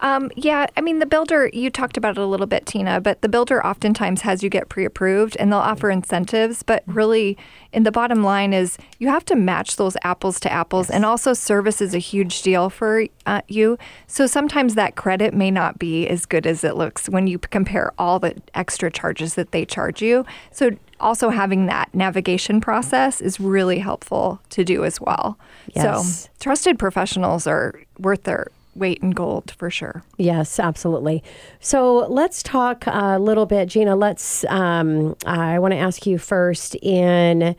Um, 0.00 0.30
yeah, 0.34 0.66
I 0.76 0.80
mean, 0.80 0.98
the 0.98 1.06
builder, 1.06 1.50
you 1.52 1.70
talked 1.70 1.96
about 1.96 2.16
it 2.16 2.20
a 2.20 2.26
little 2.26 2.46
bit, 2.46 2.66
Tina, 2.66 3.00
but 3.00 3.20
the 3.20 3.28
builder 3.28 3.64
oftentimes 3.64 4.22
has 4.22 4.42
you 4.42 4.48
get 4.48 4.68
pre 4.68 4.84
approved 4.84 5.36
and 5.38 5.52
they'll 5.52 5.58
offer 5.58 5.90
incentives. 5.90 6.62
But 6.62 6.82
really, 6.86 7.36
in 7.72 7.82
the 7.82 7.92
bottom 7.92 8.22
line, 8.22 8.52
is 8.52 8.78
you 8.98 9.08
have 9.08 9.24
to 9.26 9.36
match 9.36 9.76
those 9.76 9.96
apples 10.02 10.40
to 10.40 10.52
apples. 10.52 10.90
And 10.90 11.04
also, 11.04 11.34
service 11.34 11.80
is 11.80 11.94
a 11.94 11.98
huge 11.98 12.42
deal 12.42 12.70
for 12.70 13.06
uh, 13.26 13.42
you. 13.48 13.78
So 14.06 14.26
sometimes 14.26 14.74
that 14.74 14.96
credit 14.96 15.34
may 15.34 15.50
not 15.50 15.78
be 15.78 16.08
as 16.08 16.24
good 16.26 16.46
as 16.46 16.64
it 16.64 16.76
looks 16.76 17.08
when 17.08 17.26
you 17.26 17.38
compare 17.38 17.92
all 17.98 18.18
the 18.18 18.40
extra 18.54 18.90
charges 18.90 19.34
that 19.34 19.52
they 19.52 19.64
charge 19.64 20.00
you. 20.00 20.24
So 20.50 20.70
also 20.98 21.30
having 21.30 21.66
that 21.66 21.94
navigation 21.94 22.60
process 22.60 23.20
is 23.20 23.40
really 23.40 23.78
helpful 23.78 24.40
to 24.50 24.64
do 24.64 24.84
as 24.84 25.00
well. 25.00 25.38
Yes. 25.74 26.24
So 26.24 26.30
trusted 26.40 26.78
professionals 26.78 27.46
are 27.46 27.80
worth 27.98 28.24
their 28.24 28.48
weight 28.74 28.98
in 29.02 29.10
gold 29.10 29.52
for 29.52 29.70
sure. 29.70 30.02
Yes, 30.16 30.58
absolutely. 30.58 31.22
So 31.60 32.06
let's 32.08 32.42
talk 32.42 32.84
a 32.86 33.18
little 33.18 33.46
bit, 33.46 33.68
Gina. 33.68 33.96
Let's. 33.96 34.44
Um, 34.44 35.16
I 35.26 35.58
want 35.58 35.72
to 35.72 35.78
ask 35.78 36.06
you 36.06 36.18
first 36.18 36.76
in 36.76 37.56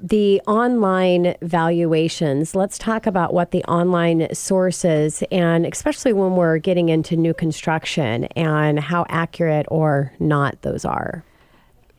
the 0.00 0.40
online 0.46 1.34
valuations. 1.42 2.54
Let's 2.54 2.78
talk 2.78 3.06
about 3.06 3.34
what 3.34 3.50
the 3.50 3.64
online 3.64 4.32
sources 4.32 5.22
and 5.32 5.66
especially 5.66 6.12
when 6.12 6.36
we're 6.36 6.58
getting 6.58 6.88
into 6.88 7.16
new 7.16 7.34
construction 7.34 8.24
and 8.36 8.78
how 8.78 9.06
accurate 9.08 9.66
or 9.70 10.12
not 10.20 10.62
those 10.62 10.84
are. 10.84 11.24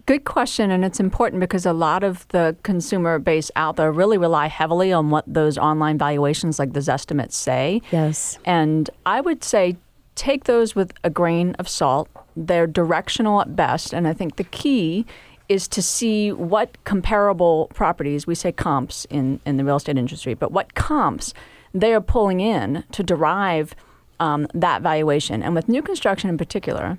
Good 0.10 0.26
question, 0.26 0.72
and 0.72 0.84
it's 0.84 1.00
important 1.00 1.40
because 1.40 1.68
a 1.68 1.72
lot 1.72 2.04
of 2.04 2.28
the 2.30 2.58
consumer 2.64 3.20
base 3.20 3.52
out 3.56 3.76
there 3.76 3.92
really 3.92 4.18
rely 4.18 4.48
heavily 4.48 4.92
on 4.92 5.12
what 5.12 5.24
those 5.28 5.56
online 5.56 6.00
valuations, 6.00 6.58
like 6.58 6.74
those 6.74 6.88
Zestimates 6.88 7.34
say. 7.34 7.84
Yes. 7.92 8.40
And 8.44 8.90
I 9.06 9.22
would 9.22 9.44
say 9.44 9.78
take 10.16 10.46
those 10.46 10.74
with 10.74 10.94
a 11.04 11.12
grain 11.12 11.54
of 11.60 11.70
salt. 11.70 12.10
They're 12.36 12.66
directional 12.66 13.40
at 13.40 13.56
best, 13.56 13.94
and 13.94 14.08
I 14.08 14.14
think 14.14 14.38
the 14.38 14.46
key 14.46 15.06
is 15.48 15.68
to 15.68 15.82
see 15.84 16.32
what 16.32 16.84
comparable 16.86 17.70
properties, 17.76 18.26
we 18.26 18.34
say 18.34 18.52
comps 18.52 19.06
in, 19.12 19.40
in 19.46 19.58
the 19.58 19.64
real 19.64 19.76
estate 19.76 19.96
industry, 19.96 20.34
but 20.34 20.52
what 20.52 20.74
comps 20.74 21.36
they 21.72 21.94
are 21.94 22.02
pulling 22.02 22.40
in 22.40 22.84
to 22.94 23.04
derive 23.04 23.76
um, 24.20 24.48
that 24.56 24.82
valuation. 24.82 25.44
And 25.44 25.54
with 25.54 25.70
new 25.70 25.84
construction 25.84 26.32
in 26.32 26.38
particular, 26.40 26.98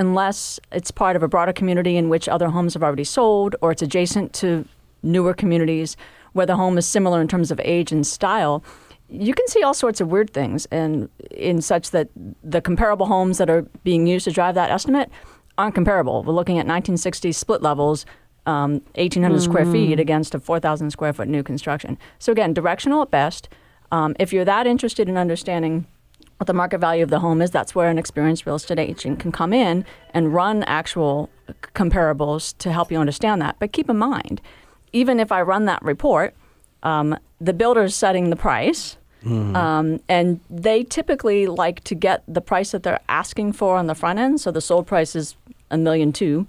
unless 0.00 0.58
it's 0.72 0.90
part 0.90 1.14
of 1.14 1.22
a 1.22 1.28
broader 1.28 1.52
community 1.52 1.96
in 1.96 2.08
which 2.08 2.28
other 2.28 2.48
homes 2.48 2.72
have 2.74 2.82
already 2.82 3.04
sold 3.04 3.54
or 3.60 3.70
it's 3.70 3.82
adjacent 3.82 4.32
to 4.32 4.64
newer 5.02 5.34
communities 5.34 5.96
where 6.32 6.46
the 6.46 6.56
home 6.56 6.78
is 6.78 6.86
similar 6.86 7.20
in 7.20 7.28
terms 7.28 7.50
of 7.50 7.60
age 7.62 7.92
and 7.92 8.06
style, 8.06 8.64
you 9.10 9.34
can 9.34 9.46
see 9.46 9.62
all 9.62 9.74
sorts 9.74 10.00
of 10.00 10.08
weird 10.08 10.30
things 10.32 10.66
and 10.66 11.08
in 11.30 11.60
such 11.60 11.90
that 11.90 12.08
the 12.42 12.62
comparable 12.62 13.06
homes 13.06 13.36
that 13.38 13.50
are 13.50 13.62
being 13.84 14.06
used 14.06 14.24
to 14.24 14.30
drive 14.30 14.54
that 14.54 14.70
estimate 14.70 15.10
aren't 15.58 15.74
comparable. 15.74 16.22
We're 16.22 16.32
looking 16.32 16.58
at 16.58 16.66
1960s 16.66 17.34
split 17.34 17.60
levels, 17.60 18.06
um, 18.46 18.80
1,800 18.94 19.36
mm-hmm. 19.36 19.44
square 19.44 19.66
feet 19.66 20.00
against 20.00 20.34
a 20.34 20.40
4,000 20.40 20.90
square 20.90 21.12
foot 21.12 21.28
new 21.28 21.42
construction. 21.42 21.98
So 22.18 22.32
again, 22.32 22.54
directional 22.54 23.02
at 23.02 23.10
best. 23.10 23.50
Um, 23.92 24.16
if 24.18 24.32
you're 24.32 24.46
that 24.46 24.66
interested 24.66 25.08
in 25.08 25.18
understanding 25.18 25.86
what 26.40 26.46
the 26.46 26.54
market 26.54 26.78
value 26.78 27.02
of 27.02 27.10
the 27.10 27.18
home 27.18 27.42
is, 27.42 27.50
that's 27.50 27.74
where 27.74 27.90
an 27.90 27.98
experienced 27.98 28.46
real 28.46 28.54
estate 28.54 28.78
agent 28.78 29.20
can 29.20 29.30
come 29.30 29.52
in 29.52 29.84
and 30.14 30.32
run 30.32 30.62
actual 30.62 31.28
comparables 31.74 32.56
to 32.56 32.72
help 32.72 32.90
you 32.90 32.98
understand 32.98 33.42
that. 33.42 33.56
But 33.58 33.72
keep 33.72 33.90
in 33.90 33.98
mind, 33.98 34.40
even 34.94 35.20
if 35.20 35.30
I 35.30 35.42
run 35.42 35.66
that 35.66 35.82
report, 35.82 36.34
um, 36.82 37.14
the 37.42 37.52
builder's 37.52 37.94
setting 37.94 38.30
the 38.30 38.36
price. 38.36 38.96
Mm-hmm. 39.22 39.54
Um, 39.54 40.00
and 40.08 40.40
they 40.48 40.82
typically 40.82 41.46
like 41.46 41.84
to 41.84 41.94
get 41.94 42.22
the 42.26 42.40
price 42.40 42.70
that 42.70 42.84
they're 42.84 43.00
asking 43.10 43.52
for 43.52 43.76
on 43.76 43.86
the 43.86 43.94
front 43.94 44.18
end. 44.18 44.40
So 44.40 44.50
the 44.50 44.62
sold 44.62 44.86
price 44.86 45.14
is 45.14 45.36
a 45.70 45.76
million 45.76 46.10
two, 46.10 46.46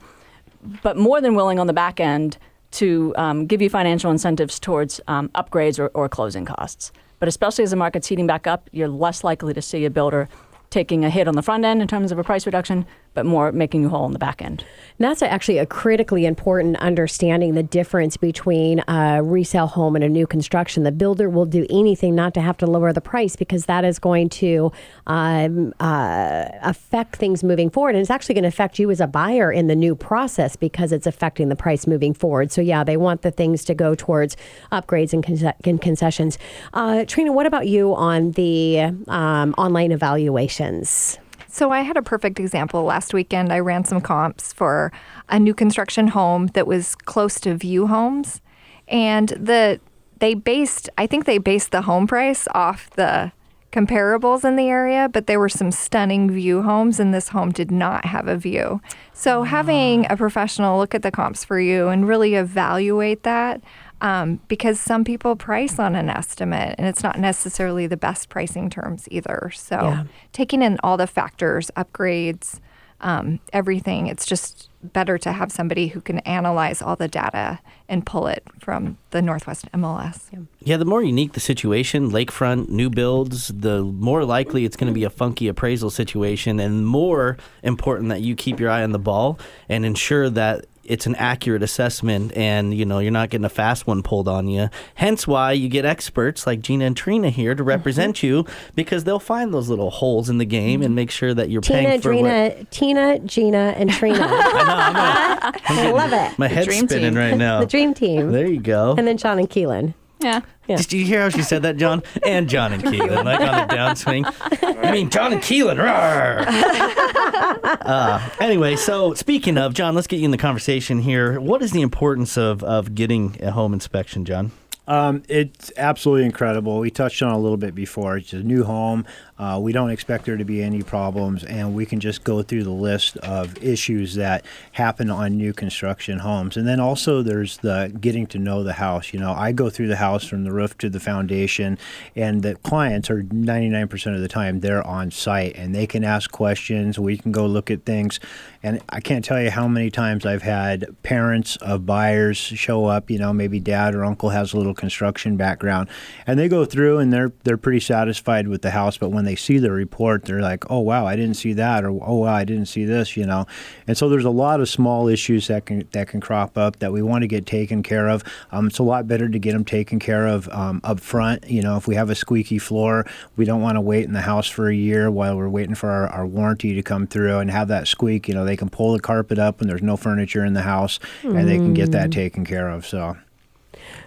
but 0.82 0.95
more 0.95 1.19
than 1.19 1.36
willing 1.36 1.60
on 1.60 1.67
the 1.67 1.73
back 1.73 1.99
end 1.99 2.38
to 2.80 3.13
um, 3.17 3.45
give 3.45 3.62
you 3.62 3.69
financial 3.69 4.10
incentives 4.10 4.58
towards 4.58 5.01
um, 5.10 5.27
upgrades 5.36 5.80
or, 5.80 5.88
or 5.93 6.08
closing 6.08 6.45
costs. 6.45 6.93
But 7.22 7.28
especially 7.28 7.64
as 7.64 7.70
the 7.70 7.76
market's 7.76 8.08
heating 8.08 8.26
back 8.26 8.48
up, 8.48 8.68
you're 8.72 8.88
less 8.88 9.24
likely 9.24 9.54
to 9.54 9.62
see 9.62 9.86
a 9.86 9.92
builder 9.92 10.28
taking 10.72 11.06
a 11.06 11.10
hit 11.12 11.28
on 11.28 11.36
the 11.36 11.44
front 11.44 11.64
end 11.64 11.80
in 11.80 11.88
terms 11.88 12.12
of 12.12 12.18
a 12.18 12.24
price 12.24 12.48
reduction, 12.48 12.84
but 13.13 13.26
more 13.26 13.52
making 13.52 13.82
you 13.82 13.89
whole 13.89 14.06
on 14.06 14.13
the 14.13 14.19
back 14.19 14.41
end. 14.41 14.63
And 14.97 15.10
that's 15.10 15.21
actually 15.21 15.58
a 15.58 15.65
critically 15.65 16.26
important 16.26 16.78
understanding 16.78 17.56
the 17.56 17.63
difference 17.63 18.15
between 18.17 18.84
a 18.88 19.21
resale 19.21 19.67
home 19.67 19.95
and 19.95 20.04
a 20.04 20.10
new 20.10 20.26
construction. 20.26 20.84
The 20.84 20.91
builder 20.91 21.30
will 21.30 21.45
do 21.45 21.65
anything 21.69 22.15
not 22.15 22.34
to 22.36 22.41
have 22.41 22.58
to 22.58 22.67
lower 22.67 22.93
the 22.93 23.02
price 23.02 23.36
because 23.36 23.65
that 23.65 23.84
is 23.84 24.00
going 24.00 24.30
to 24.30 24.71
um, 25.08 25.74
uh, 25.80 26.45
affect 26.62 27.17
things 27.17 27.43
moving 27.43 27.69
forward. 27.69 27.95
And 27.95 28.02
it's 28.02 28.10
actually 28.10 28.36
going 28.36 28.43
to 28.43 28.50
affect 28.50 28.80
you 28.80 28.89
as 28.91 29.02
a 29.02 29.08
buyer 29.08 29.52
in 29.52 29.67
the 29.67 29.76
new 29.76 29.95
process 29.95 30.56
because 30.56 30.91
it's 30.91 31.08
affecting 31.08 31.50
the 31.50 31.56
price 31.56 31.88
moving 31.88 32.13
forward. 32.13 32.52
So, 32.52 32.62
yeah, 32.62 32.84
they 32.84 32.97
want 32.97 33.24
the 33.24 33.32
things 33.32 33.65
to 33.65 33.74
go 33.74 33.95
towards 33.95 34.38
upgrades 34.71 35.13
and, 35.13 35.56
and 35.65 35.82
concessions. 35.82 36.38
Uh, 36.74 37.04
Trina, 37.06 37.34
what 37.34 37.45
about 37.45 37.67
you 37.67 37.93
on 37.95 38.32
the 38.32 38.80
um, 39.08 39.54
online 39.58 39.91
evaluations? 39.91 41.17
So 41.52 41.72
I 41.72 41.82
had 41.82 41.98
a 41.98 42.02
perfect 42.02 42.40
example 42.40 42.84
last 42.84 43.14
weekend. 43.14 43.52
I 43.52 43.60
ran 43.60 43.84
some 43.84 44.00
comps 44.00 44.54
for 44.54 44.92
a 45.28 45.38
new 45.38 45.54
construction 45.54 46.08
home 46.08 46.48
that 46.48 46.66
was 46.66 46.96
close 46.96 47.42
to 47.42 47.56
view 47.56 47.88
homes, 47.88 48.42
and 48.88 49.30
the 49.30 49.82
they 50.20 50.34
based 50.34 50.90
I 50.98 51.08
think 51.08 51.26
they 51.26 51.40
based 51.40 51.72
the 51.72 51.82
home 51.82 52.08
price 52.08 52.48
off 52.56 52.90
the 52.92 53.34
comparables 53.72 54.44
in 54.46 54.56
the 54.56 54.68
area, 54.68 55.10
but 55.10 55.28
there 55.28 55.40
were 55.40 55.50
some 55.50 55.72
stunning 55.72 56.30
view 56.30 56.62
homes, 56.62 57.00
and 57.00 57.14
this 57.14 57.30
home 57.30 57.52
did 57.52 57.72
not 57.72 58.06
have 58.06 58.28
a 58.28 58.38
view. 58.38 58.82
So, 59.14 59.44
having 59.44 60.06
ah. 60.06 60.14
a 60.14 60.18
professional 60.18 60.78
look 60.78 60.94
at 60.94 61.04
the 61.04 61.12
comps 61.12 61.44
for 61.44 61.60
you 61.60 61.88
and 61.88 62.08
really 62.08 62.36
evaluate 62.36 63.24
that 63.24 63.62
um, 64.02 64.40
because 64.48 64.80
some 64.80 65.04
people 65.04 65.36
price 65.36 65.80
on 65.80 65.96
an 65.96 66.10
estimate 66.10 66.76
and 66.78 66.88
it's 66.88 67.04
not 67.04 67.20
necessarily 67.20 67.88
the 67.88 67.98
best 67.98 68.30
pricing 68.30 68.70
terms 68.70 69.08
either. 69.12 69.52
So, 69.56 69.76
yeah. 69.76 70.04
taking 70.34 70.62
in 70.62 70.78
all 70.84 70.98
the 70.98 71.08
factors, 71.08 71.72
upgrades, 71.78 72.60
um, 73.02 73.40
everything, 73.52 74.08
it's 74.08 74.26
just 74.26 74.70
better 74.84 75.18
to 75.18 75.32
have 75.32 75.52
somebody 75.52 75.88
who 75.88 76.02
can 76.02 76.20
analyze 76.20 76.82
all 76.82 76.96
the 76.96 77.08
data 77.08 77.60
and 77.90 78.06
pull 78.06 78.28
it 78.28 78.44
from 78.60 78.98
the 79.12 79.22
Northwest 79.22 79.72
MLS. 79.74 80.30
Yeah, 80.32 80.40
yeah 80.60 80.78
the 80.78 80.86
more 80.86 81.04
unique 81.04 81.34
the 81.34 81.40
situation, 81.40 82.12
lakefront, 82.12 82.70
new 82.70 82.90
builds, 82.90 83.50
the 83.50 83.84
more 83.84 84.24
likely 84.24 84.66
it's 84.66 84.76
going 84.76 84.92
to 84.92 84.94
be 84.94 85.04
a 85.04 85.10
funky 85.10 85.48
appraisal 85.48 85.90
situation, 85.90 86.60
and 86.60 86.86
more 86.86 87.38
important 87.64 88.10
that 88.10 88.22
you 88.22 88.36
keep 88.36 88.60
your 88.60 88.70
eye 88.70 88.84
on 88.84 88.92
the 88.92 89.00
ball 89.00 89.40
and 89.68 89.86
ensure 89.86 90.30
that 90.30 90.66
it's 90.84 91.06
an 91.06 91.15
accurate 91.15 91.63
assessment 91.63 92.36
and 92.36 92.74
you 92.74 92.86
know 92.86 93.00
you're 93.00 93.12
not 93.12 93.30
getting 93.30 93.46
a 93.46 93.50
fast 93.50 93.88
one 93.88 94.04
pulled 94.04 94.28
on 94.28 94.48
you. 94.48 94.70
Hence 94.96 95.28
why 95.28 95.52
you 95.54 95.70
get 95.70 95.86
experts 95.86 96.48
like 96.48 96.62
gina 96.62 96.86
and 96.86 96.98
trina 96.98 97.30
here 97.30 97.56
to 97.56 97.63
represent 97.63 98.17
mm-hmm. 98.17 98.28
you 98.28 98.46
because 98.76 99.04
they'll 99.04 99.20
find 99.20 99.54
those 99.54 99.70
little 99.70 99.89
holes 99.89 100.30
in 100.30 100.38
the 100.38 100.46
game 100.46 100.82
and 100.82 100.96
make 100.96 101.12
sure 101.12 101.34
that 101.34 101.50
you're 101.50 101.62
tina, 101.62 101.80
paying 101.80 102.02
for 102.02 102.10
Trina, 102.10 102.30
what... 102.30 102.72
tina 102.72 103.20
gina 103.20 103.74
and 103.78 103.91
trina. 103.91 104.20
I 104.22 104.63
know, 104.63 104.74
I'm 104.74 104.96
a, 105.54 105.60
I'm 105.65 105.76
getting, 105.76 105.96
love 105.96 106.13
it. 106.13 106.39
my 106.39 106.48
head's 106.48 106.76
spinning 106.76 106.88
team. 106.88 107.15
right 107.15 107.38
now. 107.38 107.60
The 107.62 107.65
dream 107.67 107.94
team. 107.94 108.32
There 108.32 108.48
you 108.48 108.60
go. 108.60 108.96
And 108.98 109.08
then 109.08 109.17
sean 109.17 109.39
and 109.39 109.50
keelan 109.50 109.94
yeah. 110.22 110.42
Yeah. 110.68 110.78
Did 110.78 110.94
you 110.94 111.06
hear 111.06 111.22
how 111.22 111.30
she 111.30 111.42
said 111.42 111.64
that, 111.64 111.78
John? 111.78 112.04
And 112.26 112.48
John 112.48 112.72
and 112.72 112.84
Keelan, 112.84 113.26
like 113.26 113.42
on 113.42 113.68
the 113.68 113.76
downswing. 113.76 114.86
I 114.86 114.92
mean, 114.92 115.10
John 115.10 115.34
and 115.34 115.42
Keelan. 115.42 115.80
uh, 117.82 118.30
anyway, 118.40 118.78
so 118.78 119.14
speaking 119.14 119.58
of 119.58 119.74
John, 119.74 119.96
let's 119.96 120.08
get 120.08 120.20
you 120.20 120.26
in 120.26 120.32
the 120.32 120.38
conversation 120.38 121.00
here. 121.00 121.40
What 121.40 121.62
is 121.62 121.72
the 121.72 121.82
importance 121.82 122.38
of 122.38 122.64
of 122.64 122.96
getting 122.96 123.38
a 123.42 123.52
home 123.52 123.74
inspection, 123.74 124.24
John? 124.24 124.52
Um, 124.88 125.24
it's 125.30 125.72
absolutely 125.78 126.26
incredible. 126.26 126.80
We 126.80 126.92
touched 126.92 127.22
on 127.22 127.32
a 127.32 127.40
little 127.40 127.58
bit 127.58 127.76
before. 127.76 128.18
It's 128.18 128.34
a 128.34 128.44
new 128.44 128.64
home. 128.64 129.06
Uh, 129.41 129.58
we 129.58 129.73
don't 129.73 129.89
expect 129.89 130.25
there 130.25 130.38
to 130.38 130.45
be 130.45 130.62
any 130.62 130.84
problems, 130.84 131.43
and 131.43 131.73
we 131.73 131.84
can 131.84 131.99
just 131.99 132.23
go 132.23 132.43
through 132.43 132.63
the 132.63 132.69
list 132.69 133.17
of 133.17 133.58
issues 133.63 134.13
that 134.13 134.45
happen 134.73 135.10
on 135.10 135.36
new 135.36 135.51
construction 135.51 136.19
homes. 136.19 136.58
And 136.58 136.67
then 136.67 136.80
also 136.80 137.23
there's 137.23 137.58
the 137.58 137.91
getting 137.99 138.27
to 138.27 138.38
know 138.38 138.63
the 138.63 138.73
house. 138.73 139.13
You 139.13 139.19
know, 139.19 139.32
I 139.32 139.51
go 139.51 139.71
through 139.71 139.88
the 139.88 139.95
house 139.95 140.25
from 140.25 140.43
the 140.43 140.51
roof 140.51 140.77
to 140.77 140.91
the 140.91 140.99
foundation, 140.99 141.80
and 142.15 142.43
the 142.43 142.54
clients 142.58 143.10
are 143.10 143.23
99% 143.23 144.13
of 144.13 144.21
the 144.21 144.27
time 144.27 144.60
they're 144.60 144.86
on 144.86 145.10
site 145.10 145.56
and 145.56 145.73
they 145.73 145.88
can 145.88 146.04
ask 146.04 146.32
questions. 146.32 146.99
We 146.99 147.17
can 147.17 147.32
go 147.32 147.47
look 147.47 147.71
at 147.71 147.84
things. 147.84 148.19
And 148.63 148.80
I 148.89 148.99
can't 148.99 149.25
tell 149.25 149.41
you 149.41 149.49
how 149.49 149.67
many 149.67 149.89
times 149.89 150.23
I've 150.23 150.43
had 150.43 150.86
parents 151.01 151.56
of 151.58 151.86
buyers 151.86 152.38
show 152.38 152.86
up, 152.86 153.10
you 153.10 153.17
know, 153.17 153.34
maybe 153.34 153.60
dad 153.60 153.95
or 153.95 154.06
uncle 154.06 154.30
has 154.30 154.54
a 154.54 154.58
little 154.58 154.75
construction 154.75 155.35
background, 155.35 155.89
and 156.27 156.37
they 156.37 156.48
go 156.48 156.63
through 156.65 157.00
and 157.00 157.12
they're 157.12 157.31
they're 157.44 157.58
pretty 157.58 157.79
satisfied 157.79 158.48
with 158.48 158.62
the 158.62 158.69
house, 158.69 158.98
but 158.98 159.10
when 159.10 159.25
they 159.25 159.31
they 159.32 159.38
see 159.38 159.60
the 159.60 159.71
report, 159.71 160.25
they're 160.25 160.42
like, 160.42 160.69
"Oh 160.69 160.79
wow, 160.79 161.06
I 161.06 161.15
didn't 161.15 161.36
see 161.36 161.54
that," 161.54 161.86
or 161.86 161.90
"Oh 161.90 162.17
wow, 162.17 162.34
I 162.34 162.44
didn't 162.44 162.65
see 162.65 162.84
this," 162.84 163.15
you 163.15 163.25
know. 163.25 163.46
And 163.88 163.98
so 163.98 164.10
there's 164.10 164.25
a 164.25 164.29
lot 164.29 164.60
of 164.60 164.67
small 164.67 165.08
issues 165.08 165.48
that 165.48 165.65
can 165.65 165.88
that 165.94 166.10
can 166.10 166.19
crop 166.19 166.58
up 166.58 166.79
that 166.79 166.92
we 166.92 167.02
want 167.02 167.21
to 167.21 167.27
get 167.27 167.46
taken 167.46 167.82
care 167.82 168.10
of. 168.10 168.25
Um, 168.52 168.67
it's 168.67 168.79
a 168.79 168.84
lot 168.84 169.08
better 169.08 169.29
to 169.29 169.40
get 169.40 169.54
them 169.54 169.63
taken 169.63 170.00
care 170.00 170.27
of 170.27 170.50
um, 170.50 170.82
up 170.84 171.00
front. 171.00 171.50
You 171.50 171.62
know, 171.62 171.77
if 171.77 171.88
we 171.88 171.96
have 171.96 172.10
a 172.10 172.15
squeaky 172.15 172.60
floor, 172.60 173.06
we 173.38 173.46
don't 173.46 173.62
want 173.62 173.77
to 173.77 173.82
wait 173.82 174.04
in 174.04 174.12
the 174.12 174.21
house 174.21 174.50
for 174.50 174.67
a 174.67 174.75
year 174.75 175.10
while 175.10 175.38
we're 175.38 175.48
waiting 175.48 175.75
for 175.75 175.90
our, 175.90 176.10
our 176.10 176.27
warranty 176.27 176.73
to 176.75 176.84
come 176.84 177.08
through 177.08 177.40
and 177.40 177.50
have 177.50 177.69
that 177.69 177.88
squeak. 177.88 178.27
You 178.27 178.34
know, 178.34 178.44
they 178.44 178.58
can 178.58 178.69
pull 178.69 178.92
the 178.92 179.00
carpet 179.00 179.40
up 179.40 179.62
when 179.62 179.69
there's 179.69 179.82
no 179.82 179.96
furniture 179.96 180.44
in 180.44 180.54
the 180.54 180.63
house, 180.63 181.00
and 181.23 181.48
they 181.48 181.56
can 181.56 181.73
get 181.73 181.92
that 181.92 182.12
taken 182.12 182.44
care 182.44 182.67
of. 182.67 182.86
So. 182.86 183.15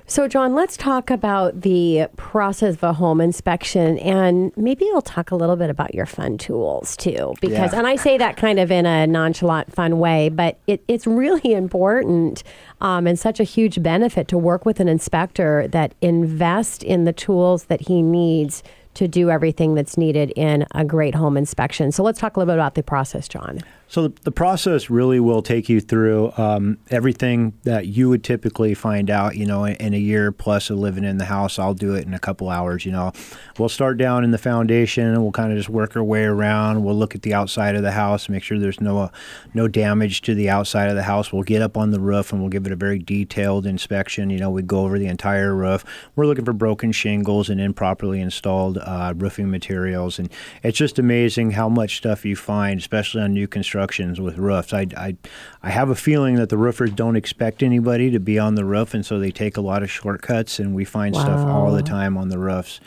So, 0.06 0.28
John, 0.28 0.54
let's 0.54 0.76
talk 0.76 1.10
about 1.10 1.62
the 1.62 2.08
process 2.16 2.74
of 2.74 2.82
a 2.82 2.92
home 2.92 3.22
inspection, 3.22 3.98
and 4.00 4.52
maybe 4.54 4.84
you'll 4.84 5.00
talk 5.00 5.30
a 5.30 5.34
little 5.34 5.56
bit 5.56 5.70
about 5.70 5.94
your 5.94 6.04
fun 6.04 6.36
tools 6.36 6.94
too, 6.94 7.32
because, 7.40 7.72
Yeah. 7.72 7.78
and 7.78 7.86
I 7.86 7.96
say 7.96 8.18
that 8.18 8.36
kind 8.36 8.58
of 8.60 8.70
in 8.70 8.84
a 8.84 9.06
nonchalant, 9.06 9.72
fun 9.72 9.98
way, 9.98 10.28
but 10.28 10.58
it, 10.66 10.82
it's 10.88 11.06
really 11.06 11.54
important 11.54 12.42
um, 12.82 13.06
and 13.06 13.18
such 13.18 13.40
a 13.40 13.44
huge 13.44 13.82
benefit 13.82 14.28
to 14.28 14.36
work 14.36 14.66
with 14.66 14.78
an 14.78 14.88
inspector 14.88 15.66
that 15.68 15.94
invest 16.02 16.82
in 16.82 17.04
the 17.04 17.12
tools 17.14 17.64
that 17.64 17.80
he 17.88 18.02
needs 18.02 18.62
to 18.92 19.08
do 19.08 19.30
everything 19.30 19.74
that's 19.74 19.96
needed 19.96 20.32
in 20.36 20.66
a 20.72 20.84
great 20.84 21.14
home 21.14 21.38
inspection. 21.38 21.90
So, 21.90 22.02
let's 22.02 22.20
talk 22.20 22.36
a 22.36 22.40
little 22.40 22.52
bit 22.52 22.58
about 22.58 22.74
the 22.74 22.82
process, 22.82 23.26
John. 23.26 23.60
So 23.94 24.08
the, 24.08 24.32
process 24.32 24.90
really 24.90 25.20
will 25.20 25.40
take 25.40 25.68
you 25.68 25.80
through 25.80 26.32
um, 26.36 26.78
everything 26.90 27.52
that 27.62 27.86
you 27.86 28.08
would 28.08 28.24
typically 28.24 28.74
find 28.74 29.08
out, 29.08 29.36
you 29.36 29.46
know, 29.46 29.64
in, 29.64 29.76
in 29.76 29.94
a 29.94 29.98
year 29.98 30.32
plus 30.32 30.68
of 30.68 30.78
living 30.78 31.04
in 31.04 31.18
the 31.18 31.26
house. 31.26 31.60
I'll 31.60 31.74
do 31.74 31.94
it 31.94 32.04
in 32.04 32.12
a 32.12 32.18
couple 32.18 32.48
hours, 32.48 32.84
you 32.84 32.90
know. 32.90 33.12
We'll 33.56 33.68
start 33.68 33.96
down 33.96 34.24
in 34.24 34.32
the 34.32 34.38
foundation 34.38 35.06
and 35.06 35.22
we'll 35.22 35.30
kind 35.30 35.52
of 35.52 35.58
just 35.58 35.68
work 35.68 35.94
our 35.94 36.02
way 36.02 36.24
around. 36.24 36.82
We'll 36.82 36.96
look 36.96 37.14
at 37.14 37.22
the 37.22 37.34
outside 37.34 37.76
of 37.76 37.82
the 37.82 37.92
house, 37.92 38.28
make 38.28 38.42
sure 38.42 38.58
there's 38.58 38.80
no 38.80 38.98
uh, 38.98 39.08
no 39.54 39.68
damage 39.68 40.22
to 40.22 40.34
the 40.34 40.50
outside 40.50 40.88
of 40.88 40.96
the 40.96 41.04
house. 41.04 41.32
We'll 41.32 41.44
get 41.44 41.62
up 41.62 41.76
on 41.76 41.92
the 41.92 42.00
roof 42.00 42.32
and 42.32 42.40
we'll 42.40 42.50
give 42.50 42.66
it 42.66 42.72
a 42.72 42.76
very 42.76 42.98
detailed 42.98 43.64
inspection. 43.64 44.28
You 44.28 44.40
know, 44.40 44.50
we 44.50 44.62
go 44.62 44.80
over 44.80 44.98
the 44.98 45.06
entire 45.06 45.54
roof. 45.54 45.84
We're 46.16 46.26
looking 46.26 46.44
for 46.44 46.52
broken 46.52 46.90
shingles 46.90 47.48
and 47.48 47.60
improperly 47.60 48.20
installed 48.20 48.78
uh, 48.78 49.14
roofing 49.16 49.52
materials, 49.52 50.18
and 50.18 50.28
it's 50.64 50.78
just 50.78 50.98
amazing 50.98 51.52
how 51.52 51.68
much 51.68 51.98
stuff 51.98 52.24
you 52.24 52.34
find, 52.34 52.80
especially 52.80 53.22
on 53.22 53.32
new 53.32 53.46
constructions 53.84 54.20
with 54.20 54.38
roofs. 54.38 54.72
I, 54.72 54.86
I, 54.96 55.16
I 55.62 55.70
have 55.70 55.90
a 55.90 55.94
feeling 55.94 56.36
that 56.36 56.48
the 56.48 56.56
roofers 56.56 56.90
don't 56.90 57.16
expect 57.16 57.62
anybody 57.62 58.10
to 58.10 58.18
be 58.18 58.38
on 58.38 58.54
the 58.54 58.64
roof, 58.64 58.94
and 58.94 59.04
so 59.04 59.18
they 59.18 59.30
take 59.30 59.56
a 59.56 59.60
lot 59.60 59.82
of 59.82 59.90
shortcuts, 59.90 60.58
and 60.58 60.74
we 60.74 60.84
find 60.84 61.14
stuff 61.14 61.46
all 61.46 61.70
the 61.72 61.82
time 61.82 62.16
on 62.16 62.28
the 62.28 62.38
roofs. 62.38 62.80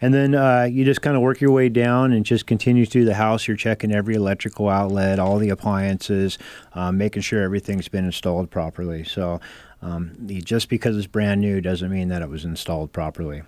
And 0.00 0.12
then 0.12 0.34
uh, 0.34 0.68
you 0.70 0.84
just 0.84 1.00
kind 1.00 1.16
of 1.16 1.22
work 1.22 1.40
your 1.40 1.50
way 1.50 1.70
down 1.70 2.12
and 2.12 2.24
just 2.24 2.46
continue 2.46 2.84
through 2.84 3.06
the 3.06 3.14
house. 3.14 3.48
You're 3.48 3.56
checking 3.56 3.92
every 3.92 4.14
electrical 4.14 4.68
outlet, 4.68 5.18
all 5.18 5.38
the 5.38 5.48
appliances, 5.48 6.38
um, 6.74 6.98
making 6.98 7.22
sure 7.22 7.42
everything's 7.42 7.88
been 7.88 8.04
installed 8.04 8.50
properly. 8.50 9.04
So 9.04 9.40
um, 9.80 10.12
just 10.44 10.68
because 10.68 10.98
it's 10.98 11.06
brand 11.06 11.40
new 11.40 11.62
doesn't 11.62 11.90
mean 11.90 12.08
that 12.08 12.20
it 12.20 12.28
was 12.28 12.44
installed 12.44 12.92
properly. 12.92 13.42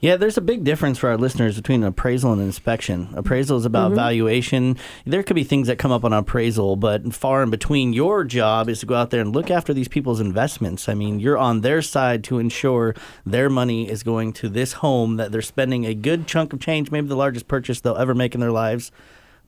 Yeah, 0.00 0.16
there's 0.16 0.38
a 0.38 0.42
big 0.42 0.64
difference 0.64 0.98
for 0.98 1.10
our 1.10 1.18
listeners 1.18 1.56
between 1.56 1.82
appraisal 1.82 2.32
and 2.32 2.40
inspection. 2.40 3.08
Appraisal 3.14 3.58
is 3.58 3.64
about 3.64 3.88
mm-hmm. 3.88 3.96
valuation. 3.96 4.76
There 5.04 5.22
could 5.22 5.36
be 5.36 5.44
things 5.44 5.66
that 5.68 5.78
come 5.78 5.92
up 5.92 6.04
on 6.04 6.12
appraisal, 6.12 6.76
but 6.76 7.12
far 7.14 7.42
in 7.42 7.50
between. 7.50 7.92
Your 7.92 8.24
job 8.24 8.68
is 8.68 8.80
to 8.80 8.86
go 8.86 8.94
out 8.94 9.10
there 9.10 9.20
and 9.20 9.34
look 9.34 9.50
after 9.50 9.74
these 9.74 9.88
people's 9.88 10.20
investments. 10.20 10.88
I 10.88 10.94
mean, 10.94 11.20
you're 11.20 11.38
on 11.38 11.60
their 11.60 11.82
side 11.82 12.24
to 12.24 12.38
ensure 12.38 12.94
their 13.26 13.50
money 13.50 13.88
is 13.88 14.02
going 14.02 14.32
to 14.34 14.48
this 14.48 14.74
home 14.74 15.16
that 15.16 15.32
they're 15.32 15.42
spending 15.42 15.84
a 15.84 15.94
good 15.94 16.26
chunk 16.26 16.52
of 16.52 16.60
change, 16.60 16.90
maybe 16.90 17.08
the 17.08 17.16
largest 17.16 17.46
purchase 17.46 17.80
they'll 17.80 17.96
ever 17.96 18.14
make 18.14 18.34
in 18.34 18.40
their 18.40 18.52
lives, 18.52 18.90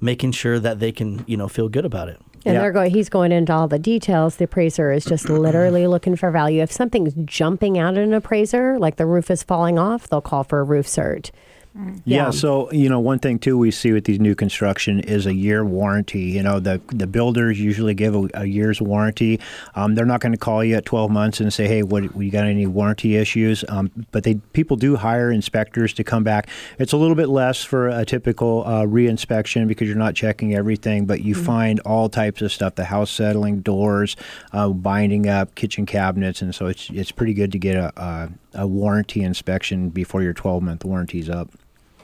making 0.01 0.33
sure 0.33 0.59
that 0.59 0.81
they 0.81 0.93
can, 0.93 1.25
you 1.27 1.37
know, 1.37 1.49
feel 1.49 1.69
good 1.69 1.85
about 1.87 2.09
it. 2.09 2.21
And 2.45 2.55
Yeah. 2.55 2.61
they're 2.61 2.73
going. 2.73 2.91
He's 2.91 3.09
going 3.09 3.31
into 3.33 3.53
all 3.53 3.69
the 3.69 3.79
details. 3.79 4.37
The 4.37 4.45
appraiser 4.45 4.91
is 4.91 5.05
just 5.05 5.29
literally 5.29 5.87
looking 5.87 6.17
for 6.17 6.31
value. 6.31 6.61
If 6.63 6.73
something's 6.73 7.15
jumping 7.25 7.79
out 7.79 7.97
at 7.97 8.03
an 8.05 8.15
appraiser, 8.15 8.79
like 8.79 8.97
the 8.97 9.07
roof 9.07 9.31
is 9.31 9.43
falling 9.43 9.79
off, 9.79 10.09
they'll 10.09 10.21
call 10.21 10.43
for 10.45 10.61
a 10.61 10.65
roof 10.65 10.87
cert. 10.87 11.31
Yeah. 11.75 11.93
Yeah. 12.05 12.31
So 12.31 12.71
you 12.71 12.89
know, 12.89 13.01
one 13.01 13.19
thing 13.19 13.39
too 13.39 13.57
we 13.57 13.71
see 13.71 13.93
with 13.93 14.05
these 14.05 14.21
new 14.21 14.35
construction 14.35 15.01
is 15.01 15.27
a 15.27 15.35
year 15.35 15.65
warranty. 15.65 16.21
You 16.23 16.43
know, 16.43 16.61
the 16.61 16.81
the 16.89 17.07
builders 17.07 17.59
usually 17.59 17.95
give 17.95 18.15
a, 18.15 18.29
a 18.35 18.45
year's 18.45 18.81
warranty. 18.81 19.41
Um, 19.75 19.95
they're 19.95 20.05
not 20.05 20.21
going 20.21 20.33
to 20.33 20.39
call 20.39 20.63
you 20.63 20.77
at 20.77 20.85
12 20.85 21.11
months 21.11 21.41
and 21.41 21.53
say, 21.53 21.67
"Hey, 21.67 21.83
what 21.83 22.15
you 22.17 22.31
got 22.31 22.47
any 22.47 22.67
warranty 22.67 23.17
issues?" 23.17 23.65
Um, 23.69 23.91
but 24.11 24.25
they 24.25 24.35
people 24.53 24.77
do 24.77 24.97
hire 24.97 25.31
inspectors 25.31 25.95
to 25.95 26.05
come 26.05 26.25
back. 26.25 26.49
It's 26.79 26.93
a 26.93 26.97
little 26.97 27.17
bit 27.17 27.29
less 27.29 27.65
for 27.65 27.89
a 27.89 28.05
typical 28.05 28.67
uh, 28.67 28.85
re-inspection 28.85 29.67
because 29.67 29.89
you're 29.89 29.97
not 29.97 30.15
checking 30.15 30.55
everything, 30.55 31.07
but 31.07 31.23
you 31.23 31.35
find 31.35 31.81
all 31.81 32.09
types 32.09 32.43
of 32.43 32.53
stuff: 32.53 32.75
the 32.75 32.85
house 32.85 33.11
settling, 33.11 33.61
doors, 33.61 34.17
uh, 34.53 34.69
binding 34.69 35.27
up, 35.27 35.55
kitchen 35.55 35.87
cabinets, 35.87 36.43
and 36.43 36.55
so 36.55 36.67
it's 36.67 36.91
it's 36.91 37.13
pretty 37.13 37.33
good 37.35 37.51
to 37.53 37.59
get 37.59 37.77
a 37.77 37.93
a, 37.97 38.31
a 38.55 38.67
warranty 38.67 39.23
inspection 39.23 39.89
before 39.89 40.23
your 40.23 40.35
12 40.35 40.63
month 40.63 40.85
warranty's 40.85 41.31
up. 41.31 41.49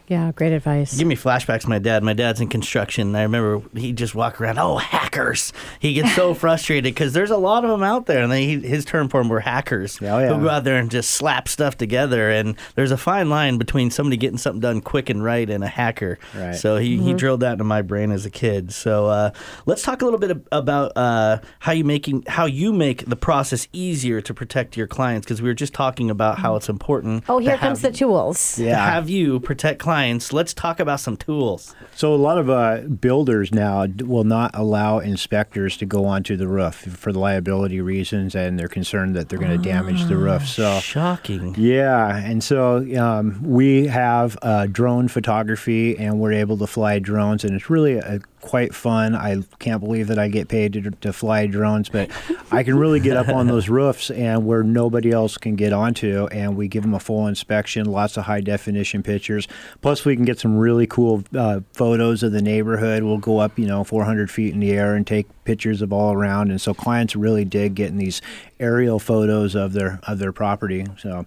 Yeah, 0.09 0.33
great 0.33 0.53
advice. 0.53 0.97
Give 0.97 1.07
me 1.07 1.17
flashbacks 1.17 1.63
to 1.63 1.69
my 1.69 1.79
dad. 1.79 2.03
My 2.03 2.15
dad's 2.15 2.41
in 2.41 2.49
construction. 2.49 3.15
I 3.15 3.23
remember 3.23 3.63
he'd 3.79 3.97
just 3.97 4.15
walk 4.15 4.41
around, 4.41 4.59
oh, 4.59 4.77
hackers. 4.79 5.53
He 5.81 5.93
gets 5.93 6.15
so 6.15 6.33
frustrated 6.35 6.95
because 6.95 7.13
there's 7.13 7.31
a 7.31 7.37
lot 7.37 7.65
of 7.65 7.71
them 7.71 7.83
out 7.83 8.07
there. 8.07 8.23
And 8.23 8.33
they, 8.33 8.47
he, 8.47 8.61
his 8.61 8.85
term 8.85 9.09
for 9.09 9.21
them 9.21 9.29
were 9.29 9.41
hackers 9.41 9.99
Oh, 10.01 10.05
yeah. 10.19 10.35
who 10.35 10.43
go 10.45 10.49
out 10.49 10.65
there 10.65 10.77
and 10.77 10.91
just 10.91 11.11
slap 11.11 11.47
stuff 11.49 11.77
together. 11.77 12.31
And 12.31 12.57
there's 12.75 12.91
a 12.91 12.97
fine 12.97 13.29
line 13.29 13.59
between 13.59 13.91
somebody 13.91 14.17
getting 14.17 14.39
something 14.39 14.61
done 14.61 14.81
quick 14.81 15.11
and 15.11 15.23
right 15.23 15.49
and 15.51 15.63
a 15.63 15.69
hacker. 15.69 16.19
Right. 16.35 16.55
So 16.55 16.79
he, 16.79 16.97
he 16.99 17.13
drilled 17.13 17.41
that 17.41 17.53
into 17.53 17.65
my 17.65 17.83
brain 17.83 18.11
as 18.11 18.25
a 18.25 18.31
kid. 18.31 18.73
So 18.73 19.07
uh, 19.07 19.31
let's 19.67 19.83
talk 19.83 20.01
a 20.01 20.05
little 20.07 20.21
bit 20.21 20.37
about 20.53 20.93
uh, 20.97 21.39
how 21.59 21.73
you 21.73 21.85
making 21.85 22.25
how 22.29 22.47
you 22.47 22.73
make 22.73 23.05
the 23.05 23.17
process 23.17 23.69
easier 23.73 24.21
to 24.23 24.33
protect 24.33 24.77
your 24.77 24.87
clients 24.87 25.27
because 25.27 25.43
we 25.43 25.49
were 25.49 25.55
just 25.55 25.75
talking 25.75 26.09
about 26.11 26.39
how 26.39 26.57
it's 26.57 26.69
important. 26.71 27.25
oh, 27.29 27.39
here 27.39 27.59
comes 27.59 27.83
the 27.83 27.89
have- 27.89 27.97
tools. 27.97 28.55
to 28.57 28.75
have 28.75 29.11
you 29.11 29.41
protect 29.41 29.79
clients, 29.81 29.98
let's 30.33 30.55
talk 30.55 30.81
about 30.81 31.01
some 31.01 31.17
tools. 31.17 31.75
So 31.95 32.15
a 32.15 32.17
lot 32.17 32.39
of 32.39 32.49
uh, 32.49 32.81
builders 32.83 33.53
now 33.53 33.87
will 33.87 34.25
not 34.25 34.53
allow 34.55 34.99
inspectors 34.99 35.77
to 35.79 35.87
go 35.87 36.05
onto 36.05 36.37
the 36.37 36.47
roof 36.47 36.75
for 36.75 37.13
the 37.13 37.19
liability 37.19 37.81
reasons, 37.81 38.35
and 38.35 38.59
they're 38.59 38.69
concerned 38.69 39.17
that 39.17 39.29
they're 39.29 39.39
going 39.39 39.61
to 39.61 39.69
damage 39.69 40.05
the 40.05 40.17
roof. 40.17 40.47
So. 40.47 40.79
Shocking. 40.81 41.55
Yeah, 41.57 42.17
and 42.17 42.43
so 42.43 42.85
um, 42.99 43.43
we 43.43 43.87
have 43.87 44.39
uh, 44.43 44.67
drone 44.67 45.09
photography, 45.09 45.99
and 45.99 46.21
we're 46.21 46.33
able 46.33 46.57
to 46.59 46.67
fly 46.67 46.99
drones, 46.99 47.45
and 47.45 47.55
it's 47.55 47.71
really 47.71 48.01
uh 48.01 48.19
quite 48.41 48.75
fun. 48.75 49.15
I 49.15 49.43
can't 49.59 49.81
believe 49.81 50.09
that 50.09 50.19
I 50.19 50.29
get 50.29 50.49
paid 50.49 50.73
to, 50.75 50.91
to 50.91 51.13
fly 51.13 51.47
drones, 51.47 51.89
but 51.89 52.11
I 52.51 52.63
can 52.63 52.79
really 52.79 53.01
get 53.01 53.17
up 53.17 53.29
on 53.29 53.47
those 53.49 53.69
roofs 53.69 54.11
and 54.11 54.47
where 54.47 54.63
nobody 54.63 55.11
else 55.11 55.37
can 55.37 55.57
get 55.57 55.73
onto, 55.73 56.27
and 56.27 56.57
we 56.57 56.69
give 56.69 56.83
them 56.83 56.95
a 56.95 57.01
full 57.01 57.27
inspection, 57.27 57.87
lots 57.87 58.17
of 58.17 58.25
high 58.25 58.41
definition 58.41 59.03
pictures. 59.03 59.49
Plus, 59.81 60.05
we 60.05 60.17
can 60.17 60.25
get 60.25 60.39
some 60.39 60.57
really 60.57 60.87
cool 60.87 61.25
uh, 61.37 61.61
photos 61.73 62.23
of 62.23 62.33
the 62.33 62.43
neighborhood. 62.43 63.03
We'll 63.03 63.19
go 63.19 63.39
up, 63.39 63.59
you 63.59 63.67
know, 63.67 63.85
400 63.85 64.31
feet 64.31 64.55
in 64.55 64.61
the 64.61 64.73
air 64.73 64.95
and 64.95 65.07
take 65.07 65.27
pictures 65.45 65.83
of 65.83 65.93
all 65.93 66.13
around, 66.13 66.51
and 66.51 66.61
so 66.61 66.75
clients 66.75 67.17
really 67.17 67.45
dig 67.45 67.75
getting 67.75 67.99
these 67.99 68.21
aerial 68.61 68.99
photos 68.99 69.55
of 69.55 69.73
their 69.73 70.01
of 70.07 70.19
their 70.19 70.33
property. 70.33 70.87
So. 70.99 71.27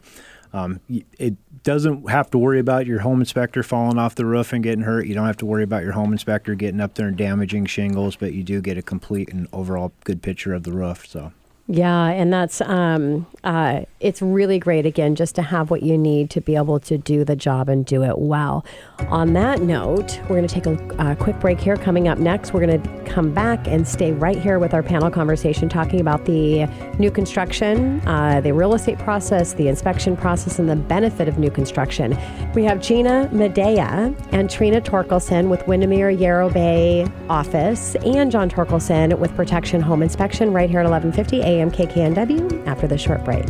Um, 0.53 0.79
it 1.17 1.35
doesn't 1.63 2.09
have 2.09 2.29
to 2.31 2.37
worry 2.37 2.59
about 2.59 2.85
your 2.85 2.99
home 2.99 3.19
inspector 3.21 3.63
falling 3.63 3.97
off 3.97 4.15
the 4.15 4.25
roof 4.25 4.51
and 4.51 4.63
getting 4.63 4.83
hurt. 4.83 5.07
You 5.07 5.13
don't 5.13 5.27
have 5.27 5.37
to 5.37 5.45
worry 5.45 5.63
about 5.63 5.83
your 5.83 5.93
home 5.93 6.11
inspector 6.11 6.55
getting 6.55 6.81
up 6.81 6.95
there 6.95 7.07
and 7.07 7.17
damaging 7.17 7.65
shingles, 7.67 8.15
but 8.15 8.33
you 8.33 8.43
do 8.43 8.61
get 8.61 8.77
a 8.77 8.81
complete 8.81 9.29
and 9.29 9.47
overall 9.53 9.93
good 10.03 10.21
picture 10.21 10.53
of 10.53 10.63
the 10.63 10.71
roof. 10.71 11.07
So. 11.07 11.31
Yeah, 11.67 12.07
and 12.07 12.33
that's 12.33 12.59
um, 12.61 13.27
uh, 13.43 13.81
it's 14.01 14.21
really 14.21 14.59
great 14.59 14.85
again 14.85 15.15
just 15.15 15.35
to 15.35 15.41
have 15.41 15.69
what 15.69 15.83
you 15.83 15.97
need 15.97 16.29
to 16.31 16.41
be 16.41 16.55
able 16.55 16.79
to 16.79 16.97
do 16.97 17.23
the 17.23 17.35
job 17.35 17.69
and 17.69 17.85
do 17.85 18.03
it 18.03 18.17
well. 18.17 18.65
On 19.07 19.33
that 19.33 19.61
note, 19.61 20.19
we're 20.23 20.35
going 20.35 20.47
to 20.47 20.53
take 20.53 20.65
a 20.65 21.01
uh, 21.01 21.15
quick 21.15 21.39
break 21.39 21.59
here. 21.59 21.77
Coming 21.77 22.07
up 22.07 22.17
next, 22.17 22.53
we're 22.53 22.65
going 22.65 22.81
to 22.81 23.11
come 23.11 23.33
back 23.33 23.67
and 23.67 23.87
stay 23.87 24.11
right 24.11 24.37
here 24.37 24.57
with 24.57 24.73
our 24.73 24.81
panel 24.81 25.09
conversation, 25.11 25.69
talking 25.69 26.01
about 26.01 26.25
the 26.25 26.65
new 26.97 27.11
construction, 27.11 28.01
uh, 28.07 28.41
the 28.41 28.53
real 28.53 28.73
estate 28.73 28.97
process, 28.99 29.53
the 29.53 29.67
inspection 29.67 30.17
process, 30.17 30.57
and 30.59 30.67
the 30.67 30.75
benefit 30.75 31.27
of 31.27 31.37
new 31.37 31.51
construction. 31.51 32.17
We 32.55 32.63
have 32.63 32.81
Gina 32.81 33.29
Medea 33.31 34.13
and 34.31 34.49
Trina 34.49 34.81
Torkelson 34.81 35.49
with 35.49 35.65
Windermere 35.67 36.09
Yarrow 36.09 36.49
Bay 36.49 37.07
office, 37.29 37.95
and 38.03 38.31
John 38.31 38.49
Torkelson 38.49 39.17
with 39.19 39.35
Protection 39.35 39.81
Home 39.81 40.01
Inspection 40.01 40.51
right 40.53 40.69
here 40.69 40.79
at 40.79 40.89
1150 40.89 41.41
AM 41.41 41.69
KKNW 41.69 42.65
after 42.65 42.87
the 42.87 42.97
short 42.97 43.23
break. 43.23 43.45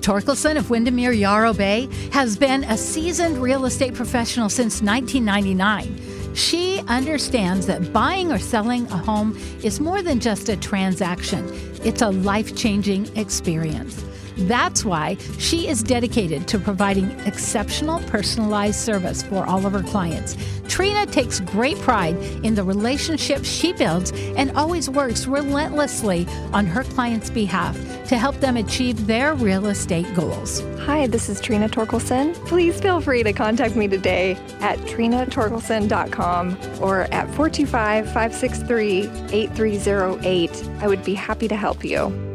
Torkelson 0.00 0.56
of 0.56 0.70
Windermere 0.70 1.12
Yarrow 1.12 1.52
Bay 1.52 1.86
has 2.12 2.36
been 2.36 2.64
a 2.64 2.76
seasoned 2.76 3.36
real 3.36 3.66
estate 3.66 3.92
professional 3.94 4.48
since 4.48 4.80
1999. 4.80 6.34
She 6.34 6.80
understands 6.88 7.66
that 7.66 7.92
buying 7.92 8.32
or 8.32 8.38
selling 8.38 8.86
a 8.86 8.96
home 8.96 9.38
is 9.62 9.78
more 9.78 10.00
than 10.00 10.18
just 10.18 10.48
a 10.48 10.56
transaction, 10.56 11.46
it's 11.84 12.00
a 12.00 12.08
life 12.08 12.56
changing 12.56 13.14
experience. 13.16 14.02
That's 14.36 14.84
why 14.84 15.16
she 15.38 15.68
is 15.68 15.82
dedicated 15.82 16.48
to 16.48 16.58
providing 16.58 17.10
exceptional 17.20 18.00
personalized 18.00 18.80
service 18.80 19.22
for 19.22 19.44
all 19.44 19.66
of 19.66 19.72
her 19.72 19.82
clients. 19.82 20.36
Trina 20.68 21.04
takes 21.04 21.40
great 21.40 21.76
pride 21.78 22.16
in 22.44 22.54
the 22.54 22.62
relationships 22.62 23.48
she 23.48 23.72
builds 23.72 24.12
and 24.36 24.52
always 24.52 24.88
works 24.88 25.26
relentlessly 25.26 26.26
on 26.52 26.64
her 26.64 26.84
clients' 26.84 27.28
behalf 27.28 27.76
to 28.06 28.16
help 28.16 28.36
them 28.40 28.56
achieve 28.56 29.06
their 29.06 29.34
real 29.34 29.66
estate 29.66 30.06
goals. 30.14 30.62
Hi, 30.80 31.06
this 31.06 31.28
is 31.28 31.40
Trina 31.40 31.68
Torkelson. 31.68 32.34
Please 32.46 32.80
feel 32.80 33.00
free 33.00 33.22
to 33.22 33.32
contact 33.32 33.76
me 33.76 33.88
today 33.88 34.32
at 34.60 34.78
trinatorkelson.com 34.80 36.56
or 36.80 37.02
at 37.12 37.26
425 37.34 38.06
563 38.06 39.10
8308. 39.32 40.68
I 40.80 40.86
would 40.86 41.04
be 41.04 41.14
happy 41.14 41.48
to 41.48 41.56
help 41.56 41.84
you. 41.84 42.29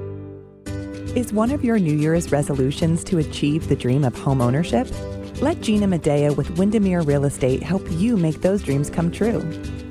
Is 1.16 1.32
one 1.32 1.52
of 1.52 1.64
your 1.64 1.80
New 1.80 1.96
Year's 1.96 2.34
resolutions 2.34 3.02
to 3.06 3.20
achieve 3.20 3.70
the 3.70 3.76
dream 3.78 4.04
of 4.04 4.18
home 4.18 4.42
ownership? 4.42 4.86
Let 5.42 5.62
Gina 5.62 5.88
Medea 5.88 6.34
with 6.34 6.58
Windermere 6.58 7.04
Real 7.04 7.24
Estate 7.24 7.64
help 7.64 7.90
you 7.90 8.18
make 8.18 8.42
those 8.42 8.62
dreams 8.62 8.90
come 8.90 9.10
true. 9.10 9.40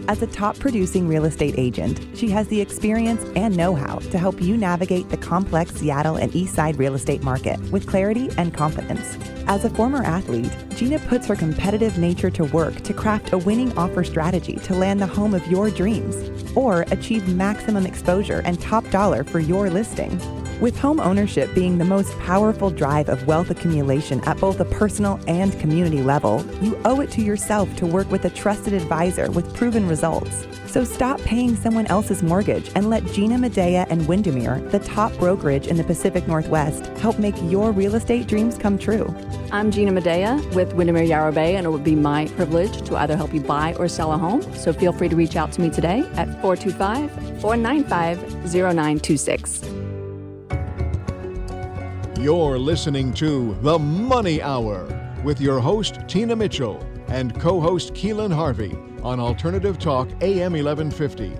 As 0.06 0.20
a 0.20 0.26
top 0.26 0.58
producing 0.58 1.08
real 1.08 1.24
estate 1.24 1.54
agent, 1.56 1.98
she 2.14 2.28
has 2.28 2.46
the 2.48 2.60
experience 2.60 3.24
and 3.36 3.56
know 3.56 3.74
how 3.74 4.00
to 4.00 4.18
help 4.18 4.42
you 4.42 4.58
navigate 4.58 5.08
the 5.08 5.16
complex 5.16 5.72
Seattle 5.76 6.16
and 6.16 6.30
Eastside 6.32 6.78
real 6.78 6.94
estate 6.94 7.22
market 7.22 7.58
with 7.72 7.86
clarity 7.86 8.28
and 8.36 8.52
confidence. 8.52 9.16
As 9.46 9.64
a 9.64 9.70
former 9.70 10.04
athlete, 10.04 10.54
Gina 10.76 10.98
puts 10.98 11.26
her 11.28 11.36
competitive 11.36 11.96
nature 11.96 12.30
to 12.32 12.44
work 12.44 12.74
to 12.82 12.92
craft 12.92 13.32
a 13.32 13.38
winning 13.38 13.76
offer 13.78 14.04
strategy 14.04 14.56
to 14.56 14.74
land 14.74 15.00
the 15.00 15.06
home 15.06 15.32
of 15.32 15.46
your 15.46 15.70
dreams 15.70 16.16
or 16.54 16.82
achieve 16.90 17.34
maximum 17.34 17.86
exposure 17.86 18.42
and 18.44 18.60
top 18.60 18.86
dollar 18.90 19.24
for 19.24 19.40
your 19.40 19.70
listing. 19.70 20.20
With 20.60 20.78
home 20.78 21.00
ownership 21.00 21.52
being 21.52 21.78
the 21.78 21.84
most 21.84 22.16
powerful 22.20 22.70
drive 22.70 23.08
of 23.08 23.26
wealth 23.26 23.50
accumulation 23.50 24.22
at 24.24 24.38
both 24.38 24.60
a 24.60 24.64
personal 24.64 25.18
and 25.26 25.58
community 25.58 26.00
level, 26.00 26.46
you 26.62 26.80
owe 26.84 27.00
it 27.00 27.10
to 27.12 27.22
yourself 27.22 27.74
to 27.76 27.86
work 27.86 28.08
with 28.10 28.24
a 28.24 28.30
trusted 28.30 28.72
advisor 28.72 29.30
with 29.32 29.52
proven 29.52 29.88
results. 29.88 30.46
So 30.66 30.84
stop 30.84 31.20
paying 31.20 31.56
someone 31.56 31.86
else's 31.86 32.22
mortgage 32.22 32.70
and 32.76 32.88
let 32.88 33.04
Gina 33.06 33.36
Medea 33.36 33.84
and 33.90 34.06
Windermere, 34.06 34.60
the 34.70 34.78
top 34.78 35.12
brokerage 35.18 35.66
in 35.66 35.76
the 35.76 35.84
Pacific 35.84 36.28
Northwest, 36.28 36.86
help 36.98 37.18
make 37.18 37.34
your 37.42 37.72
real 37.72 37.96
estate 37.96 38.28
dreams 38.28 38.56
come 38.56 38.78
true. 38.78 39.12
I'm 39.50 39.72
Gina 39.72 39.90
Medea 39.90 40.40
with 40.54 40.72
Windermere 40.74 41.02
Yarrow 41.02 41.32
Bay, 41.32 41.56
and 41.56 41.66
it 41.66 41.70
would 41.70 41.84
be 41.84 41.96
my 41.96 42.26
privilege 42.28 42.80
to 42.88 42.96
either 42.96 43.16
help 43.16 43.34
you 43.34 43.40
buy 43.40 43.74
or 43.74 43.88
sell 43.88 44.12
a 44.12 44.18
home. 44.18 44.42
So 44.54 44.72
feel 44.72 44.92
free 44.92 45.08
to 45.08 45.16
reach 45.16 45.34
out 45.34 45.50
to 45.52 45.60
me 45.60 45.68
today 45.68 46.00
at 46.14 46.28
425 46.40 47.10
495 47.40 48.44
0926. 48.54 49.73
You're 52.24 52.58
listening 52.58 53.12
to 53.16 53.54
The 53.60 53.78
Money 53.78 54.40
Hour 54.40 54.88
with 55.22 55.42
your 55.42 55.60
host, 55.60 55.98
Tina 56.08 56.34
Mitchell, 56.34 56.82
and 57.08 57.38
co 57.38 57.60
host, 57.60 57.92
Keelan 57.92 58.32
Harvey 58.32 58.74
on 59.02 59.20
Alternative 59.20 59.78
Talk 59.78 60.08
AM 60.22 60.54
1150. 60.54 61.34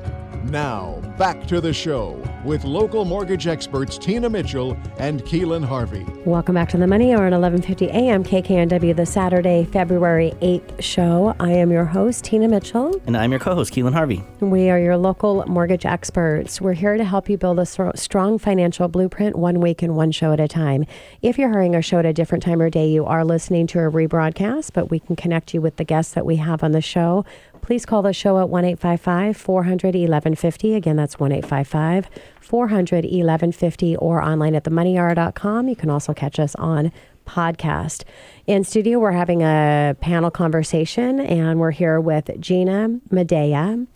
Now, 0.51 1.01
back 1.17 1.47
to 1.47 1.59
the 1.59 1.73
show 1.73 2.23
with 2.45 2.65
local 2.65 3.07
mortgage 3.07 3.47
experts 3.47 3.97
Tina 3.97 4.29
Mitchell 4.29 4.77
and 4.99 5.23
Keelan 5.23 5.65
Harvey. 5.65 6.05
Welcome 6.27 6.55
back 6.55 6.69
to 6.71 6.77
the 6.77 6.87
Money 6.87 7.15
Hour 7.15 7.25
on 7.25 7.33
1150 7.33 7.91
AM 7.91 8.23
KKNW, 8.23 8.95
the 8.95 9.07
Saturday, 9.07 9.65
February 9.65 10.35
8th 10.43 10.83
show. 10.83 11.35
I 11.41 11.53
am 11.53 11.71
your 11.71 11.87
host, 11.87 12.25
Tina 12.25 12.47
Mitchell. 12.47 13.01
And 13.07 13.17
I'm 13.17 13.31
your 13.31 13.41
co 13.41 13.55
host, 13.55 13.73
Keelan 13.73 13.95
Harvey. 13.95 14.23
We 14.41 14.69
are 14.69 14.79
your 14.79 14.99
local 14.99 15.47
mortgage 15.47 15.87
experts. 15.87 16.61
We're 16.61 16.75
here 16.75 16.99
to 16.99 17.05
help 17.05 17.31
you 17.31 17.39
build 17.39 17.59
a 17.59 17.67
strong 17.97 18.39
financial 18.39 18.89
blueprint 18.89 19.37
one 19.37 19.61
week 19.61 19.81
and 19.81 19.97
one 19.97 20.13
show 20.13 20.33
at 20.33 20.41
a 20.41 20.49
time. 20.49 20.85
If 21.23 21.39
you're 21.39 21.51
hearing 21.51 21.75
our 21.75 21.83
show 21.83 22.01
at 22.01 22.07
a 22.07 22.13
different 22.13 22.45
time 22.45 22.61
or 22.61 22.69
day, 22.69 22.89
you 22.89 23.07
are 23.07 23.25
listening 23.25 23.67
to 23.69 23.79
a 23.79 23.91
rebroadcast, 23.91 24.73
but 24.75 24.91
we 24.91 25.01
can 25.01 25.17
connect 25.17 25.55
you 25.55 25.63
with 25.63 25.77
the 25.77 25.85
guests 25.85 26.13
that 26.13 26.27
we 26.27 26.37
have 26.37 26.63
on 26.63 26.73
the 26.73 26.83
show 26.83 27.25
please 27.65 27.87
call 27.87 28.03
the 28.03 28.13
show 28.13 28.39
at 28.39 28.51
1 28.51 28.65
855 28.65 29.37
400 29.37 29.95
1150. 29.95 30.75
Again, 30.75 30.97
that's 30.97 31.19
1 31.19 31.33
855 31.33 32.11
400 32.41 33.05
1150 33.05 33.97
or 33.97 34.23
online 34.23 34.55
at 34.55 34.65
themoneyhour.com. 34.65 35.69
You 35.69 35.77
can 35.77 35.89
also 35.89 36.13
catch 36.13 36.39
us 36.39 36.55
on 36.57 36.93
podcast. 37.27 38.05
In 38.47 38.65
studio, 38.65 38.99
we're 38.99 39.13
having 39.13 39.43
a 39.43 39.97
panel 40.01 40.31
conversation, 40.31 41.21
and 41.21 41.59
we're 41.59 41.71
here 41.71 41.99
with 41.99 42.31
Gina 42.39 43.01
Medea 43.11 43.87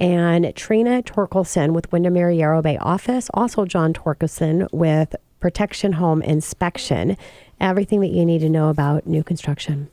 and 0.00 0.56
Trina 0.56 1.02
Torkelson 1.02 1.72
with 1.72 1.92
Windermere 1.92 2.30
Yarrow 2.30 2.62
Bay 2.62 2.78
office, 2.78 3.28
also 3.34 3.66
John 3.66 3.92
Torkelson 3.92 4.72
with 4.72 5.14
Protection 5.40 5.92
Home 5.92 6.22
Inspection. 6.22 7.16
Everything 7.60 8.00
that 8.00 8.10
you 8.10 8.24
need 8.24 8.38
to 8.38 8.48
know 8.48 8.70
about 8.70 9.06
new 9.06 9.22
construction. 9.22 9.90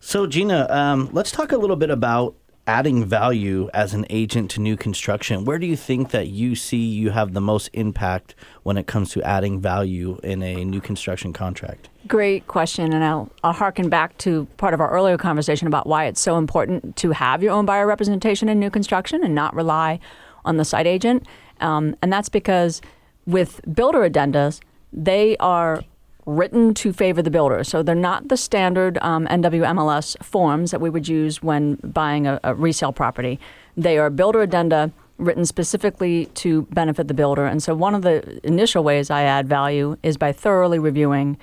So, 0.00 0.26
Gina, 0.26 0.66
um, 0.70 1.10
let's 1.12 1.30
talk 1.30 1.52
a 1.52 1.58
little 1.58 1.76
bit 1.76 1.90
about 1.90 2.34
adding 2.70 3.04
value 3.04 3.68
as 3.74 3.94
an 3.94 4.06
agent 4.10 4.48
to 4.52 4.60
new 4.60 4.76
construction, 4.76 5.44
where 5.44 5.58
do 5.58 5.66
you 5.66 5.74
think 5.74 6.12
that 6.12 6.28
you 6.28 6.54
see 6.54 6.76
you 6.76 7.10
have 7.10 7.32
the 7.32 7.40
most 7.40 7.68
impact 7.72 8.36
when 8.62 8.76
it 8.76 8.86
comes 8.86 9.10
to 9.10 9.20
adding 9.22 9.60
value 9.60 10.20
in 10.22 10.40
a 10.40 10.64
new 10.64 10.80
construction 10.80 11.32
contract? 11.32 11.88
Great 12.06 12.46
question, 12.46 12.92
and 12.92 13.02
I'll, 13.02 13.28
I'll 13.42 13.52
harken 13.52 13.88
back 13.88 14.16
to 14.18 14.46
part 14.56 14.72
of 14.72 14.80
our 14.80 14.88
earlier 14.88 15.18
conversation 15.18 15.66
about 15.66 15.88
why 15.88 16.04
it's 16.04 16.20
so 16.20 16.38
important 16.38 16.94
to 16.98 17.10
have 17.10 17.42
your 17.42 17.52
own 17.52 17.66
buyer 17.66 17.88
representation 17.88 18.48
in 18.48 18.60
new 18.60 18.70
construction 18.70 19.24
and 19.24 19.34
not 19.34 19.52
rely 19.52 19.98
on 20.44 20.56
the 20.56 20.64
site 20.64 20.86
agent. 20.86 21.26
Um, 21.60 21.96
and 22.02 22.12
that's 22.12 22.28
because 22.28 22.80
with 23.26 23.60
builder 23.74 24.08
addendas, 24.08 24.60
they 24.92 25.36
are 25.38 25.82
written 26.26 26.74
to 26.74 26.92
favor 26.92 27.22
the 27.22 27.30
builder. 27.30 27.64
So 27.64 27.82
they're 27.82 27.94
not 27.94 28.28
the 28.28 28.36
standard 28.36 28.98
um, 28.98 29.26
NWMLS 29.26 30.22
forms 30.22 30.70
that 30.70 30.80
we 30.80 30.90
would 30.90 31.08
use 31.08 31.42
when 31.42 31.76
buying 31.76 32.26
a, 32.26 32.40
a 32.44 32.54
resale 32.54 32.92
property. 32.92 33.38
They 33.76 33.98
are 33.98 34.10
builder 34.10 34.42
addenda 34.42 34.92
written 35.18 35.44
specifically 35.44 36.26
to 36.26 36.62
benefit 36.62 37.08
the 37.08 37.14
builder. 37.14 37.46
And 37.46 37.62
so 37.62 37.74
one 37.74 37.94
of 37.94 38.02
the 38.02 38.40
initial 38.44 38.82
ways 38.82 39.10
I 39.10 39.22
add 39.22 39.48
value 39.48 39.96
is 40.02 40.16
by 40.16 40.32
thoroughly 40.32 40.78
reviewing 40.78 41.36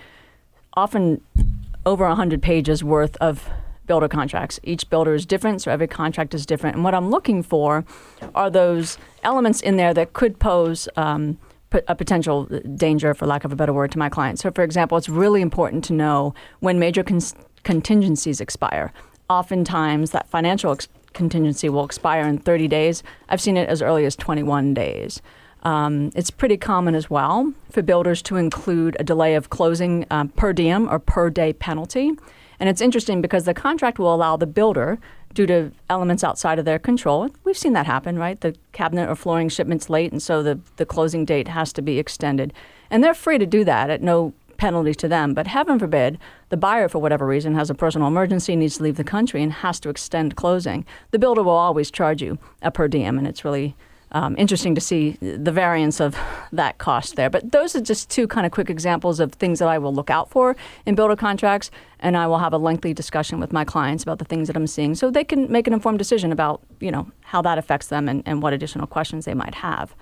often 0.74 1.22
over 1.86 2.08
100 2.08 2.42
pages 2.42 2.84
worth 2.84 3.16
of 3.18 3.50
builder 3.86 4.08
contracts. 4.08 4.60
Each 4.64 4.88
builder 4.90 5.14
is 5.14 5.26
different, 5.26 5.62
so 5.62 5.72
every 5.72 5.88
contract 5.88 6.34
is 6.34 6.46
different. 6.46 6.76
And 6.76 6.84
what 6.84 6.94
I'm 6.94 7.10
looking 7.10 7.42
for 7.42 7.86
are 8.36 8.50
those 8.50 8.98
elements 9.24 9.62
in 9.62 9.78
there 9.78 9.94
that 9.94 10.14
could 10.14 10.40
pose 10.40 10.90
um, 10.98 11.38
a 11.88 11.96
potential 11.96 12.46
danger, 12.76 13.14
for 13.14 13.26
lack 13.26 13.44
of 13.44 13.52
a 13.52 13.56
better 13.56 13.74
word, 13.74 13.92
to 13.92 14.00
my 14.00 14.10
clients. 14.10 14.42
So, 14.42 14.52
for 14.52 14.64
example, 14.64 14.98
it's 14.98 15.10
really 15.10 15.42
important 15.42 15.84
to 15.86 15.94
know 15.94 16.34
when 16.60 16.80
major 16.80 17.04
con- 17.04 17.22
contingencies 17.64 18.40
expire. 18.40 18.94
Oftentimes, 19.30 20.12
that 20.12 20.30
financial 20.30 20.72
ex- 20.72 20.88
contingency 21.14 21.68
will 21.68 21.84
expire 21.84 22.28
in 22.28 22.38
30 22.38 22.68
days. 22.68 23.04
I've 23.30 23.42
seen 23.42 23.58
it 23.58 23.68
as 23.68 23.82
early 23.82 24.06
as 24.06 24.16
21 24.16 24.74
days. 24.74 25.22
Um, 25.64 26.12
it's 26.16 26.32
pretty 26.32 26.58
common 26.58 26.96
as 26.96 27.10
well 27.10 27.54
for 27.72 27.82
builders 27.82 28.22
to 28.24 28.36
include 28.38 28.96
a 29.00 29.04
delay 29.04 29.36
of 29.36 29.50
closing 29.50 30.06
um, 30.12 30.30
per 30.30 30.54
diem 30.54 30.90
or 30.90 31.00
per 31.00 31.30
day 31.30 31.52
penalty. 31.54 32.12
And 32.60 32.70
it's 32.70 32.82
interesting 32.82 33.22
because 33.22 33.46
the 33.46 33.54
contract 33.54 34.00
will 34.00 34.14
allow 34.14 34.38
the 34.38 34.48
builder 34.48 35.00
due 35.34 35.46
to 35.46 35.72
elements 35.90 36.24
outside 36.24 36.60
of 36.60 36.66
their 36.66 36.80
control. 36.80 37.30
We've 37.44 37.58
seen 37.58 37.74
that 37.74 37.86
happen, 37.86 38.18
right? 38.18 38.40
The 38.40 38.56
cabinet 38.72 39.10
or 39.10 39.16
flooring 39.16 39.50
shipment's 39.50 39.90
late, 39.90 40.12
and 40.12 40.22
so 40.22 40.42
the, 40.42 40.60
the 40.78 40.86
closing 40.86 41.26
date 41.26 41.48
has 41.48 41.72
to 41.74 41.82
be 41.82 42.00
extended. 42.00 42.54
And 42.90 43.04
they're 43.04 43.14
free 43.14 43.38
to 43.38 43.46
do 43.46 43.64
that 43.66 43.90
at 43.90 44.02
no 44.02 44.34
penalty 44.58 44.94
to 44.96 45.08
them. 45.08 45.34
But 45.34 45.48
heaven 45.48 45.78
forbid, 45.78 46.18
the 46.50 46.58
buyer, 46.58 46.90
for 46.90 47.00
whatever 47.00 47.26
reason, 47.26 47.56
has 47.56 47.70
a 47.70 47.76
personal 47.76 48.08
emergency, 48.08 48.56
needs 48.56 48.78
to 48.78 48.84
leave 48.84 48.98
the 48.98 49.04
country, 49.04 49.44
and 49.44 49.54
has 49.54 49.80
to 49.82 49.90
extend 49.90 50.36
closing. 50.36 50.86
The 51.12 51.20
builder 51.20 51.44
will 51.44 51.52
always 51.52 51.92
charge 51.92 52.22
you 52.22 52.40
a 52.62 52.72
per 52.72 52.88
diem, 52.88 53.18
and 53.18 53.28
it's 53.28 53.46
really 53.46 53.76
um, 54.12 54.36
interesting 54.38 54.74
to 54.76 54.82
see 54.82 55.12
the 55.22 55.52
variance 55.52 56.00
of 56.00 56.18
that 56.52 56.78
cost 56.78 57.16
there. 57.16 57.30
But 57.30 57.52
those 57.52 57.76
are 57.76 57.82
just 57.82 58.10
two 58.10 58.28
kind 58.28 58.46
of 58.46 58.52
quick 58.52 58.70
examples 58.70 59.20
of 59.20 59.34
things 59.34 59.60
that 59.60 59.68
I 59.68 59.78
will 59.78 59.94
look 59.94 60.10
out 60.10 60.30
for 60.30 60.56
in 60.86 60.96
builder 60.96 61.16
contracts, 61.16 61.72
and 62.00 62.16
I 62.16 62.28
will 62.28 62.40
have 62.40 62.54
a 62.54 62.58
lengthy 62.58 62.94
discussion 62.94 63.40
with 63.40 63.52
my 63.52 63.66
clients 63.66 64.04
about 64.04 64.20
the 64.20 64.26
things 64.26 64.48
that 64.48 64.56
I'm 64.56 64.68
seeing, 64.68 64.96
so 64.96 65.12
they 65.12 65.24
can 65.24 65.52
make 65.52 65.68
an 65.68 65.74
informed 65.74 66.00
decision 66.00 66.32
about 66.32 66.62
you 66.80 66.92
know 66.92 67.12
how 67.22 67.42
that 67.42 67.58
affects 67.58 67.88
them 67.88 68.08
and, 68.08 68.24
and 68.26 68.42
what 68.42 68.54
additional 68.54 68.88
questions 68.88 69.26
they 69.26 69.34
might 69.34 69.56
have. 69.56 69.96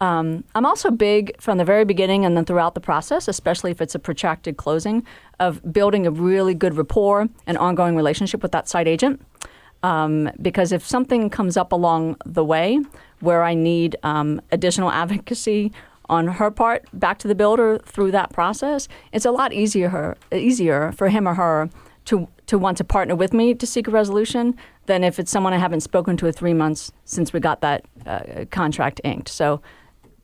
Um, 0.00 0.42
I'm 0.54 0.66
also 0.66 0.90
big 0.90 1.40
from 1.40 1.58
the 1.58 1.64
very 1.64 1.84
beginning 1.84 2.24
and 2.24 2.36
then 2.36 2.44
throughout 2.44 2.74
the 2.74 2.80
process, 2.80 3.28
especially 3.28 3.70
if 3.70 3.80
it's 3.80 3.94
a 3.94 3.98
protracted 3.98 4.56
closing, 4.56 5.06
of 5.38 5.72
building 5.72 6.06
a 6.06 6.10
really 6.10 6.52
good 6.54 6.76
rapport 6.76 7.28
and 7.46 7.56
ongoing 7.56 7.94
relationship 7.94 8.42
with 8.42 8.52
that 8.52 8.68
site 8.68 8.88
agent. 8.88 9.20
Um, 9.84 10.30
because 10.40 10.72
if 10.72 10.84
something 10.84 11.28
comes 11.28 11.56
up 11.56 11.70
along 11.70 12.16
the 12.24 12.44
way 12.44 12.80
where 13.24 13.42
I 13.42 13.54
need 13.54 13.96
um, 14.02 14.40
additional 14.52 14.90
advocacy 14.90 15.72
on 16.08 16.28
her 16.28 16.50
part 16.50 16.86
back 16.92 17.18
to 17.18 17.28
the 17.28 17.34
builder 17.34 17.78
through 17.78 18.10
that 18.12 18.32
process, 18.32 18.88
it's 19.12 19.24
a 19.24 19.30
lot 19.30 19.52
easier 19.52 20.16
easier 20.32 20.92
for 20.92 21.08
him 21.08 21.26
or 21.26 21.34
her 21.34 21.70
to 22.06 22.28
to 22.46 22.58
want 22.58 22.76
to 22.76 22.84
partner 22.84 23.16
with 23.16 23.32
me 23.32 23.54
to 23.54 23.66
seek 23.66 23.88
a 23.88 23.90
resolution 23.90 24.54
than 24.86 25.02
if 25.02 25.18
it's 25.18 25.30
someone 25.30 25.54
I 25.54 25.58
haven't 25.58 25.80
spoken 25.80 26.16
to 26.18 26.26
in 26.26 26.32
three 26.32 26.52
months 26.52 26.92
since 27.04 27.32
we 27.32 27.40
got 27.40 27.62
that 27.62 27.86
uh, 28.06 28.44
contract 28.50 29.00
inked. 29.02 29.30
So 29.30 29.62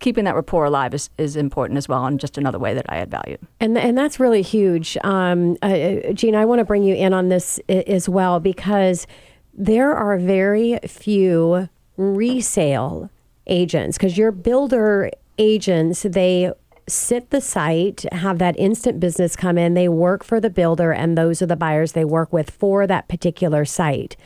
keeping 0.00 0.24
that 0.24 0.34
rapport 0.34 0.64
alive 0.64 0.94
is, 0.94 1.08
is 1.16 1.36
important 1.36 1.78
as 1.78 1.88
well, 1.88 2.04
and 2.04 2.20
just 2.20 2.36
another 2.36 2.58
way 2.58 2.74
that 2.74 2.86
I 2.88 2.96
add 2.96 3.10
value. 3.10 3.38
And 3.60 3.78
and 3.78 3.96
that's 3.96 4.20
really 4.20 4.42
huge. 4.42 4.98
Um, 5.04 5.56
uh, 5.62 5.66
uh 5.66 6.12
Gina, 6.12 6.38
I 6.38 6.44
want 6.44 6.58
to 6.58 6.64
bring 6.64 6.82
you 6.82 6.94
in 6.94 7.14
on 7.14 7.28
this 7.28 7.58
as 7.68 8.08
well 8.08 8.40
because 8.40 9.06
there 9.54 9.94
are 9.94 10.18
very 10.18 10.78
few 10.86 11.68
resale 12.00 13.10
agents 13.46 13.98
because 13.98 14.16
your 14.16 14.32
builder 14.32 15.10
agents 15.38 16.02
they 16.02 16.50
sit 16.88 17.30
the 17.30 17.40
site, 17.40 18.04
have 18.10 18.38
that 18.38 18.58
instant 18.58 18.98
business 18.98 19.36
come 19.36 19.56
in, 19.56 19.74
they 19.74 19.88
work 19.88 20.24
for 20.24 20.40
the 20.40 20.50
builder, 20.50 20.92
and 20.92 21.16
those 21.16 21.40
are 21.40 21.46
the 21.46 21.54
buyers 21.54 21.92
they 21.92 22.04
work 22.04 22.32
with 22.32 22.50
for 22.50 22.84
that 22.86 23.06
particular 23.06 23.64
site 23.64 24.16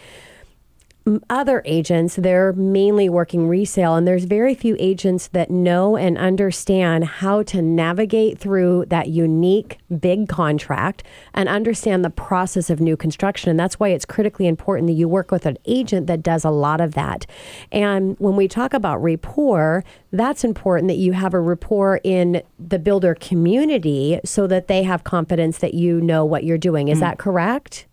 other 1.29 1.61
agents, 1.67 2.17
they're 2.17 2.53
mainly 2.55 3.09
working 3.11 3.47
resale, 3.47 3.95
and 3.95 4.09
there's 4.09 4.25
very 4.25 4.55
few 4.55 4.75
agents 4.79 5.29
that 5.29 5.51
know 5.51 5.97
and 5.97 6.17
understand 6.17 7.05
how 7.05 7.43
to 7.43 7.61
navigate 7.61 8.39
through 8.39 8.87
that 8.87 9.09
unique 9.09 9.79
big 10.01 10.29
contract 10.29 11.03
and 11.35 11.49
understand 11.49 12.05
the 12.05 12.11
process 12.11 12.71
of 12.71 12.81
new 12.81 12.97
construction. 12.97 13.51
And 13.51 13.61
that's 13.61 13.79
why 13.79 13.89
it's 13.89 14.07
critically 14.07 14.47
important 14.47 14.87
that 14.87 14.95
you 14.95 15.07
work 15.07 15.31
with 15.31 15.45
an 15.45 15.59
agent 15.67 16.07
that 16.07 16.23
does 16.23 16.45
a 16.45 16.51
lot 16.51 16.81
of 16.81 16.95
that. 16.95 17.27
And 17.71 18.17
when 18.19 18.35
we 18.35 18.49
talk 18.49 18.73
about 18.73 19.03
rapport, 19.03 19.85
that's 20.11 20.43
important 20.43 20.89
that 20.89 20.97
you 20.97 21.13
have 21.13 21.35
a 21.35 21.41
rapport 21.41 22.01
in 22.03 22.43
the 22.59 22.79
builder 22.79 23.15
community 23.15 24.21
so 24.25 24.47
that 24.47 24.69
they 24.69 24.85
have 24.85 25.05
confidence 25.05 25.59
that 25.59 25.75
you 25.75 26.01
know 26.01 26.25
what 26.25 26.45
you're 26.45 26.57
doing. 26.57 26.89
Is 26.89 26.99
mm. 26.99 27.03
that 27.03 27.19
correct? 27.19 27.87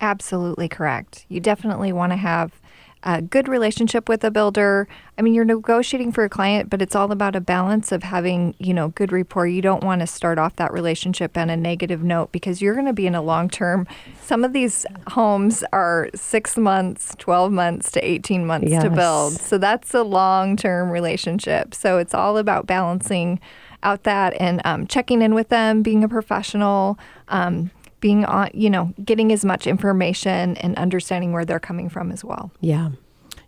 Absolutely 0.00 0.68
correct. 0.68 1.26
You 1.28 1.40
definitely 1.40 1.92
want 1.92 2.12
to 2.12 2.16
have 2.16 2.57
a 3.02 3.22
good 3.22 3.48
relationship 3.48 4.08
with 4.08 4.24
a 4.24 4.30
builder. 4.30 4.88
I 5.16 5.22
mean, 5.22 5.34
you're 5.34 5.44
negotiating 5.44 6.12
for 6.12 6.24
a 6.24 6.28
client, 6.28 6.68
but 6.70 6.82
it's 6.82 6.96
all 6.96 7.12
about 7.12 7.36
a 7.36 7.40
balance 7.40 7.92
of 7.92 8.02
having, 8.02 8.54
you 8.58 8.74
know, 8.74 8.88
good 8.88 9.12
rapport. 9.12 9.46
You 9.46 9.62
don't 9.62 9.84
want 9.84 10.00
to 10.00 10.06
start 10.06 10.38
off 10.38 10.56
that 10.56 10.72
relationship 10.72 11.36
on 11.36 11.50
a 11.50 11.56
negative 11.56 12.02
note 12.02 12.32
because 12.32 12.60
you're 12.60 12.74
going 12.74 12.86
to 12.86 12.92
be 12.92 13.06
in 13.06 13.14
a 13.14 13.22
long 13.22 13.48
term. 13.48 13.86
Some 14.22 14.44
of 14.44 14.52
these 14.52 14.84
homes 15.08 15.64
are 15.72 16.08
six 16.14 16.56
months, 16.56 17.14
12 17.18 17.52
months 17.52 17.90
to 17.92 18.04
18 18.04 18.46
months 18.46 18.70
yes. 18.70 18.82
to 18.82 18.90
build. 18.90 19.34
So 19.34 19.58
that's 19.58 19.94
a 19.94 20.02
long 20.02 20.56
term 20.56 20.90
relationship. 20.90 21.74
So 21.74 21.98
it's 21.98 22.14
all 22.14 22.36
about 22.36 22.66
balancing 22.66 23.40
out 23.82 24.02
that 24.04 24.34
and 24.40 24.60
um, 24.64 24.86
checking 24.86 25.22
in 25.22 25.34
with 25.34 25.48
them, 25.50 25.82
being 25.82 26.02
a 26.02 26.08
professional. 26.08 26.98
Um, 27.28 27.70
being 28.00 28.24
on, 28.24 28.50
you 28.54 28.70
know, 28.70 28.92
getting 29.04 29.32
as 29.32 29.44
much 29.44 29.66
information 29.66 30.56
and 30.58 30.76
understanding 30.76 31.32
where 31.32 31.44
they're 31.44 31.60
coming 31.60 31.88
from 31.88 32.10
as 32.12 32.24
well. 32.24 32.50
Yeah. 32.60 32.90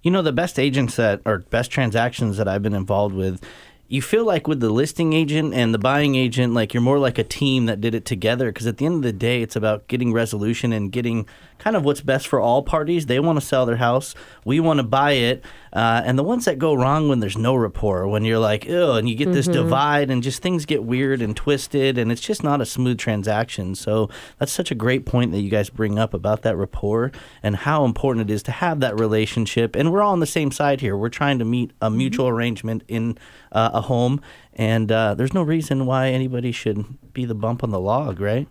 You 0.03 0.11
know, 0.11 0.22
the 0.22 0.32
best 0.32 0.59
agents 0.59 0.96
that 0.96 1.20
or 1.24 1.38
best 1.38 1.70
transactions 1.70 2.36
that 2.38 2.48
I've 2.48 2.62
been 2.62 2.74
involved 2.74 3.14
with 3.14 3.44
you 3.90 4.01
feel 4.01 4.24
like 4.24 4.46
with 4.46 4.61
the 4.61 4.70
listing 4.70 5.12
agent 5.12 5.53
and 5.53 5.74
the 5.74 5.78
buying 5.78 6.14
agent, 6.14 6.55
like 6.55 6.72
you're 6.72 6.80
more 6.80 7.01
like 7.01 7.18
a 7.18 7.24
team 7.24 7.66
that 7.66 7.80
did 7.80 7.92
it 7.92 8.05
together. 8.05 8.53
Because 8.53 8.68
at 8.68 8.76
the 8.76 8.86
end 8.86 8.94
of 8.94 9.03
the 9.03 9.12
day, 9.12 9.42
it's 9.42 9.57
about 9.57 9.88
getting 9.88 10.12
resolution 10.12 10.72
and 10.72 10.92
getting 10.92 11.26
kind 11.61 11.76
of 11.76 11.84
what's 11.84 12.00
best 12.00 12.26
for 12.26 12.40
all 12.40 12.62
parties. 12.62 13.06
They 13.06 13.20
want 13.20 13.38
to 13.38 13.46
sell 13.46 13.66
their 13.66 13.76
house, 13.76 14.14
we 14.44 14.58
want 14.58 14.78
to 14.78 14.82
buy 14.82 15.12
it, 15.12 15.44
uh, 15.72 16.02
and 16.04 16.18
the 16.18 16.24
ones 16.24 16.46
that 16.46 16.58
go 16.58 16.74
wrong 16.74 17.08
when 17.08 17.20
there's 17.20 17.38
no 17.38 17.54
rapport, 17.54 18.08
when 18.08 18.24
you're 18.24 18.38
like, 18.38 18.66
oh, 18.68 18.94
and 18.94 19.08
you 19.08 19.14
get 19.14 19.32
this 19.32 19.46
mm-hmm. 19.46 19.62
divide, 19.62 20.11
and 20.11 20.22
just 20.22 20.42
things 20.42 20.66
get 20.66 20.82
weird 20.82 21.22
and 21.22 21.36
twisted, 21.36 21.98
and 21.98 22.11
it's 22.11 22.20
just 22.20 22.42
not 22.42 22.61
a 22.61 22.66
smooth 22.66 22.98
transaction. 22.98 23.74
So 23.74 24.08
that's 24.38 24.50
such 24.50 24.70
a 24.70 24.74
great 24.74 25.06
point 25.06 25.32
that 25.32 25.40
you 25.40 25.50
guys 25.50 25.70
bring 25.70 25.98
up 25.98 26.14
about 26.14 26.42
that 26.42 26.56
rapport 26.56 27.12
and 27.42 27.54
how 27.54 27.84
important 27.84 28.28
it 28.28 28.32
is 28.32 28.42
to 28.44 28.52
have 28.52 28.80
that 28.80 28.98
relationship. 28.98 29.76
And 29.76 29.92
we're 29.92 30.02
all 30.02 30.12
on 30.12 30.20
the 30.20 30.26
same 30.26 30.50
side 30.50 30.80
here. 30.80 30.96
We're 30.96 31.08
trying 31.08 31.38
to 31.38 31.44
meet 31.44 31.72
a 31.80 31.86
mm-hmm. 31.86 31.98
mutual 31.98 32.26
mm-hmm. 32.26 32.36
arrangement 32.36 32.82
in 32.88 33.18
uh, 33.52 33.70
a 33.74 33.80
home, 33.82 34.20
and 34.54 34.90
uh, 34.90 35.14
there's 35.14 35.34
no 35.34 35.42
reason 35.42 35.86
why 35.86 36.08
anybody 36.08 36.52
should 36.52 37.12
be 37.12 37.24
the 37.24 37.34
bump 37.34 37.62
on 37.62 37.70
the 37.70 37.80
log, 37.80 38.20
right? 38.20 38.48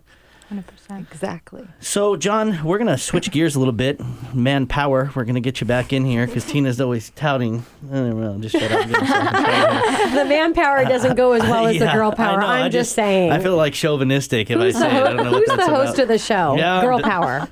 100%. 0.50 1.00
Exactly. 1.12 1.64
So, 1.78 2.16
John, 2.16 2.64
we're 2.64 2.78
going 2.78 2.88
to 2.88 2.98
switch 2.98 3.30
gears 3.32 3.54
a 3.54 3.58
little 3.58 3.72
bit. 3.72 4.00
Manpower, 4.34 5.12
we're 5.14 5.24
going 5.24 5.36
to 5.36 5.40
get 5.40 5.60
you 5.60 5.66
back 5.66 5.92
in 5.92 6.04
here 6.04 6.26
because 6.26 6.44
Tina's 6.44 6.80
always 6.80 7.10
touting. 7.10 7.64
Well, 7.82 8.38
just 8.38 8.58
shut 8.58 8.70
up. 8.72 8.88
the 8.88 10.24
manpower 10.28 10.84
doesn't 10.84 11.16
go 11.16 11.32
as 11.32 11.42
well 11.42 11.66
as 11.66 11.76
yeah, 11.80 11.86
the 11.86 11.92
girl 11.92 12.10
power. 12.10 12.42
I 12.42 12.60
am 12.60 12.70
just, 12.70 12.88
just, 12.90 12.94
saying. 12.96 13.30
I 13.30 13.38
feel 13.38 13.56
like 13.56 13.74
chauvinistic 13.74 14.50
if 14.50 14.58
who's 14.58 14.74
I 14.76 14.80
say 14.80 14.90
ho- 14.90 14.96
it. 14.96 15.02
I 15.02 15.12
don't 15.12 15.16
know 15.24 15.38
Who's 15.38 15.46
the 15.46 15.68
host 15.68 15.94
about. 15.94 15.98
of 16.00 16.08
the 16.08 16.18
show? 16.18 16.56
Yeah, 16.56 16.80
girl 16.80 17.00
power. 17.00 17.48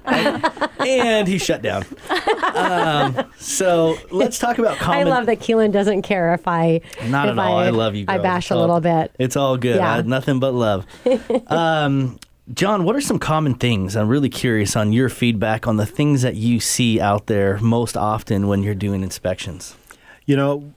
and 0.85 1.29
he 1.29 1.39
shut 1.39 1.63
down. 1.63 1.85
Um, 2.55 3.31
so 3.39 3.97
let's 4.11 4.39
talk 4.39 4.59
about 4.59 4.79
common. 4.79 4.99
I 4.99 5.03
love 5.05 5.27
that 5.27 5.39
Keelan 5.39 5.71
doesn't 5.71 6.03
care 6.03 6.35
if 6.35 6.49
I. 6.49 6.81
Not 7.07 7.29
if 7.29 7.33
at 7.33 7.39
all. 7.39 7.59
I, 7.59 7.67
I 7.67 7.71
love 7.71 7.95
you. 7.95 8.07
Girl. 8.07 8.17
I 8.17 8.19
bash 8.19 8.47
it's 8.47 8.51
a 8.51 8.57
little 8.57 8.81
bit. 8.81 9.13
It's 9.19 9.37
all 9.37 9.57
good. 9.57 9.77
Yeah. 9.77 10.03
nothing 10.05 10.41
but 10.41 10.55
love. 10.55 10.87
Um, 11.47 12.19
John, 12.55 12.85
what 12.85 12.97
are 12.97 13.01
some 13.01 13.19
common 13.19 13.55
things? 13.55 13.95
I'm 13.95 14.09
really 14.09 14.31
curious 14.31 14.75
on 14.75 14.93
your 14.93 15.11
feedback 15.11 15.67
on 15.67 15.77
the 15.77 15.85
things 15.85 16.23
that 16.23 16.35
you 16.37 16.61
see 16.61 16.99
out 16.99 17.27
there 17.27 17.59
most 17.59 17.97
often 17.97 18.49
when 18.49 18.63
you're 18.63 18.75
doing 18.75 19.03
inspections. 19.03 19.77
You 20.25 20.37
know, 20.37 20.73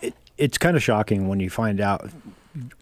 it, 0.00 0.14
it's 0.36 0.58
kind 0.58 0.76
of 0.76 0.82
shocking 0.82 1.26
when 1.26 1.40
you 1.40 1.50
find 1.50 1.80
out 1.80 2.08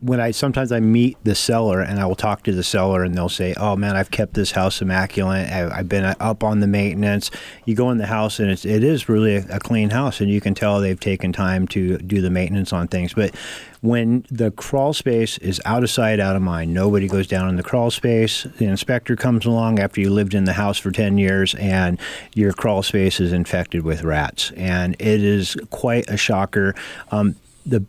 when 0.01 0.21
I 0.21 0.31
sometimes 0.31 0.73
I 0.73 0.81
meet 0.81 1.17
the 1.25 1.35
seller 1.35 1.81
and 1.81 1.99
I 1.99 2.07
will 2.07 2.17
talk 2.17 2.43
to 2.45 2.53
the 2.53 2.63
seller 2.63 3.03
and 3.03 3.15
they'll 3.15 3.29
say, 3.29 3.55
"Oh 3.57 3.77
man, 3.77 3.97
I've 3.97 4.11
kept 4.11 4.35
this 4.35 4.53
house 4.53 4.81
immaculate. 4.81 5.49
I, 5.49 5.77
have 5.77 5.89
been 5.89 6.05
up 6.05 6.45
on 6.45 6.61
the 6.61 6.67
maintenance." 6.67 7.31
You 7.65 7.75
go 7.75 7.91
in 7.91 7.99
the 7.99 8.07
house 8.07 8.39
and 8.39 8.51
it's 8.51 8.65
it 8.65 8.83
is 8.83 9.09
really 9.09 9.37
a, 9.37 9.45
a, 9.51 9.59
clean 9.59 9.91
house, 9.91 10.21
and 10.21 10.31
you 10.31 10.41
can 10.41 10.55
tell 10.55 10.81
they've 10.81 10.99
taken 10.99 11.33
time 11.33 11.67
to 11.69 11.99
do 11.99 12.21
the 12.21 12.31
maintenance 12.31 12.73
on 12.73 12.89
things. 12.89 13.15
But 13.15 13.35
when 13.81 14.27
the 14.31 14.51
crawl 14.51 14.93
space 14.93 15.39
is 15.39 15.61
out 15.65 15.83
of 15.83 15.91
sight, 15.91 16.21
out 16.21 16.37
of 16.37 16.43
mind, 16.43 16.73
nobody 16.73 17.09
goes 17.09 17.27
down 17.27 17.49
in 17.49 17.57
the 17.57 17.63
crawl 17.63 17.91
space. 17.91 18.45
The 18.45 18.67
inspector 18.67 19.17
comes 19.17 19.47
along 19.47 19.79
after 19.79 20.01
you 20.01 20.11
lived 20.11 20.35
in 20.35 20.45
the 20.45 20.55
house 20.55 20.79
for 20.79 20.91
ten 20.91 21.19
years, 21.19 21.55
and 21.55 21.99
your 22.35 22.53
crawl 22.53 22.83
space 22.83 23.21
is 23.21 23.33
infected 23.33 23.85
with 23.85 24.03
rats, 24.03 24.53
and 24.53 24.95
it 24.99 25.23
is 25.23 25.57
quite 25.71 26.09
a 26.09 26.17
shocker. 26.17 26.75
Um, 27.11 27.37
the 27.65 27.85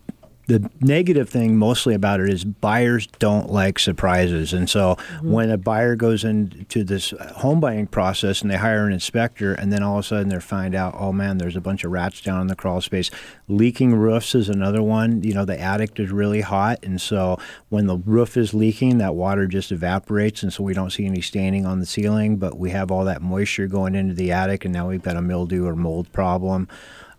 the 0.47 0.69
negative 0.79 1.29
thing 1.29 1.57
mostly 1.57 1.93
about 1.93 2.21
it 2.21 2.29
is 2.29 2.45
buyers 2.45 3.05
don't 3.19 3.51
like 3.51 3.77
surprises. 3.77 4.53
And 4.53 4.69
so 4.69 4.95
mm-hmm. 4.95 5.31
when 5.31 5.51
a 5.51 5.57
buyer 5.57 5.95
goes 5.95 6.23
into 6.23 6.85
this 6.85 7.13
home 7.35 7.59
buying 7.59 7.85
process 7.85 8.41
and 8.41 8.49
they 8.49 8.55
hire 8.55 8.87
an 8.87 8.93
inspector 8.93 9.53
and 9.53 9.73
then 9.73 9.83
all 9.83 9.99
of 9.99 10.05
a 10.05 10.07
sudden 10.07 10.29
they 10.29 10.39
find 10.39 10.73
out, 10.73 10.95
oh 10.97 11.11
man, 11.11 11.37
there's 11.37 11.57
a 11.57 11.61
bunch 11.61 11.83
of 11.83 11.91
rats 11.91 12.21
down 12.21 12.39
in 12.39 12.47
the 12.47 12.55
crawl 12.55 12.79
space. 12.79 13.11
Leaking 13.49 13.93
roofs 13.93 14.33
is 14.35 14.47
another 14.47 14.81
one. 14.81 15.21
You 15.21 15.33
know, 15.33 15.43
the 15.43 15.59
attic 15.59 15.99
is 15.99 16.11
really 16.11 16.41
hot. 16.41 16.79
And 16.81 17.01
so 17.01 17.37
when 17.67 17.87
the 17.87 17.97
roof 17.97 18.37
is 18.37 18.53
leaking, 18.53 18.99
that 18.99 19.15
water 19.15 19.47
just 19.47 19.73
evaporates. 19.73 20.43
And 20.43 20.53
so 20.53 20.63
we 20.63 20.73
don't 20.73 20.91
see 20.91 21.05
any 21.05 21.21
staining 21.21 21.65
on 21.65 21.81
the 21.81 21.85
ceiling, 21.85 22.37
but 22.37 22.57
we 22.57 22.69
have 22.69 22.89
all 22.89 23.03
that 23.03 23.21
moisture 23.21 23.67
going 23.67 23.95
into 23.95 24.13
the 24.13 24.31
attic. 24.31 24.63
And 24.63 24.73
now 24.73 24.87
we've 24.87 25.03
got 25.03 25.17
a 25.17 25.21
mildew 25.21 25.67
or 25.67 25.75
mold 25.75 26.09
problem. 26.13 26.69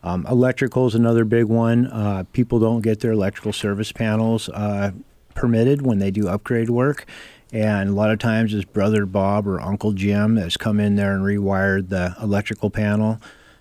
Um, 0.03 0.27
electrical 0.27 0.87
is 0.87 0.95
another 0.95 1.25
big 1.25 1.47
one. 1.47 1.87
Uh, 1.89 2.25
people 2.33 2.59
don't 2.59 2.81
get 2.81 3.01
their 3.01 3.13
electrical 3.13 3.53
service 3.53 3.93
panels 3.93 4.49
uh, 4.51 4.93
permitted 5.35 5.83
when 5.83 5.99
they 5.99 6.11
do 6.11 6.29
upgrade 6.29 6.71
work. 6.71 7.07
And 7.53 7.91
a 7.91 7.93
lot 7.93 8.11
of 8.11 8.19
times 8.19 8.53
it's 8.53 8.65
brother 8.65 9.07
Bob 9.07 9.47
or 9.47 9.61
Uncle 9.61 9.93
Jim 9.93 10.35
that's 10.35 10.57
come 10.57 10.79
in 10.81 10.97
there 10.97 11.15
and 11.15 11.25
rewired 11.25 11.89
the 11.89 12.15
electrical 12.23 12.71
panel. 12.71 13.21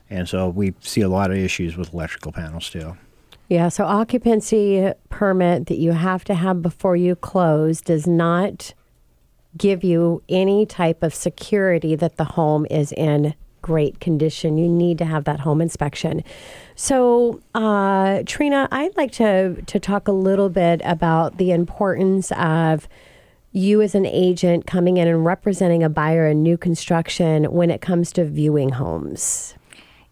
And 0.10 0.28
so 0.28 0.50
we 0.50 0.74
see 0.80 1.02
a 1.02 1.10
lot 1.10 1.32
of 1.32 1.38
issues 1.38 1.78
with 1.78 1.94
electrical 1.94 2.32
panels 2.32 2.70
too. 2.70 2.98
Yeah, 3.50 3.70
so 3.70 3.86
occupancy 3.86 4.92
permit 5.10 5.68
that 5.68 5.78
you 5.78 5.94
have 5.94 6.26
to 6.26 6.34
have 6.34 6.62
before 6.62 6.98
you 6.98 7.16
close 7.16 7.80
does 7.80 8.06
not 8.06 8.74
give 9.58 9.84
you 9.84 10.22
any 10.28 10.66
type 10.66 11.02
of 11.02 11.16
security 11.16 11.96
that 11.96 12.18
the 12.18 12.26
home 12.26 12.66
is 12.70 12.92
in 12.92 13.34
great 13.68 14.00
condition. 14.00 14.58
You 14.58 14.70
need 14.70 14.98
to 15.00 15.06
have 15.06 15.26
that 15.26 15.42
home 15.42 15.62
inspection. 15.62 16.24
So, 16.76 17.42
uh, 17.54 18.24
Trina, 18.26 18.70
I'd 18.72 18.96
like 18.96 19.12
to 19.14 19.62
to 19.62 19.80
talk 19.80 20.08
a 20.08 20.14
little 20.14 20.48
bit 20.48 20.80
about 20.86 21.38
the 21.38 21.52
importance 21.52 22.32
of 22.32 22.88
you 23.52 23.82
as 23.82 23.94
an 23.94 24.06
agent 24.06 24.68
coming 24.68 24.96
in 24.96 25.08
and 25.08 25.26
representing 25.26 25.84
a 25.84 25.90
buyer 25.90 26.28
in 26.28 26.44
new 26.44 26.58
construction 26.58 27.52
when 27.52 27.70
it 27.70 27.82
comes 27.82 28.14
to 28.14 28.24
viewing 28.24 28.70
homes. 28.70 29.56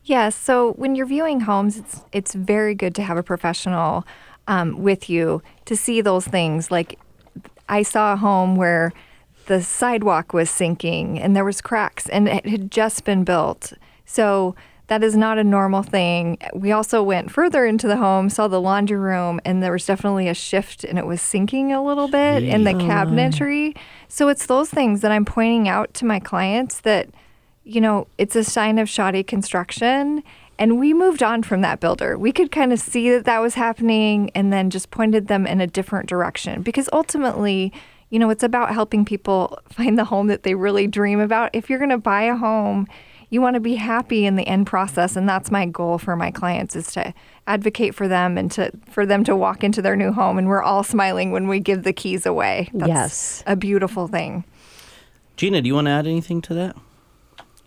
Yes. 0.04 0.36
So 0.36 0.74
when 0.74 0.96
you're 0.96 1.06
viewing 1.06 1.42
homes, 1.42 1.78
it's 1.78 2.04
it's 2.12 2.34
very 2.36 2.76
good 2.76 2.94
to 2.96 3.04
have 3.04 3.18
a 3.18 3.24
professional 3.24 4.06
um, 4.48 4.84
with 4.84 5.10
you 5.10 5.42
to 5.64 5.78
see 5.78 6.02
those 6.02 6.28
things. 6.28 6.72
Like 6.72 7.00
I 7.70 7.84
saw 7.84 8.14
a 8.14 8.18
home 8.18 8.58
where 8.58 8.92
the 9.48 9.62
sidewalk 9.62 10.34
was 10.34 10.50
sinking 10.50 11.20
and 11.20 11.36
there 11.36 11.46
was 11.46 11.62
cracks 11.62 12.10
and 12.10 12.28
it 12.28 12.46
had 12.46 12.72
just 12.72 13.04
been 13.04 13.24
built. 13.24 13.74
So 14.06 14.56
that 14.88 15.04
is 15.04 15.16
not 15.16 15.40
a 15.40 15.44
normal 15.44 15.82
thing. 15.82 16.38
We 16.54 16.72
also 16.72 17.02
went 17.02 17.32
further 17.32 17.66
into 17.66 17.88
the 17.88 17.98
home, 17.98 18.30
saw 18.30 18.48
the 18.48 18.62
laundry 18.62 18.98
room, 18.98 19.42
and 19.44 19.64
there 19.64 19.72
was 19.72 19.86
definitely 19.86 20.28
a 20.28 20.36
shift 20.36 20.84
and 20.84 21.00
it 21.00 21.08
was 21.08 21.22
sinking 21.22 21.74
a 21.74 21.84
little 21.84 22.08
bit 22.08 22.44
in 22.44 22.66
the 22.66 22.74
cabinetry. 22.74 23.76
So 24.10 24.30
it's 24.30 24.46
those 24.46 24.70
things 24.70 25.02
that 25.02 25.12
I'm 25.12 25.26
pointing 25.26 25.68
out 25.68 25.94
to 25.96 26.06
my 26.06 26.20
clients 26.20 26.82
that, 26.82 27.10
you 27.64 27.82
know, 27.82 28.06
it's 28.20 28.36
a 28.36 28.44
sign 28.44 28.78
of 28.78 28.88
shoddy 28.88 29.24
construction 29.24 30.22
And 30.58 30.80
we 30.80 30.94
moved 30.94 31.22
on 31.22 31.44
from 31.44 31.62
that 31.62 31.80
builder. 31.80 32.18
We 32.18 32.32
could 32.32 32.52
kind 32.52 32.72
of 32.72 32.80
see 32.80 33.10
that 33.12 33.26
that 33.26 33.40
was 33.40 33.56
happening 33.56 34.32
and 34.34 34.54
then 34.54 34.70
just 34.70 34.90
pointed 34.92 35.28
them 35.28 35.46
in 35.46 35.60
a 35.60 35.68
different 35.68 36.08
direction 36.08 36.62
because 36.62 36.90
ultimately, 36.94 37.74
you 38.16 38.20
know, 38.20 38.30
it's 38.30 38.44
about 38.44 38.74
helping 38.74 39.04
people 39.04 39.60
find 39.68 40.00
the 40.00 40.06
home 40.06 40.28
that 40.28 40.44
they 40.44 40.56
really 40.56 40.88
dream 40.88 41.20
about. 41.20 41.50
If 41.52 41.70
you're 41.70 41.80
going 41.80 41.90
to 41.90 41.98
buy 41.98 42.22
a 42.22 42.36
home, 42.38 42.88
you 43.30 43.42
want 43.42 43.56
to 43.56 43.60
be 43.60 43.76
happy 43.76 44.26
in 44.26 44.38
the 44.38 44.48
end 44.48 44.68
process 44.68 45.18
and 45.18 45.28
that's 45.28 45.52
my 45.52 45.66
goal 45.66 45.98
for 45.98 46.16
my 46.16 46.32
clients 46.32 46.78
is 46.78 46.94
to 46.94 47.14
advocate 47.46 47.94
for 47.94 48.08
them 48.08 48.38
and 48.38 48.50
to 48.54 48.72
for 48.90 49.06
them 49.06 49.26
to 49.26 49.36
walk 49.36 49.66
into 49.66 49.82
their 49.82 49.98
new 49.98 50.14
home 50.14 50.38
and 50.38 50.48
we're 50.48 50.62
all 50.64 50.82
smiling 50.82 51.34
when 51.34 51.50
we 51.50 51.60
give 51.60 51.84
the 51.84 51.92
keys 51.92 52.26
away. 52.26 52.70
That's 52.74 52.88
Yes. 52.88 53.44
a 53.48 53.58
beautiful 53.58 54.08
thing. 54.08 54.46
Gina, 55.36 55.62
do 55.62 55.68
you 55.68 55.76
want 55.76 55.88
to 55.88 55.92
add 55.92 56.08
anything 56.08 56.42
to 56.44 56.54
that? 56.54 56.78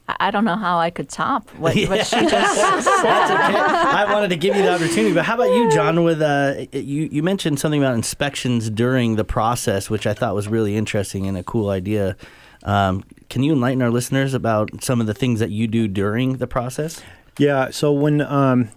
I 0.09 0.17
I 0.21 0.31
don't 0.31 0.45
know 0.45 0.57
how 0.57 0.79
I 0.79 0.91
could 0.91 1.09
top 1.09 1.49
what, 1.51 1.77
what 1.89 2.07
she 2.07 2.21
just 2.21 2.57
That's 2.57 2.87
okay. 2.87 3.59
I 3.59 4.13
wanted 4.13 4.29
to 4.31 4.37
give 4.37 4.57
you 4.57 4.63
the 4.63 4.75
opportunity, 4.75 5.15
but 5.15 5.25
how 5.25 5.35
about 5.35 5.55
you, 5.55 5.71
John? 5.71 6.03
With 6.03 6.21
uh, 6.21 6.67
you, 6.73 7.09
you 7.13 7.23
mentioned 7.23 7.61
something 7.61 7.83
about 7.83 7.95
inspections 7.95 8.71
during 8.71 9.17
the 9.17 9.25
process, 9.25 9.89
which 9.89 10.07
I 10.07 10.15
thought 10.15 10.35
was 10.35 10.49
really 10.49 10.77
interesting 10.77 11.27
and 11.27 11.37
a 11.37 11.43
cool 11.43 11.71
idea. 11.71 12.17
Um, 12.65 13.05
can 13.31 13.43
you 13.43 13.53
enlighten 13.53 13.83
our 13.83 13.91
listeners 13.91 14.35
about 14.35 14.83
some 14.83 15.01
of 15.01 15.07
the 15.07 15.15
things 15.15 15.39
that 15.41 15.51
you 15.51 15.67
do 15.67 15.87
during 15.87 16.39
the 16.39 16.47
process? 16.47 17.03
Yeah. 17.39 17.71
So 17.71 17.93
when 17.93 18.21
um, 18.21 18.71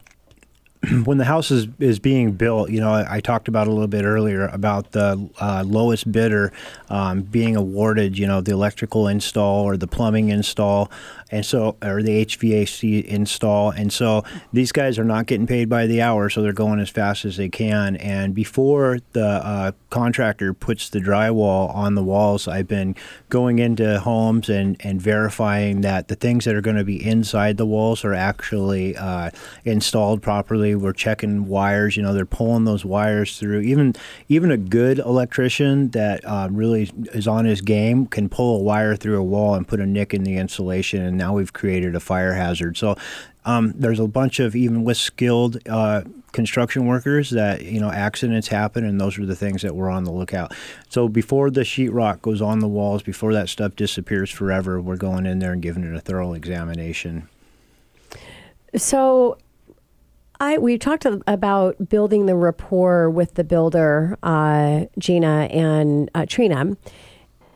when 1.03 1.17
the 1.17 1.25
house 1.25 1.51
is, 1.51 1.67
is 1.79 1.99
being 1.99 2.31
built, 2.31 2.71
you 2.71 2.79
know, 2.79 2.91
I, 2.91 3.17
I 3.17 3.19
talked 3.19 3.47
about 3.47 3.67
a 3.67 3.71
little 3.71 3.87
bit 3.87 4.03
earlier 4.03 4.47
about 4.47 4.91
the 4.91 5.29
uh, 5.39 5.63
lowest 5.65 6.11
bidder 6.11 6.51
um, 6.89 7.21
being 7.21 7.55
awarded, 7.55 8.17
you 8.17 8.25
know, 8.25 8.41
the 8.41 8.51
electrical 8.51 9.07
install 9.07 9.63
or 9.63 9.77
the 9.77 9.87
plumbing 9.87 10.29
install, 10.29 10.89
and 11.31 11.45
so 11.45 11.77
or 11.81 12.03
the 12.03 12.25
HVAC 12.25 13.05
install, 13.05 13.71
and 13.71 13.91
so 13.91 14.23
these 14.51 14.71
guys 14.71 14.99
are 14.99 15.03
not 15.03 15.25
getting 15.25 15.47
paid 15.47 15.69
by 15.69 15.87
the 15.87 16.01
hour, 16.01 16.29
so 16.29 16.41
they're 16.41 16.53
going 16.53 16.79
as 16.79 16.89
fast 16.89 17.25
as 17.25 17.37
they 17.37 17.49
can. 17.49 17.95
And 17.97 18.35
before 18.35 18.99
the 19.13 19.25
uh, 19.25 19.71
contractor 19.89 20.53
puts 20.53 20.89
the 20.89 20.99
drywall 20.99 21.73
on 21.73 21.95
the 21.95 22.03
walls, 22.03 22.47
I've 22.47 22.67
been 22.67 22.95
going 23.29 23.59
into 23.59 23.99
homes 23.99 24.49
and 24.49 24.75
and 24.81 25.01
verifying 25.01 25.81
that 25.81 26.07
the 26.07 26.15
things 26.15 26.45
that 26.45 26.55
are 26.55 26.61
going 26.61 26.77
to 26.77 26.83
be 26.83 27.03
inside 27.03 27.57
the 27.57 27.65
walls 27.65 28.03
are 28.03 28.13
actually 28.13 28.95
uh, 28.97 29.29
installed 29.65 30.21
properly. 30.21 30.75
We're 30.75 30.93
checking 30.93 31.47
wires. 31.47 31.95
You 31.95 32.03
know, 32.03 32.13
they're 32.13 32.25
pulling 32.25 32.65
those 32.65 32.83
wires 32.85 33.39
through. 33.39 33.61
Even 33.61 33.95
even 34.27 34.51
a 34.51 34.57
good 34.57 34.99
electrician 34.99 35.89
that 35.91 36.23
uh, 36.25 36.49
really 36.51 36.91
is 37.13 37.27
on 37.27 37.45
his 37.45 37.61
game 37.61 38.05
can 38.05 38.29
pull 38.29 38.59
a 38.59 38.63
wire 38.63 38.95
through 38.95 39.19
a 39.19 39.23
wall 39.23 39.55
and 39.55 39.67
put 39.67 39.79
a 39.79 39.85
nick 39.85 40.13
in 40.13 40.23
the 40.23 40.37
insulation, 40.37 41.01
and 41.01 41.20
now 41.21 41.33
we've 41.33 41.53
created 41.53 41.95
a 41.95 41.99
fire 41.99 42.33
hazard. 42.33 42.77
So. 42.77 42.95
Um, 43.43 43.73
there's 43.75 43.99
a 43.99 44.05
bunch 44.07 44.39
of 44.39 44.55
even 44.55 44.83
with 44.83 44.97
skilled 44.97 45.67
uh, 45.67 46.03
construction 46.31 46.85
workers 46.85 47.31
that 47.31 47.63
you 47.63 47.79
know 47.79 47.91
accidents 47.91 48.47
happen, 48.47 48.85
and 48.85 48.99
those 48.99 49.17
are 49.17 49.25
the 49.25 49.35
things 49.35 49.61
that 49.63 49.75
we're 49.75 49.89
on 49.89 50.03
the 50.03 50.11
lookout. 50.11 50.53
So 50.89 51.07
before 51.07 51.49
the 51.49 51.61
sheetrock 51.61 52.21
goes 52.21 52.41
on 52.41 52.59
the 52.59 52.67
walls, 52.67 53.03
before 53.03 53.33
that 53.33 53.49
stuff 53.49 53.75
disappears 53.75 54.29
forever, 54.29 54.79
we're 54.79 54.97
going 54.97 55.25
in 55.25 55.39
there 55.39 55.53
and 55.53 55.61
giving 55.61 55.83
it 55.83 55.95
a 55.95 55.99
thorough 55.99 56.33
examination. 56.33 57.27
So, 58.75 59.37
I 60.39 60.57
we 60.57 60.77
talked 60.77 61.05
about 61.05 61.89
building 61.89 62.25
the 62.25 62.35
rapport 62.35 63.09
with 63.09 63.35
the 63.35 63.43
builder, 63.43 64.17
uh, 64.23 64.85
Gina 64.97 65.47
and 65.51 66.09
uh, 66.15 66.25
Trina, 66.27 66.77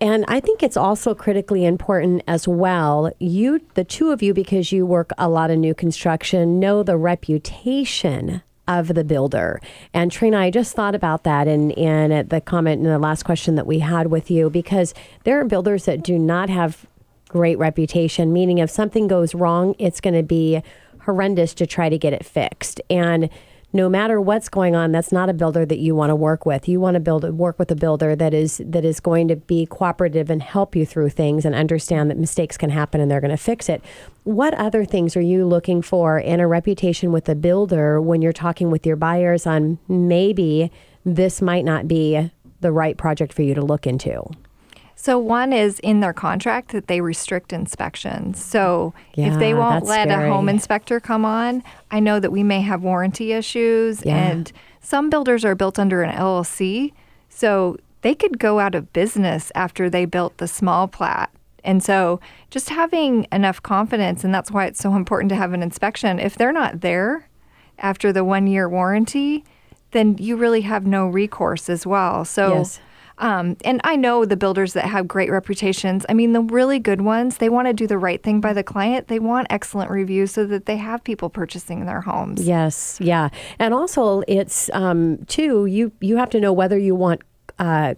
and 0.01 0.25
I 0.27 0.39
think 0.39 0.61
it's 0.61 0.77
also 0.77 1.15
critically 1.15 1.65
important 1.65 2.23
as 2.27 2.47
well. 2.47 3.11
You, 3.19 3.61
the 3.75 3.83
two 3.83 4.11
of 4.11 4.21
you, 4.21 4.33
because 4.33 4.71
you 4.71 4.85
work 4.85 5.11
a 5.17 5.29
lot 5.29 5.51
of 5.51 5.57
new 5.57 5.73
construction, 5.73 6.59
know 6.59 6.83
the 6.83 6.97
reputation 6.97 8.41
of 8.67 8.89
the 8.95 9.03
builder. 9.03 9.61
And 9.93 10.11
Trina, 10.11 10.39
I 10.39 10.49
just 10.49 10.75
thought 10.75 10.95
about 10.95 11.23
that 11.23 11.47
in, 11.47 11.71
in 11.71 12.27
the 12.27 12.41
comment 12.41 12.81
in 12.81 12.87
the 12.87 12.99
last 12.99 13.23
question 13.23 13.55
that 13.55 13.67
we 13.67 13.79
had 13.79 14.07
with 14.07 14.31
you, 14.31 14.49
because 14.49 14.93
there 15.23 15.39
are 15.39 15.45
builders 15.45 15.85
that 15.85 16.03
do 16.03 16.17
not 16.17 16.49
have 16.49 16.85
great 17.27 17.57
reputation, 17.57 18.33
meaning 18.33 18.57
if 18.57 18.69
something 18.69 19.07
goes 19.07 19.35
wrong, 19.35 19.75
it's 19.77 20.01
going 20.01 20.15
to 20.15 20.23
be 20.23 20.61
horrendous 21.01 21.53
to 21.53 21.67
try 21.67 21.89
to 21.89 21.97
get 21.97 22.13
it 22.13 22.25
fixed. 22.25 22.81
And 22.89 23.29
no 23.75 23.89
matter 23.89 24.21
what's 24.21 24.47
going 24.47 24.73
on, 24.73 24.93
that's 24.93 25.11
not 25.11 25.27
a 25.27 25.33
builder 25.33 25.65
that 25.65 25.79
you 25.79 25.95
want 25.95 26.09
to 26.09 26.15
work 26.15 26.45
with. 26.45 26.69
You 26.69 26.79
want 26.79 26.93
to 26.93 27.01
build 27.01 27.29
work 27.37 27.59
with 27.59 27.69
a 27.71 27.75
builder 27.75 28.15
that 28.15 28.33
is 28.33 28.61
that 28.65 28.85
is 28.85 29.01
going 29.01 29.27
to 29.27 29.35
be 29.35 29.65
cooperative 29.65 30.29
and 30.29 30.41
help 30.41 30.77
you 30.77 30.85
through 30.85 31.09
things 31.09 31.43
and 31.43 31.53
understand 31.53 32.09
that 32.09 32.17
mistakes 32.17 32.55
can 32.55 32.69
happen 32.69 33.01
and 33.01 33.11
they're 33.11 33.19
going 33.19 33.31
to 33.31 33.37
fix 33.37 33.67
it. 33.67 33.83
What 34.23 34.53
other 34.53 34.85
things 34.85 35.17
are 35.17 35.21
you 35.21 35.45
looking 35.45 35.81
for 35.81 36.17
in 36.17 36.39
a 36.39 36.47
reputation 36.47 37.11
with 37.11 37.27
a 37.27 37.35
builder 37.35 37.99
when 37.99 38.21
you're 38.21 38.31
talking 38.31 38.71
with 38.71 38.85
your 38.85 38.95
buyers 38.95 39.45
on 39.45 39.77
maybe 39.89 40.71
this 41.03 41.41
might 41.41 41.65
not 41.65 41.85
be 41.85 42.31
the 42.61 42.71
right 42.71 42.95
project 42.95 43.33
for 43.33 43.41
you 43.41 43.53
to 43.55 43.61
look 43.61 43.85
into? 43.85 44.23
So 44.95 45.19
one 45.19 45.53
is 45.53 45.79
in 45.79 45.99
their 45.99 46.13
contract 46.13 46.71
that 46.71 46.87
they 46.87 47.01
restrict 47.01 47.53
inspections. 47.53 48.43
So 48.43 48.93
if 49.15 49.37
they 49.37 49.53
won't 49.53 49.85
let 49.85 50.09
a 50.09 50.27
home 50.29 50.49
inspector 50.49 50.99
come 50.99 51.25
on, 51.25 51.63
I 51.91 51.99
know 51.99 52.19
that 52.19 52.31
we 52.31 52.43
may 52.43 52.61
have 52.61 52.81
warranty 52.81 53.33
issues 53.33 54.03
Yeah. 54.05 54.15
and 54.17 54.51
some 54.81 55.09
builders 55.09 55.43
are 55.45 55.53
built 55.55 55.77
under 55.77 56.01
an 56.01 56.15
LLC. 56.15 56.93
So 57.29 57.77
they 58.01 58.15
could 58.15 58.39
go 58.39 58.59
out 58.59 58.73
of 58.73 58.93
business 58.93 59.51
after 59.53 59.89
they 59.89 60.05
built 60.05 60.37
the 60.37 60.47
small 60.47 60.87
plat. 60.87 61.29
And 61.63 61.83
so 61.83 62.19
just 62.49 62.69
having 62.69 63.27
enough 63.31 63.61
confidence 63.61 64.23
and 64.23 64.33
that's 64.33 64.51
why 64.51 64.65
it's 64.65 64.79
so 64.79 64.95
important 64.95 65.29
to 65.29 65.35
have 65.35 65.51
an 65.53 65.61
inspection. 65.61 66.19
If 66.19 66.35
they're 66.35 66.51
not 66.53 66.81
there 66.81 67.27
after 67.79 68.13
the 68.13 68.23
1 68.23 68.47
year 68.47 68.69
warranty, 68.69 69.43
then 69.91 70.15
you 70.19 70.35
really 70.37 70.61
have 70.61 70.85
no 70.85 71.07
recourse 71.07 71.69
as 71.69 71.85
well. 71.85 72.23
So 72.23 72.57
Yes. 72.59 72.79
Um, 73.17 73.55
and 73.63 73.79
I 73.83 73.95
know 73.95 74.25
the 74.25 74.35
builders 74.35 74.73
that 74.73 74.85
have 74.85 75.07
great 75.07 75.31
reputations. 75.31 76.05
I 76.09 76.13
mean, 76.13 76.33
the 76.33 76.41
really 76.41 76.79
good 76.79 77.01
ones, 77.01 77.37
they 77.37 77.49
want 77.49 77.67
to 77.67 77.73
do 77.73 77.87
the 77.87 77.97
right 77.97 78.21
thing 78.21 78.41
by 78.41 78.53
the 78.53 78.63
client. 78.63 79.07
They 79.07 79.19
want 79.19 79.47
excellent 79.49 79.89
reviews 79.89 80.31
so 80.31 80.45
that 80.45 80.65
they 80.65 80.77
have 80.77 81.03
people 81.03 81.29
purchasing 81.29 81.85
their 81.85 82.01
homes. 82.01 82.45
Yes, 82.45 82.97
yeah, 83.01 83.29
and 83.59 83.73
also 83.73 84.23
it's 84.27 84.69
um, 84.73 85.23
too. 85.25 85.65
You 85.65 85.91
you 86.01 86.17
have 86.17 86.29
to 86.31 86.39
know 86.39 86.51
whether 86.51 86.77
you 86.77 86.95
want 86.95 87.21
uh, 87.57 87.95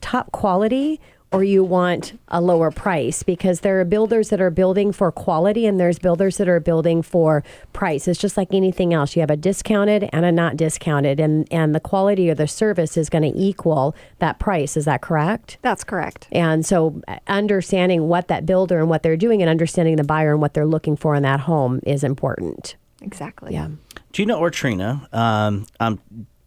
top 0.00 0.30
quality 0.32 1.00
or 1.32 1.42
you 1.42 1.64
want 1.64 2.18
a 2.28 2.40
lower 2.40 2.70
price 2.70 3.22
because 3.22 3.60
there 3.60 3.80
are 3.80 3.84
builders 3.84 4.28
that 4.28 4.40
are 4.40 4.50
building 4.50 4.92
for 4.92 5.10
quality 5.10 5.66
and 5.66 5.80
there's 5.80 5.98
builders 5.98 6.36
that 6.36 6.48
are 6.48 6.60
building 6.60 7.02
for 7.02 7.42
price. 7.72 8.06
It's 8.06 8.20
just 8.20 8.36
like 8.36 8.52
anything 8.52 8.92
else. 8.92 9.16
You 9.16 9.20
have 9.20 9.30
a 9.30 9.36
discounted 9.36 10.08
and 10.12 10.24
a 10.24 10.32
not 10.32 10.56
discounted, 10.56 11.18
and 11.20 11.48
and 11.50 11.74
the 11.74 11.80
quality 11.80 12.28
of 12.28 12.38
the 12.38 12.46
service 12.46 12.96
is 12.96 13.08
going 13.08 13.22
to 13.22 13.38
equal 13.38 13.94
that 14.18 14.38
price. 14.38 14.76
Is 14.76 14.84
that 14.84 15.00
correct? 15.00 15.58
That's 15.62 15.84
correct. 15.84 16.28
And 16.32 16.64
so, 16.64 17.00
uh, 17.08 17.18
understanding 17.26 18.08
what 18.08 18.28
that 18.28 18.46
builder 18.46 18.78
and 18.78 18.88
what 18.88 19.02
they're 19.02 19.16
doing, 19.16 19.42
and 19.42 19.50
understanding 19.50 19.96
the 19.96 20.04
buyer 20.04 20.32
and 20.32 20.40
what 20.40 20.54
they're 20.54 20.66
looking 20.66 20.96
for 20.96 21.14
in 21.14 21.22
that 21.22 21.40
home 21.40 21.80
is 21.84 22.04
important. 22.04 22.76
Exactly. 23.00 23.54
Yeah. 23.54 23.68
Gina 24.12 24.36
or 24.36 24.50
Trina, 24.50 25.08
um, 25.12 25.66
I'm 25.80 25.98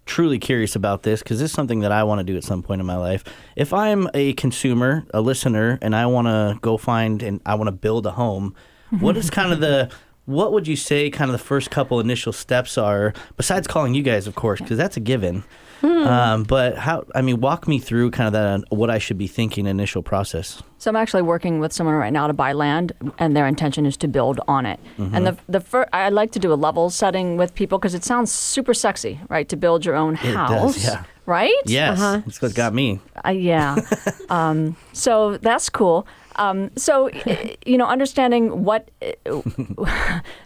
truly 0.05 0.39
curious 0.39 0.75
about 0.75 1.03
this 1.03 1.21
because 1.21 1.39
this 1.39 1.51
is 1.51 1.55
something 1.55 1.79
that 1.79 1.91
I 1.91 2.03
want 2.03 2.19
to 2.19 2.23
do 2.23 2.37
at 2.37 2.43
some 2.43 2.61
point 2.61 2.79
in 2.79 2.87
my 2.87 2.97
life. 2.97 3.23
If 3.55 3.73
I'm 3.73 4.09
a 4.13 4.33
consumer, 4.33 5.05
a 5.13 5.21
listener, 5.21 5.79
and 5.81 5.95
I 5.95 6.05
want 6.05 6.27
to 6.27 6.59
go 6.61 6.77
find 6.77 7.21
and 7.23 7.41
I 7.45 7.55
want 7.55 7.67
to 7.67 7.71
build 7.71 8.05
a 8.05 8.11
home, 8.11 8.55
what 8.99 9.17
is 9.17 9.29
kind 9.29 9.51
of 9.51 9.59
the 9.59 9.89
what 10.25 10.51
would 10.51 10.67
you 10.67 10.75
say 10.75 11.09
kind 11.09 11.29
of 11.29 11.33
the 11.33 11.43
first 11.43 11.69
couple 11.69 11.99
initial 11.99 12.33
steps 12.33 12.77
are 12.77 13.13
besides 13.37 13.67
calling 13.67 13.93
you 13.93 14.01
guys 14.01 14.25
of 14.25 14.33
course 14.33 14.59
because 14.59 14.77
that's 14.77 14.97
a 14.97 14.99
given 14.99 15.43
um, 15.85 16.43
but 16.43 16.77
how 16.77 17.03
i 17.13 17.21
mean 17.21 17.39
walk 17.41 17.67
me 17.67 17.79
through 17.79 18.11
kind 18.11 18.27
of 18.27 18.33
that 18.33 18.63
what 18.69 18.89
i 18.89 18.97
should 18.97 19.17
be 19.17 19.27
thinking 19.27 19.65
initial 19.67 20.01
process 20.03 20.61
So 20.77 20.91
I'm 20.91 20.95
actually 20.97 21.23
working 21.23 21.59
with 21.59 21.73
someone 21.73 21.95
right 21.95 22.13
now 22.13 22.27
to 22.27 22.33
buy 22.33 22.53
land, 22.53 22.91
and 23.17 23.35
their 23.35 23.47
intention 23.47 23.85
is 23.85 23.97
to 23.97 24.07
build 24.07 24.39
on 24.47 24.65
it. 24.65 24.79
And 25.15 25.25
the 25.25 25.33
the 25.49 25.59
fir- 25.59 25.89
I 25.93 26.09
like 26.09 26.31
to 26.33 26.39
do 26.39 26.53
a 26.53 26.59
level 26.67 26.89
setting 26.91 27.37
with 27.37 27.51
people 27.55 27.79
because 27.79 27.95
it 27.97 28.03
sounds 28.03 28.29
super 28.31 28.73
sexy, 28.73 29.19
right? 29.29 29.47
To 29.49 29.57
build 29.57 29.85
your 29.85 29.95
own 29.95 30.15
house, 30.15 30.75
does, 30.75 30.83
yeah. 30.85 31.03
right? 31.25 31.61
yes 31.65 31.99
that's 31.99 32.39
what 32.41 32.53
got 32.53 32.73
me 32.73 32.99
Uh, 33.25 33.29
yeah. 33.31 33.75
um, 34.29 34.75
so 34.93 35.37
that's 35.41 35.69
cool. 35.69 36.05
Um, 36.35 36.71
so 36.75 37.09
you 37.65 37.77
know, 37.77 37.85
understanding 37.85 38.63
what 38.63 38.89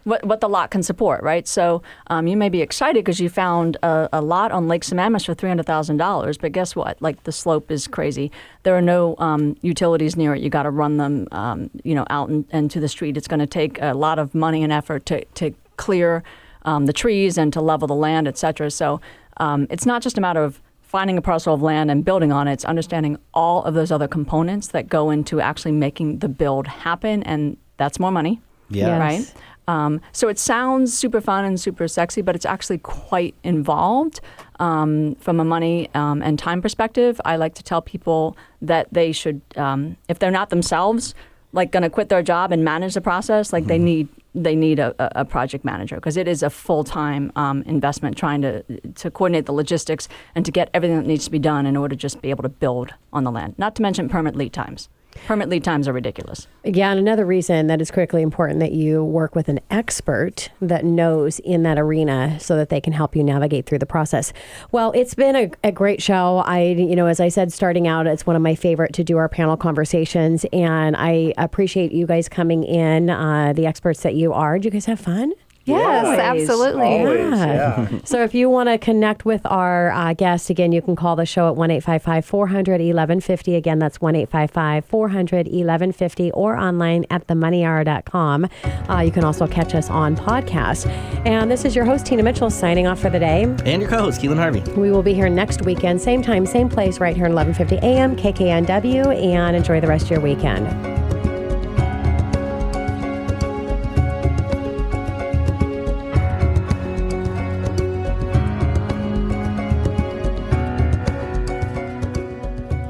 what 0.04 0.26
what 0.26 0.42
the 0.42 0.50
lot 0.50 0.72
can 0.72 0.84
support, 0.84 1.24
right? 1.24 1.48
So 1.48 1.82
um, 2.08 2.28
you 2.28 2.38
may 2.38 2.50
be 2.50 2.62
excited 2.62 3.04
because 3.04 3.20
you 3.20 3.30
found 3.30 3.78
a, 3.84 4.10
a 4.14 4.22
lot 4.22 4.52
on 4.52 4.68
Lake 4.68 4.84
Sammamish 4.84 5.26
for 5.26 5.34
three 5.34 5.50
hundred 5.50 5.66
thousand 5.66 5.98
dollars, 5.98 6.38
but 6.38 6.52
guess 6.52 6.76
what? 6.76 7.02
Like 7.02 7.24
the 7.24 7.32
slope 7.32 7.72
is 7.72 7.88
crazy. 7.88 8.32
There 8.64 8.76
are 8.76 8.82
no 8.82 9.16
um, 9.20 9.58
utilities 9.62 10.16
near 10.16 10.36
it. 10.36 10.42
You 10.42 10.50
got 10.50 10.64
to 10.64 10.72
run 10.72 10.98
them, 10.98 11.28
um, 11.32 11.70
you 11.84 11.96
know, 11.96 12.06
out 12.10 12.30
and, 12.30 12.46
and 12.52 12.72
to 12.72 12.80
the 12.80 12.88
street. 12.88 13.18
It's 13.18 13.28
going 13.28 13.40
to 13.40 13.48
take 13.48 13.82
a 13.82 13.94
lot 13.94 14.20
of 14.20 14.34
money 14.36 14.64
and 14.64 14.72
effort 14.72 15.06
to 15.08 15.26
to 15.26 15.54
clear 15.78 16.24
um, 16.64 16.86
the 16.86 16.94
trees 16.94 17.38
and 17.38 17.54
to 17.54 17.62
level 17.62 17.88
the 17.88 17.96
land, 17.96 18.28
et 18.28 18.38
cetera. 18.38 18.70
So 18.70 19.02
um, 19.38 19.68
it's 19.70 19.86
not 19.86 20.02
just 20.02 20.18
a 20.18 20.22
matter 20.22 20.44
of 20.44 20.62
finding 20.90 21.20
a 21.20 21.22
parcel 21.22 21.54
of 21.54 21.62
land 21.62 21.92
and 21.92 22.04
building 22.04 22.32
on 22.32 22.48
it. 22.48 22.54
It's 22.54 22.66
understanding 22.66 23.20
all 23.32 23.64
of 23.64 23.76
those 23.76 23.92
other 23.92 24.08
components 24.08 24.70
that 24.70 24.90
go 24.90 25.12
into 25.12 25.40
actually 25.40 25.74
making 25.74 26.18
the 26.18 26.28
build 26.28 26.66
happen, 26.66 27.22
and 27.24 27.58
that's 27.78 28.00
more 28.00 28.12
money, 28.12 28.42
Yeah. 28.70 28.88
Yes. 28.88 29.00
right? 29.00 29.34
Um, 29.68 30.02
so 30.14 30.30
it 30.30 30.40
sounds 30.40 30.98
super 30.98 31.22
fun 31.22 31.46
and 31.46 31.60
super 31.60 31.88
sexy, 31.88 32.24
but 32.24 32.36
it's 32.36 32.46
actually 32.46 32.80
quite 32.80 33.36
involved 33.44 34.20
um, 34.60 35.14
from 35.20 35.40
a 35.40 35.44
money 35.46 35.92
um, 35.94 36.24
and 36.24 36.40
time 36.40 36.60
perspective. 36.60 37.22
I 37.24 37.36
like 37.36 37.54
to 37.54 37.64
tell 37.64 37.84
people 37.84 38.36
that 38.64 38.88
they 38.92 39.12
should, 39.12 39.42
um, 39.58 39.96
if 40.08 40.18
they're 40.18 40.32
not 40.32 40.50
themselves, 40.50 41.14
like 41.54 41.72
going 41.72 41.84
to 41.84 41.90
quit 41.92 42.10
their 42.10 42.24
job 42.24 42.52
and 42.52 42.64
manage 42.64 42.96
the 42.96 43.02
process, 43.02 43.54
like 43.54 43.66
they 43.68 43.78
need 43.78 44.08
they 44.36 44.56
need 44.56 44.80
a, 44.80 44.94
a 45.20 45.26
project 45.26 45.66
manager 45.66 45.96
because 45.96 46.18
it 46.18 46.28
is 46.28 46.44
a 46.44 46.50
full 46.50 46.84
time 46.84 47.32
um, 47.36 47.64
investment 47.64 48.18
trying 48.18 48.42
to 48.42 48.64
to 48.94 49.12
coordinate 49.12 49.46
the 49.46 49.54
logistics 49.54 50.08
and 50.36 50.46
to 50.46 50.52
get 50.52 50.70
everything 50.74 50.98
that 50.98 51.08
needs 51.08 51.26
to 51.26 51.32
be 51.32 51.40
done 51.40 51.66
in 51.66 51.76
order 51.76 51.96
to 51.96 52.00
just 52.00 52.22
be 52.22 52.30
able 52.30 52.44
to 52.44 52.50
build 52.50 52.94
on 53.12 53.24
the 53.24 53.32
land. 53.32 53.56
Not 53.58 53.76
to 53.76 53.82
mention 53.82 54.10
permit 54.10 54.36
lead 54.36 54.54
times. 54.54 54.90
Permit 55.28 55.50
lead 55.50 55.64
times 55.64 55.88
are 55.88 55.94
ridiculous. 55.94 56.48
Yeah, 56.64 56.92
and 56.92 57.00
another 57.00 57.26
reason 57.26 57.68
that 57.68 57.82
is 57.82 57.92
critically 57.92 58.22
important 58.22 58.60
that 58.60 58.72
you 58.72 59.04
work 59.04 59.36
with 59.36 59.48
an 59.48 59.60
expert 59.70 60.50
that 60.62 60.84
knows 60.84 61.40
in 61.40 61.64
that 61.64 61.78
arena 61.78 62.40
so 62.40 62.56
that 62.56 62.70
they 62.70 62.82
can 62.82 62.94
help 62.94 63.16
you 63.16 63.24
navigate 63.24 63.66
through 63.66 63.80
the 63.80 63.86
process. 63.86 64.34
Well, 64.72 64.92
it's 64.92 65.14
been 65.14 65.36
a, 65.36 65.52
a 65.64 65.72
great 65.72 66.02
show. 66.02 66.40
I, 66.46 66.62
you 66.64 66.96
know, 66.96 67.06
as 67.06 67.20
I 67.20 67.30
said, 67.30 67.54
starting 67.54 67.88
out, 67.88 68.08
it's 68.08 68.26
one 68.26 68.36
of 68.36 68.42
my 68.42 68.56
favorite 68.56 68.94
to 68.94 69.04
do 69.04 69.18
our 69.18 69.30
panel 69.30 69.58
conversations, 69.58 70.46
and 70.52 70.96
I 70.96 71.34
appreciate 71.38 71.92
you 71.92 72.06
guys 72.06 72.28
coming 72.28 72.64
in, 72.64 73.10
uh, 73.10 73.54
the 73.54 73.66
experts 73.66 74.02
that 74.04 74.16
you 74.16 74.34
are. 74.34 74.58
Did 74.58 74.66
you 74.66 74.72
guys 74.72 74.86
have 74.86 75.00
fun? 75.00 75.34
Yes, 75.66 76.06
Always. 76.06 76.20
absolutely. 76.20 76.82
Always, 76.88 77.40
yeah. 77.40 77.88
So 78.04 78.24
if 78.24 78.34
you 78.34 78.50
want 78.50 78.70
to 78.70 78.78
connect 78.80 79.24
with 79.26 79.46
our 79.46 79.92
uh, 79.92 80.14
guest, 80.14 80.50
again, 80.50 80.72
you 80.72 80.82
can 80.82 80.96
call 80.96 81.16
the 81.16 81.26
show 81.26 81.48
at 81.48 81.56
1 81.56 81.70
855 81.70 82.26
400 82.26 82.72
1150. 82.82 83.56
Again, 83.56 83.78
that's 83.78 84.02
1 84.02 84.16
855 84.16 84.86
400 84.86 85.46
1150 85.48 86.32
or 86.32 86.58
online 86.58 87.06
at 87.12 87.28
themoneyhour.com. 87.28 88.48
Uh, 88.90 89.00
you 89.02 89.12
can 89.12 89.24
also 89.24 89.46
catch 89.46 89.76
us 89.76 89.90
on 89.90 90.16
podcast. 90.16 90.88
And 91.26 91.52
this 91.52 91.66
is 91.66 91.76
your 91.76 91.86
host, 91.86 92.06
Tina 92.06 92.24
Mitchell, 92.24 92.50
signing 92.50 92.88
off 92.88 93.00
for 93.00 93.10
the 93.10 93.20
day. 93.20 93.44
And 93.66 93.82
your 93.82 93.90
co-host, 93.90 94.22
Keelan 94.22 94.38
Harvey. 94.38 94.62
We 94.80 94.90
will 94.90 95.04
be 95.04 95.14
here 95.14 95.30
next 95.30 95.64
weekend, 95.64 96.02
same 96.02 96.22
time, 96.22 96.46
same 96.46 96.70
place, 96.70 97.00
right 97.00 97.16
here 97.16 97.26
at 97.26 97.32
1150 97.34 97.86
a.m., 97.86 98.16
KKNW, 98.16 99.24
and 99.24 99.56
enjoy 99.56 99.80
the 99.82 99.88
rest 99.88 100.06
of 100.06 100.12
your 100.12 100.22
weekend. 100.22 100.68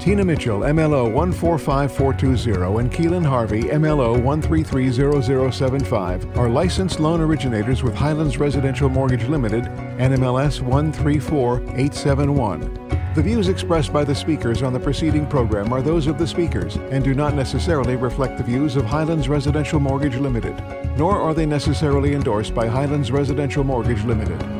Tina 0.09 0.25
Mitchell, 0.25 0.61
MLO 0.61 1.13
145420, 1.13 2.79
and 2.79 2.91
Keelan 2.91 3.23
Harvey, 3.23 3.65
MLO 3.65 4.19
1330075, 4.19 6.35
are 6.35 6.49
licensed 6.49 6.99
loan 6.99 7.21
originators 7.21 7.83
with 7.83 7.93
Highlands 7.93 8.39
Residential 8.39 8.89
Mortgage 8.89 9.25
Limited, 9.25 9.65
NMLS 9.99 10.61
134871. 10.61 13.13
The 13.13 13.21
views 13.21 13.49
expressed 13.49 13.93
by 13.93 14.03
the 14.03 14.15
speakers 14.15 14.63
on 14.63 14.73
the 14.73 14.79
preceding 14.79 15.27
program 15.27 15.71
are 15.71 15.83
those 15.83 16.07
of 16.07 16.17
the 16.17 16.25
speakers 16.25 16.77
and 16.89 17.03
do 17.03 17.13
not 17.13 17.35
necessarily 17.35 17.95
reflect 17.95 18.39
the 18.39 18.43
views 18.43 18.77
of 18.77 18.85
Highlands 18.85 19.29
Residential 19.29 19.79
Mortgage 19.79 20.15
Limited, 20.15 20.55
nor 20.97 21.21
are 21.21 21.35
they 21.35 21.45
necessarily 21.45 22.15
endorsed 22.15 22.55
by 22.55 22.65
Highlands 22.65 23.11
Residential 23.11 23.63
Mortgage 23.63 24.03
Limited. 24.05 24.58